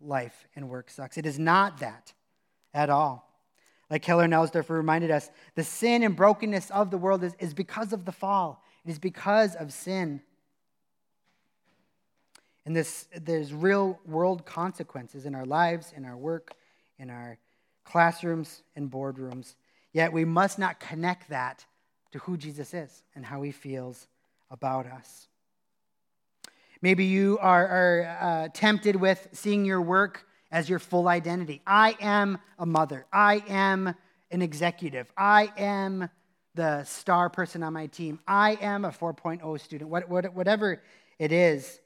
life 0.00 0.46
and 0.54 0.68
work 0.68 0.90
sucks. 0.90 1.18
It 1.18 1.26
is 1.26 1.38
not 1.38 1.78
that 1.78 2.12
at 2.74 2.90
all. 2.90 3.30
Like 3.88 4.02
Keller 4.02 4.24
and 4.24 4.32
Alsdorf 4.32 4.68
reminded 4.68 5.10
us, 5.10 5.30
the 5.54 5.62
sin 5.62 6.02
and 6.02 6.16
brokenness 6.16 6.70
of 6.70 6.90
the 6.90 6.98
world 6.98 7.22
is, 7.22 7.34
is 7.38 7.54
because 7.54 7.92
of 7.92 8.04
the 8.04 8.12
fall. 8.12 8.62
It 8.84 8.90
is 8.90 8.98
because 8.98 9.54
of 9.54 9.72
sin. 9.72 10.22
And 12.64 12.74
this, 12.74 13.06
there's 13.14 13.54
real 13.54 14.00
world 14.04 14.44
consequences 14.44 15.24
in 15.24 15.36
our 15.36 15.46
lives, 15.46 15.92
in 15.96 16.04
our 16.04 16.16
work, 16.16 16.54
in 16.98 17.10
our 17.10 17.38
classrooms 17.84 18.62
and 18.74 18.90
boardrooms. 18.90 19.54
Yet 19.92 20.12
we 20.12 20.24
must 20.24 20.58
not 20.58 20.80
connect 20.80 21.28
that 21.30 21.64
to 22.12 22.18
who 22.20 22.36
Jesus 22.36 22.74
is 22.74 23.02
and 23.14 23.24
how 23.24 23.42
he 23.42 23.50
feels 23.50 24.06
about 24.50 24.86
us. 24.86 25.28
Maybe 26.82 27.04
you 27.04 27.38
are, 27.40 27.66
are 27.66 28.18
uh, 28.20 28.48
tempted 28.52 28.96
with 28.96 29.28
seeing 29.32 29.64
your 29.64 29.80
work 29.80 30.26
as 30.50 30.68
your 30.68 30.78
full 30.78 31.08
identity. 31.08 31.62
I 31.66 31.96
am 32.00 32.38
a 32.58 32.66
mother. 32.66 33.06
I 33.12 33.42
am 33.48 33.94
an 34.30 34.42
executive. 34.42 35.10
I 35.16 35.52
am 35.56 36.08
the 36.54 36.84
star 36.84 37.28
person 37.28 37.62
on 37.62 37.72
my 37.72 37.86
team. 37.86 38.18
I 38.26 38.52
am 38.60 38.84
a 38.84 38.90
4.0 38.90 39.60
student. 39.60 39.90
What, 39.90 40.08
what, 40.08 40.32
whatever 40.34 40.82
it 41.18 41.32
is 41.32 41.80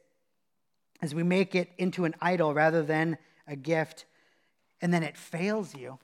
as 1.03 1.15
we 1.15 1.23
make 1.23 1.55
it 1.55 1.71
into 1.79 2.05
an 2.05 2.15
idol 2.21 2.55
rather 2.55 2.83
than 2.83 3.19
a 3.47 3.57
gift, 3.57 4.05
and 4.81 4.93
then 4.93 5.03
it 5.03 5.17
fails 5.17 5.75
you. 5.75 5.99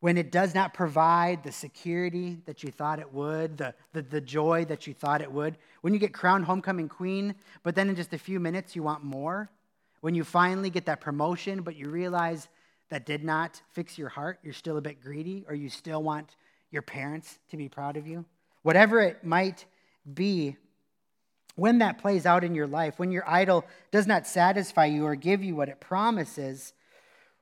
When 0.00 0.16
it 0.16 0.32
does 0.32 0.54
not 0.54 0.72
provide 0.72 1.42
the 1.42 1.52
security 1.52 2.38
that 2.46 2.62
you 2.62 2.70
thought 2.70 2.98
it 2.98 3.12
would, 3.12 3.58
the, 3.58 3.74
the, 3.92 4.02
the 4.02 4.20
joy 4.20 4.64
that 4.64 4.86
you 4.86 4.94
thought 4.94 5.20
it 5.20 5.30
would. 5.30 5.58
When 5.82 5.92
you 5.92 6.00
get 6.00 6.14
crowned 6.14 6.46
homecoming 6.46 6.88
queen, 6.88 7.34
but 7.62 7.74
then 7.74 7.90
in 7.90 7.96
just 7.96 8.14
a 8.14 8.18
few 8.18 8.40
minutes 8.40 8.74
you 8.74 8.82
want 8.82 9.04
more. 9.04 9.50
When 10.00 10.14
you 10.14 10.24
finally 10.24 10.70
get 10.70 10.86
that 10.86 11.02
promotion, 11.02 11.60
but 11.60 11.76
you 11.76 11.90
realize 11.90 12.48
that 12.88 13.04
did 13.04 13.22
not 13.22 13.60
fix 13.72 13.98
your 13.98 14.08
heart, 14.08 14.38
you're 14.42 14.54
still 14.54 14.78
a 14.78 14.80
bit 14.80 15.02
greedy, 15.02 15.44
or 15.46 15.54
you 15.54 15.68
still 15.68 16.02
want 16.02 16.34
your 16.70 16.82
parents 16.82 17.38
to 17.50 17.56
be 17.56 17.68
proud 17.68 17.96
of 17.96 18.06
you. 18.06 18.24
Whatever 18.62 19.00
it 19.00 19.24
might 19.24 19.66
be, 20.14 20.56
when 21.56 21.78
that 21.78 21.98
plays 21.98 22.24
out 22.24 22.42
in 22.42 22.54
your 22.54 22.66
life, 22.66 22.98
when 22.98 23.12
your 23.12 23.28
idol 23.28 23.66
does 23.90 24.06
not 24.06 24.26
satisfy 24.26 24.86
you 24.86 25.04
or 25.04 25.14
give 25.14 25.42
you 25.44 25.54
what 25.54 25.68
it 25.68 25.80
promises, 25.80 26.72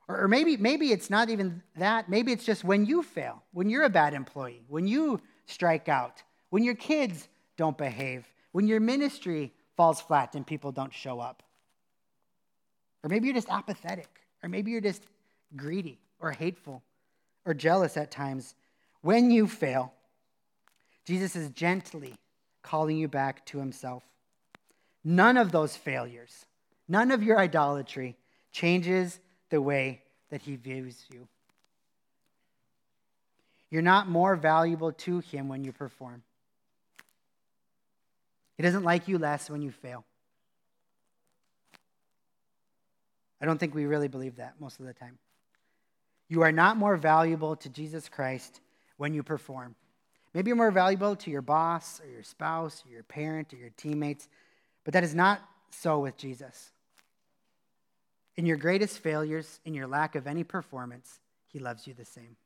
or, 0.09 0.27
maybe, 0.27 0.57
maybe 0.57 0.91
it's 0.91 1.11
not 1.11 1.29
even 1.29 1.61
that. 1.77 2.09
Maybe 2.09 2.31
it's 2.31 2.43
just 2.43 2.63
when 2.63 2.85
you 2.85 3.03
fail, 3.03 3.43
when 3.51 3.69
you're 3.69 3.83
a 3.83 3.89
bad 3.89 4.15
employee, 4.15 4.63
when 4.67 4.87
you 4.87 5.21
strike 5.45 5.87
out, 5.87 6.23
when 6.49 6.63
your 6.63 6.73
kids 6.73 7.27
don't 7.57 7.77
behave, 7.77 8.25
when 8.51 8.67
your 8.67 8.79
ministry 8.79 9.53
falls 9.77 10.01
flat 10.01 10.33
and 10.33 10.47
people 10.47 10.71
don't 10.71 10.93
show 10.93 11.19
up. 11.19 11.43
Or 13.03 13.09
maybe 13.09 13.27
you're 13.27 13.35
just 13.35 13.49
apathetic, 13.49 14.09
or 14.41 14.49
maybe 14.49 14.71
you're 14.71 14.81
just 14.81 15.03
greedy 15.55 15.99
or 16.19 16.31
hateful 16.31 16.81
or 17.45 17.53
jealous 17.53 17.95
at 17.95 18.09
times. 18.09 18.55
When 19.01 19.29
you 19.29 19.47
fail, 19.47 19.93
Jesus 21.05 21.35
is 21.35 21.51
gently 21.51 22.15
calling 22.63 22.97
you 22.97 23.07
back 23.07 23.45
to 23.47 23.59
himself. 23.59 24.03
None 25.03 25.37
of 25.37 25.51
those 25.51 25.77
failures, 25.77 26.45
none 26.87 27.11
of 27.11 27.21
your 27.23 27.39
idolatry 27.39 28.17
changes 28.51 29.19
the 29.49 29.61
way 29.61 30.01
that 30.29 30.41
he 30.41 30.55
views 30.55 31.05
you. 31.11 31.27
You're 33.69 33.81
not 33.81 34.07
more 34.07 34.35
valuable 34.35 34.91
to 34.91 35.19
him 35.19 35.47
when 35.47 35.63
you 35.63 35.71
perform. 35.71 36.23
He 38.57 38.63
doesn't 38.63 38.83
like 38.83 39.07
you 39.07 39.17
less 39.17 39.49
when 39.49 39.61
you 39.61 39.71
fail. 39.71 40.03
I 43.41 43.45
don't 43.45 43.57
think 43.57 43.73
we 43.73 43.85
really 43.85 44.07
believe 44.07 44.37
that 44.37 44.55
most 44.59 44.79
of 44.79 44.85
the 44.85 44.93
time. 44.93 45.17
You 46.27 46.41
are 46.41 46.51
not 46.51 46.77
more 46.77 46.97
valuable 46.97 47.55
to 47.57 47.69
Jesus 47.69 48.09
Christ 48.09 48.59
when 48.97 49.13
you 49.13 49.23
perform. 49.23 49.75
Maybe 50.33 50.49
you're 50.49 50.57
more 50.57 50.71
valuable 50.71 51.15
to 51.15 51.31
your 51.31 51.41
boss 51.41 52.01
or 52.01 52.09
your 52.09 52.23
spouse 52.23 52.83
or 52.85 52.91
your 52.91 53.03
parent 53.03 53.53
or 53.53 53.57
your 53.57 53.71
teammates, 53.77 54.27
but 54.83 54.93
that 54.93 55.03
is 55.03 55.15
not 55.15 55.41
so 55.71 55.99
with 55.99 56.17
Jesus. 56.17 56.71
In 58.39 58.45
your 58.45 58.55
greatest 58.55 58.99
failures, 58.99 59.59
in 59.65 59.73
your 59.73 59.85
lack 59.85 60.15
of 60.15 60.25
any 60.25 60.45
performance, 60.45 61.19
he 61.51 61.59
loves 61.59 61.85
you 61.85 61.93
the 61.93 62.05
same. 62.05 62.37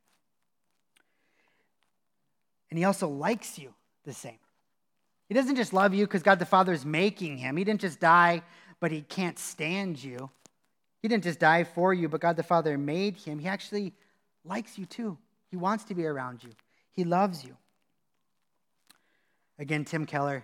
And 2.71 2.79
he 2.79 2.83
also 2.83 3.07
likes 3.07 3.59
you 3.59 3.75
the 4.03 4.11
same. 4.11 4.39
He 5.27 5.35
doesn't 5.35 5.55
just 5.55 5.71
love 5.71 5.93
you 5.93 6.07
because 6.07 6.23
God 6.23 6.39
the 6.39 6.47
Father 6.47 6.73
is 6.73 6.83
making 6.83 7.37
him. 7.37 7.57
He 7.57 7.63
didn't 7.63 7.81
just 7.81 7.99
die, 7.99 8.41
but 8.79 8.91
he 8.91 9.01
can't 9.01 9.37
stand 9.37 10.03
you. 10.03 10.31
He 11.03 11.07
didn't 11.07 11.25
just 11.25 11.37
die 11.37 11.63
for 11.63 11.93
you, 11.93 12.09
but 12.09 12.21
God 12.21 12.37
the 12.37 12.41
Father 12.41 12.75
made 12.75 13.15
him. 13.15 13.37
He 13.37 13.47
actually 13.47 13.93
likes 14.43 14.79
you 14.79 14.87
too. 14.87 15.19
He 15.51 15.57
wants 15.57 15.83
to 15.83 15.93
be 15.93 16.07
around 16.07 16.43
you, 16.43 16.49
he 16.91 17.03
loves 17.03 17.45
you. 17.45 17.55
Again, 19.59 19.85
Tim 19.85 20.07
Keller. 20.07 20.43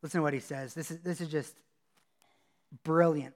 Listen 0.00 0.20
to 0.20 0.22
what 0.22 0.32
he 0.32 0.40
says. 0.40 0.72
This 0.72 0.90
is, 0.90 1.00
this 1.00 1.20
is 1.20 1.28
just 1.28 1.54
brilliant 2.82 3.34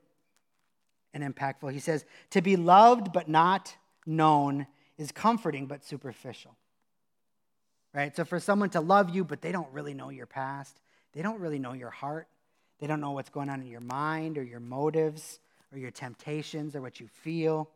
and 1.15 1.23
impactful. 1.23 1.73
He 1.73 1.81
says, 1.81 2.05
To 2.31 2.43
be 2.43 2.57
loved 2.57 3.13
but 3.13 3.29
not 3.29 3.77
known 4.07 4.67
is 4.99 5.13
comforting 5.13 5.67
but 5.67 5.85
superficial 5.85 6.57
right? 7.95 8.15
So 8.17 8.25
for 8.25 8.41
someone 8.41 8.71
to 8.71 8.81
love 8.81 9.15
you, 9.15 9.25
but 9.25 9.43
they 9.43 9.53
don't 9.53 9.71
really 9.73 9.95
know 9.95 10.11
your 10.11 10.27
past, 10.27 10.81
they 11.13 11.23
don't 11.23 11.41
really 11.41 11.59
know 11.59 11.73
your 11.73 11.91
heart, 11.91 12.29
they 12.81 12.87
don't 12.87 13.01
know 13.01 13.13
what's 13.13 13.31
going 13.31 13.49
on 13.49 13.61
in 13.61 13.69
your 13.69 13.81
mind 13.81 14.39
or 14.39 14.43
your 14.43 14.61
motives 14.61 15.39
or 15.73 15.79
your 15.79 15.91
temptations 15.91 16.75
or 16.75 16.81
what 16.81 17.01
you 17.01 17.09
feel. 17.09 17.69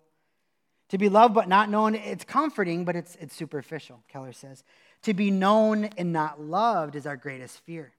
To 0.90 0.98
be 0.98 1.08
loved 1.08 1.34
but 1.34 1.48
not 1.48 1.68
known, 1.68 1.94
it's 1.94 2.24
comforting, 2.24 2.84
but 2.84 2.96
it's, 2.96 3.16
it's 3.16 3.34
superficial, 3.34 4.02
Keller 4.08 4.32
says. 4.32 4.64
To 5.02 5.14
be 5.14 5.30
known 5.30 5.84
and 5.96 6.12
not 6.12 6.40
loved 6.40 6.96
is 6.96 7.06
our 7.06 7.16
greatest 7.16 7.58
fear, 7.64 7.92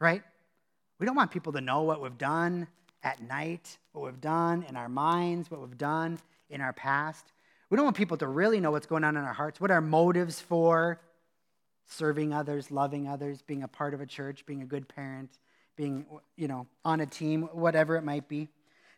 right? 0.00 0.22
We 0.98 1.06
don't 1.06 1.16
want 1.16 1.30
people 1.30 1.52
to 1.52 1.60
know 1.60 1.82
what 1.82 2.02
we've 2.02 2.16
done 2.16 2.68
at 3.06 3.22
night, 3.22 3.78
what 3.92 4.04
we've 4.04 4.20
done 4.20 4.64
in 4.68 4.74
our 4.74 4.88
minds, 4.88 5.48
what 5.48 5.60
we've 5.60 5.78
done 5.78 6.18
in 6.50 6.60
our 6.60 6.72
past. 6.72 7.24
We 7.70 7.76
don't 7.76 7.84
want 7.84 7.96
people 7.96 8.16
to 8.16 8.26
really 8.26 8.58
know 8.58 8.72
what's 8.72 8.86
going 8.86 9.04
on 9.04 9.16
in 9.16 9.22
our 9.22 9.32
hearts, 9.32 9.60
what 9.60 9.70
our 9.70 9.80
motives 9.80 10.40
for 10.40 11.00
serving 11.86 12.34
others, 12.34 12.72
loving 12.72 13.06
others, 13.06 13.42
being 13.42 13.62
a 13.62 13.68
part 13.68 13.94
of 13.94 14.00
a 14.00 14.06
church, 14.06 14.44
being 14.44 14.60
a 14.60 14.66
good 14.66 14.88
parent, 14.88 15.30
being, 15.76 16.04
you 16.34 16.48
know, 16.48 16.66
on 16.84 17.00
a 17.00 17.06
team, 17.06 17.42
whatever 17.52 17.94
it 17.94 18.02
might 18.02 18.28
be. 18.28 18.48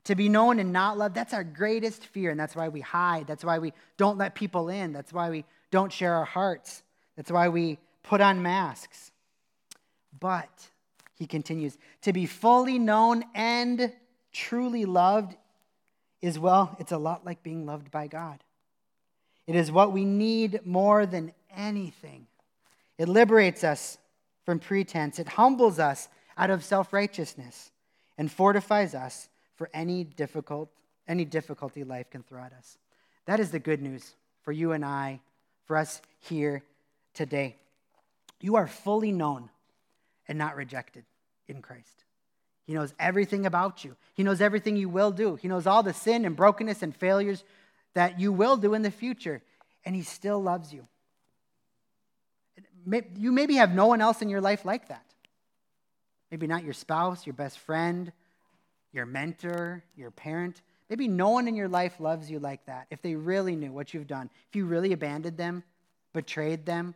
To 0.05 0.15
be 0.15 0.31
known 0.31 0.59
and 0.59 0.73
not 0.73 0.97
loved, 0.97 1.15
that's 1.15 1.35
our 1.35 1.45
greatest 1.45 2.07
fear, 2.07 2.31
and 2.31 2.41
that's 2.41 2.57
why 2.57 2.69
we 2.69 2.81
hide. 2.81 3.27
That's 3.27 3.45
why 3.45 3.59
we 3.59 3.75
don't 3.99 4.17
let 4.17 4.35
people 4.35 4.71
in. 4.71 4.95
That's 4.95 5.13
why 5.13 5.29
we 5.29 5.45
don't 5.71 5.93
share 5.93 6.15
our 6.15 6.25
hearts. 6.25 6.83
That's 7.15 7.31
why 7.31 7.51
we 7.51 7.77
put 8.05 8.23
on 8.23 8.41
masks. 8.41 9.13
But, 10.19 10.49
he 11.19 11.27
continues, 11.27 11.77
to 12.03 12.12
be 12.12 12.27
fully 12.27 12.79
known 12.79 13.25
and 13.35 13.93
truly 14.33 14.85
loved 14.85 15.37
is, 16.23 16.39
well, 16.39 16.77
it's 16.79 16.93
a 16.93 16.99
lot 16.99 17.25
like 17.25 17.43
being 17.43 17.66
loved 17.66 17.91
by 17.91 18.07
God. 18.07 18.43
It 19.47 19.57
is 19.57 19.73
what 19.73 19.93
we 19.93 20.05
need 20.05 20.61
more 20.64 21.07
than 21.07 21.33
anything. 21.55 22.27
It 22.99 23.09
liberates 23.09 23.64
us 23.64 23.99
from 24.45 24.59
pretense. 24.59 25.19
It 25.19 25.29
humbles 25.29 25.79
us 25.79 26.09
out 26.37 26.51
of 26.51 26.64
self 26.64 26.93
righteousness 26.93 27.73
and 28.16 28.31
fortifies 28.31 28.95
us 28.95 29.29
for 29.57 29.71
any, 29.75 30.05
difficult, 30.05 30.71
any 31.07 31.25
difficulty 31.25 31.83
life 31.83 32.11
can 32.11 32.23
throw 32.23 32.43
at 32.43 32.53
us. 32.53 32.79
That 33.27 33.41
is 33.41 33.51
the 33.51 33.59
good 33.59 33.83
news 33.83 34.14
for 34.43 34.53
you 34.53 34.73
and 34.73 34.85
I, 34.85 35.21
for 35.64 35.77
us 35.77 36.01
here 36.21 36.62
today. 37.12 37.57
You 38.41 38.57
are 38.57 38.66
fully 38.66 39.12
known 39.12 39.51
and 40.29 40.39
not 40.39 40.57
rejected 40.57 41.05
in 41.49 41.62
Christ. 41.62 42.05
He 42.66 42.74
knows 42.74 42.93
everything 42.99 43.47
about 43.47 43.85
you. 43.85 43.97
He 44.14 44.22
knows 44.22 44.41
everything 44.41 44.76
you 44.76 44.89
will 44.89 45.11
do. 45.11 45.37
He 45.37 45.49
knows 45.49 45.66
all 45.66 45.83
the 45.83 45.95
sin 45.95 46.24
and 46.24 46.37
brokenness 46.37 46.83
and 46.83 46.95
failures 46.95 47.43
that 47.95 48.20
you 48.20 48.31
will 48.31 48.57
do 48.57 48.74
in 48.74 48.83
the 48.83 48.91
future. 48.91 49.43
And 49.85 49.97
He 49.97 50.03
still 50.03 50.43
loves 50.43 50.72
you 50.72 50.87
you 53.16 53.33
maybe 53.33 53.57
have 53.57 53.74
no 53.74 53.87
one 53.87 54.01
else 54.01 54.22
in 54.22 54.29
your 54.29 54.41
life 54.41 54.64
like 54.64 54.89
that. 54.89 55.05
Maybe 56.31 56.47
not 56.47 56.64
your 56.64 56.72
spouse, 56.72 57.26
your 57.26 57.35
best 57.35 57.59
friend, 57.59 58.12
your 58.93 59.07
mentor, 59.07 59.83
your 59.97 60.11
parent. 60.11 60.61
Maybe 60.89 61.09
no 61.09 61.31
one 61.31 61.49
in 61.49 61.55
your 61.55 61.68
life 61.68 62.01
loves 62.01 62.31
you 62.31 62.39
like 62.39 62.64
that. 62.66 62.87
If 62.91 63.03
they 63.03 63.14
really 63.14 63.57
knew 63.57 63.72
what 63.72 63.93
you've 63.93 64.07
done, 64.07 64.31
if 64.49 64.57
you 64.57 64.66
really 64.66 64.93
abandoned 64.93 65.37
them, 65.37 65.62
betrayed 66.12 66.66
them, 66.66 66.95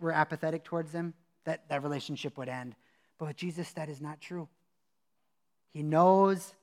were 0.00 0.12
apathetic 0.12 0.64
towards 0.64 0.92
them, 0.92 1.14
that, 1.44 1.68
that 1.68 1.82
relationship 1.82 2.38
would 2.38 2.48
end. 2.48 2.74
But 3.18 3.28
with 3.28 3.36
Jesus, 3.36 3.70
that 3.72 3.88
is 3.88 4.00
not 4.00 4.20
true. 4.20 4.48
He 5.70 5.82
knows 5.82 6.54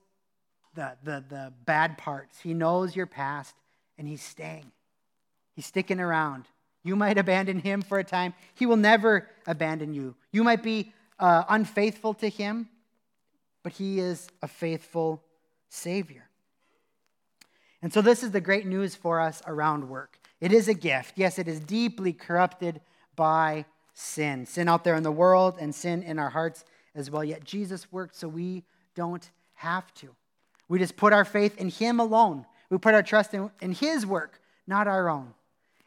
the, 0.75 0.95
the, 1.03 1.23
the 1.27 1.53
bad 1.65 1.97
parts, 1.97 2.39
He 2.39 2.53
knows 2.53 2.95
your 2.95 3.07
past, 3.07 3.55
and 3.97 4.07
He's 4.07 4.21
staying. 4.21 4.71
He's 5.55 5.65
sticking 5.65 5.99
around. 5.99 6.45
You 6.83 6.95
might 6.95 7.17
abandon 7.17 7.59
him 7.59 7.81
for 7.81 7.99
a 7.99 8.03
time. 8.03 8.33
He 8.55 8.65
will 8.65 8.77
never 8.77 9.27
abandon 9.45 9.93
you. 9.93 10.15
You 10.31 10.43
might 10.43 10.63
be 10.63 10.93
uh, 11.19 11.43
unfaithful 11.49 12.13
to 12.15 12.29
him, 12.29 12.69
but 13.63 13.73
he 13.73 13.99
is 13.99 14.29
a 14.41 14.47
faithful 14.47 15.21
Savior. 15.67 16.29
And 17.81 17.93
so, 17.93 18.01
this 18.01 18.23
is 18.23 18.31
the 18.31 18.41
great 18.41 18.65
news 18.65 18.95
for 18.95 19.19
us 19.19 19.41
around 19.45 19.89
work. 19.89 20.17
It 20.41 20.51
is 20.51 20.67
a 20.67 20.73
gift. 20.73 21.13
Yes, 21.17 21.39
it 21.39 21.47
is 21.47 21.59
deeply 21.59 22.13
corrupted 22.13 22.81
by 23.15 23.65
sin 23.99 24.45
sin 24.45 24.69
out 24.69 24.83
there 24.83 24.95
in 24.95 25.03
the 25.03 25.11
world 25.11 25.57
and 25.59 25.75
sin 25.75 26.03
in 26.03 26.17
our 26.19 26.29
hearts 26.29 26.63
as 26.95 27.11
well. 27.11 27.23
Yet, 27.23 27.43
Jesus 27.43 27.91
worked 27.91 28.15
so 28.15 28.27
we 28.27 28.63
don't 28.95 29.29
have 29.55 29.93
to. 29.95 30.15
We 30.67 30.79
just 30.79 30.95
put 30.95 31.13
our 31.13 31.25
faith 31.25 31.57
in 31.57 31.69
Him 31.69 31.99
alone. 31.99 32.45
We 32.69 32.77
put 32.77 32.93
our 32.93 33.03
trust 33.03 33.33
in, 33.33 33.51
in 33.61 33.73
His 33.73 34.05
work, 34.05 34.41
not 34.67 34.87
our 34.87 35.09
own. 35.09 35.33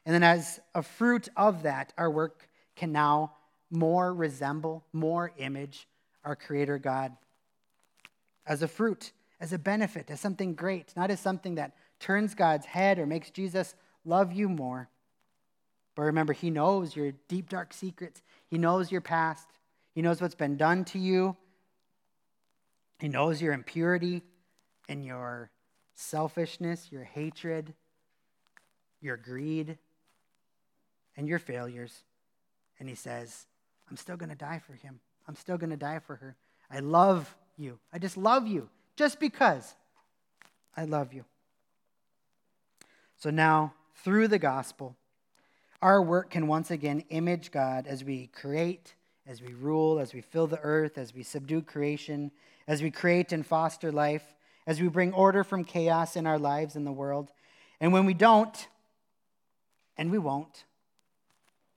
And 0.05 0.15
then, 0.15 0.23
as 0.23 0.61
a 0.75 0.83
fruit 0.83 1.29
of 1.37 1.63
that, 1.63 1.93
our 1.97 2.11
work 2.11 2.49
can 2.77 2.93
now 2.93 3.33
more 3.71 4.13
resemble, 4.13 4.85
more 4.93 5.33
image 5.39 5.89
our 6.25 6.37
Creator 6.37 6.79
God 6.79 7.17
as 8.47 8.63
a 8.63 8.69
fruit, 8.69 9.13
as 9.41 9.53
a 9.53 9.59
benefit, 9.59 10.11
as 10.11 10.21
something 10.21 10.55
great, 10.55 10.93
not 10.97 11.11
as 11.11 11.21
something 11.21 11.55
that 11.55 11.73
turns 11.99 12.35
God's 12.35 12.67
head 12.67 12.99
or 12.99 13.07
makes 13.07 13.31
Jesus 13.31 13.75
love 14.05 14.33
you 14.33 14.49
more. 14.49 14.89
But 15.95 16.03
remember, 16.03 16.33
He 16.33 16.51
knows 16.51 16.97
your 16.97 17.13
deep, 17.29 17.49
dark 17.49 17.73
secrets, 17.73 18.23
He 18.49 18.59
knows 18.59 18.91
your 18.91 19.01
past, 19.01 19.49
He 19.95 20.03
knows 20.03 20.21
what's 20.21 20.35
been 20.35 20.57
done 20.57 20.85
to 20.87 20.99
you, 20.99 21.37
He 22.99 23.09
knows 23.09 23.43
your 23.43 23.53
impurity 23.53 24.23
and 24.89 25.05
your 25.05 25.51
selfishness, 25.95 26.89
your 26.91 27.05
hatred, 27.05 27.75
your 29.01 29.17
greed 29.17 29.79
and 31.17 31.29
your 31.29 31.39
failures. 31.39 32.05
And 32.79 32.89
he 32.89 32.95
says, 32.95 33.47
I'm 33.91 33.97
still 33.97 34.17
going 34.17 34.31
to 34.31 34.37
die 34.37 34.61
for 34.65 34.75
him. 34.75 35.01
I'm 35.29 35.37
still 35.37 35.59
going 35.59 35.71
to 35.71 35.77
die 35.77 35.99
for 35.99 36.17
her. 36.17 36.37
I 36.71 36.79
love 36.79 37.35
you. 37.57 37.79
I 37.93 37.99
just 37.99 38.17
love 38.17 38.47
you 38.47 38.69
just 38.97 39.21
because 39.21 39.75
I 40.77 40.85
love 40.85 41.13
you. 41.13 41.25
So 43.19 43.31
now, 43.31 43.75
through 43.97 44.29
the 44.29 44.39
gospel, 44.39 44.97
our 45.83 46.01
work 46.01 46.31
can 46.31 46.47
once 46.47 46.71
again 46.71 47.05
image 47.11 47.51
God 47.51 47.89
as 47.89 48.05
we 48.05 48.29
create, 48.29 48.95
as 49.27 49.43
we 49.43 49.53
rule, 49.53 49.99
as 49.99 50.15
we 50.15 50.21
fill 50.21 50.47
the 50.47 50.61
earth, 50.61 50.97
as 50.97 51.13
we 51.13 51.25
subdue 51.25 51.61
creation, 51.61 52.31
as 52.69 52.81
we 52.81 52.91
create 52.91 53.33
and 53.33 53.45
foster 53.45 53.91
life, 53.91 54.23
as 54.65 54.81
we 54.81 54.87
bring 54.87 55.13
order 55.13 55.43
from 55.43 55.65
chaos 55.65 56.15
in 56.15 56.25
our 56.25 56.39
lives 56.39 56.77
and 56.77 56.87
the 56.87 56.93
world. 56.93 57.33
And 57.81 57.93
when 57.93 58.07
we 58.07 58.15
don't, 58.15 58.69
and 59.99 60.13
we 60.13 60.19
won't, 60.19 60.65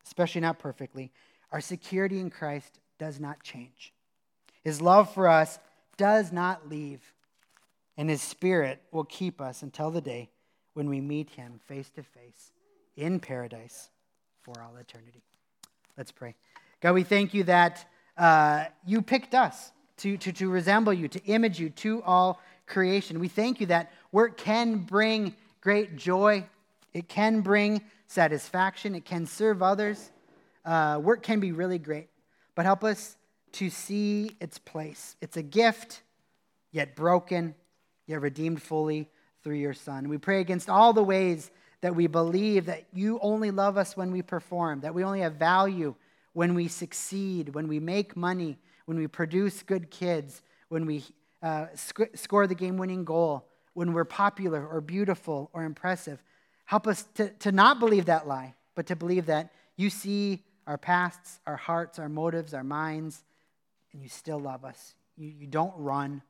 especially 0.06 0.42
not 0.42 0.60
perfectly, 0.60 1.12
our 1.52 1.62
security 1.62 2.20
in 2.20 2.30
Christ 2.30 2.80
does 3.00 3.20
not 3.20 3.42
change. 3.42 3.92
His 4.64 4.82
love 4.82 5.12
for 5.12 5.28
us 5.28 5.58
does 5.98 6.32
not 6.32 6.70
leave, 6.70 7.02
and 7.98 8.08
His 8.08 8.22
Spirit 8.22 8.84
will 8.92 9.04
keep 9.04 9.42
us 9.42 9.64
until 9.64 9.90
the 9.90 10.02
day 10.02 10.30
when 10.76 10.90
we 10.90 11.02
meet 11.02 11.32
Him 11.32 11.60
face 11.68 11.90
to 11.92 12.04
face 12.04 12.52
in 12.96 13.20
paradise 13.20 13.90
for 14.46 14.62
all 14.62 14.76
eternity. 14.78 15.24
Let's 15.98 16.12
pray. 16.12 16.36
God, 16.80 16.94
we 16.94 17.02
thank 17.02 17.34
you 17.34 17.46
that 17.46 17.84
uh, 18.16 18.66
you 18.86 19.02
picked 19.02 19.34
us 19.34 19.72
to, 19.98 20.18
to, 20.18 20.32
to 20.34 20.50
resemble 20.50 20.94
you, 20.94 21.08
to 21.08 21.24
image 21.26 21.60
you 21.60 21.72
to 21.72 22.04
all 22.04 22.40
creation. 22.68 23.20
We 23.20 23.28
thank 23.28 23.60
you 23.60 23.66
that 23.68 23.92
work 24.12 24.38
can 24.38 24.78
bring 24.78 25.36
great 25.62 25.96
joy, 25.96 26.46
it 26.94 27.08
can 27.08 27.42
bring 27.42 27.82
satisfaction, 28.06 28.94
it 28.94 29.04
can 29.04 29.26
serve 29.26 29.64
others. 29.64 30.12
Uh, 30.64 31.00
work 31.02 31.24
can 31.24 31.40
be 31.40 31.52
really 31.52 31.80
great, 31.80 32.10
but 32.54 32.66
help 32.66 32.84
us 32.84 33.18
to 33.54 33.72
see 33.72 34.36
its 34.40 34.60
place. 34.60 35.16
It's 35.22 35.38
a 35.38 35.44
gift, 35.44 36.04
yet 36.72 36.96
broken, 36.96 37.56
yet 38.06 38.22
redeemed 38.22 38.62
fully 38.62 39.10
through 39.44 39.56
your 39.56 39.74
Son. 39.74 40.08
We 40.08 40.20
pray 40.20 40.40
against 40.40 40.70
all 40.70 40.94
the 40.94 41.04
ways 41.04 41.50
that 41.86 41.96
we 41.96 42.08
believe 42.08 42.66
that 42.66 42.84
you 42.94 43.20
only 43.22 43.52
love 43.52 43.78
us 43.78 43.96
when 43.96 44.12
we 44.12 44.24
perform, 44.24 44.80
that 44.80 44.96
we 44.96 45.04
only 45.04 45.20
have 45.20 45.36
value 45.36 45.94
when 46.34 46.56
we 46.56 46.68
succeed, 46.68 47.54
when 47.54 47.68
we 47.68 47.80
make 47.80 48.18
money, 48.18 48.58
when 48.86 48.98
we 48.98 49.06
produce 49.06 49.62
good 49.62 49.92
kids, 49.92 50.42
when 50.70 50.88
we 50.88 51.04
uh, 51.44 51.68
sc- 51.76 52.16
score 52.16 52.48
the 52.48 52.56
game 52.56 52.78
winning 52.78 53.06
goal, 53.06 53.46
when 53.76 53.94
we're 53.94 54.04
popular 54.04 54.68
or 54.68 54.82
beautiful 54.82 55.52
or 55.54 55.64
impressive. 55.64 56.24
Help 56.66 56.88
us 56.88 57.06
to, 57.14 57.30
to 57.30 57.52
not 57.52 57.80
believe 57.80 58.06
that 58.06 58.28
lie, 58.28 58.56
but 58.74 58.88
to 58.88 58.96
believe 58.96 59.28
that 59.28 59.54
you 59.76 59.92
see 59.92 60.44
our 60.66 60.80
pasts, 60.80 61.40
our 61.46 61.56
hearts, 61.56 62.00
our 62.00 62.10
motives, 62.10 62.56
our 62.56 62.64
minds, 62.64 63.24
and 63.94 64.02
you 64.02 64.10
still 64.10 64.40
love 64.40 64.66
us. 64.66 64.96
You, 65.18 65.28
you 65.28 65.46
don't 65.46 65.74
run. 65.78 66.24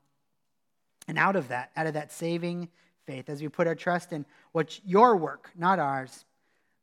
And 1.08 1.18
out 1.18 1.38
of 1.38 1.47
that, 1.47 1.72
out 1.78 1.88
of 1.88 1.93
that 1.93 2.12
saving 2.12 2.68
faith, 3.06 3.30
as 3.30 3.41
we 3.41 3.47
put 3.47 3.68
our 3.68 3.76
trust 3.76 4.12
in 4.14 4.26
what 4.51 4.80
your 4.86 5.16
work, 5.16 5.51
not 5.56 5.80
ours, 5.80 6.26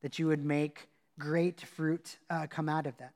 that 0.02 0.18
you 0.18 0.26
would 0.26 0.44
make 0.44 0.88
great 1.18 1.60
fruit 1.60 2.18
uh, 2.30 2.46
come 2.48 2.68
out 2.68 2.86
of 2.86 2.96
that. 2.98 3.12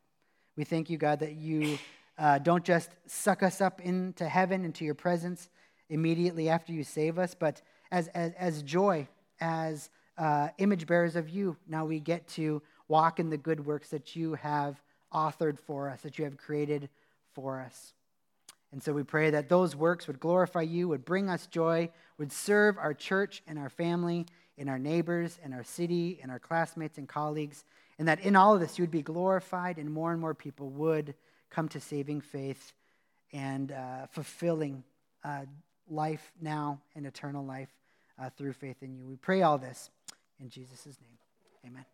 We 0.56 0.64
thank 0.64 0.90
you, 0.90 0.98
God, 0.98 1.20
that 1.20 1.34
you 1.34 1.78
uh, 2.18 2.38
don't 2.38 2.64
just 2.64 2.90
suck 3.06 3.42
us 3.42 3.60
up 3.60 3.80
into 3.80 4.28
heaven, 4.28 4.64
into 4.64 4.84
your 4.84 4.94
presence 4.94 5.48
immediately 5.88 6.48
after 6.48 6.72
you 6.72 6.82
save 6.82 7.18
us, 7.18 7.34
but 7.34 7.62
as, 7.90 8.08
as, 8.08 8.32
as 8.38 8.62
joy, 8.62 9.06
as 9.40 9.90
uh, 10.18 10.48
image 10.58 10.86
bearers 10.86 11.16
of 11.16 11.28
you, 11.28 11.56
now 11.68 11.84
we 11.84 12.00
get 12.00 12.26
to 12.28 12.62
walk 12.88 13.20
in 13.20 13.30
the 13.30 13.36
good 13.36 13.64
works 13.64 13.90
that 13.90 14.16
you 14.16 14.34
have 14.34 14.80
authored 15.12 15.58
for 15.58 15.88
us, 15.90 16.00
that 16.02 16.18
you 16.18 16.24
have 16.24 16.36
created 16.36 16.88
for 17.34 17.60
us. 17.60 17.92
And 18.72 18.82
so 18.82 18.92
we 18.92 19.02
pray 19.02 19.30
that 19.30 19.48
those 19.48 19.74
works 19.74 20.06
would 20.06 20.20
glorify 20.20 20.62
you, 20.62 20.88
would 20.88 21.04
bring 21.04 21.30
us 21.30 21.46
joy, 21.46 21.88
would 22.18 22.32
serve 22.32 22.76
our 22.78 22.92
church 22.92 23.42
and 23.46 23.58
our 23.58 23.70
family, 23.70 24.26
and 24.58 24.68
our 24.68 24.78
neighbors, 24.78 25.38
and 25.42 25.54
our 25.54 25.64
city, 25.64 26.18
and 26.22 26.30
our 26.30 26.38
classmates 26.38 26.98
and 26.98 27.08
colleagues, 27.08 27.64
and 27.98 28.08
that 28.08 28.20
in 28.20 28.36
all 28.36 28.54
of 28.54 28.60
this 28.60 28.78
you 28.78 28.82
would 28.82 28.90
be 28.90 29.02
glorified, 29.02 29.78
and 29.78 29.90
more 29.90 30.12
and 30.12 30.20
more 30.20 30.34
people 30.34 30.68
would 30.70 31.14
come 31.50 31.68
to 31.68 31.80
saving 31.80 32.20
faith 32.20 32.74
and 33.32 33.72
uh, 33.72 34.06
fulfilling 34.10 34.82
uh, 35.24 35.42
life 35.88 36.32
now 36.40 36.80
and 36.94 37.06
eternal 37.06 37.44
life 37.44 37.70
uh, 38.18 38.28
through 38.36 38.52
faith 38.52 38.82
in 38.82 38.94
you. 38.94 39.06
We 39.06 39.16
pray 39.16 39.42
all 39.42 39.58
this 39.58 39.90
in 40.40 40.50
Jesus' 40.50 40.86
name. 40.86 41.72
Amen. 41.72 41.86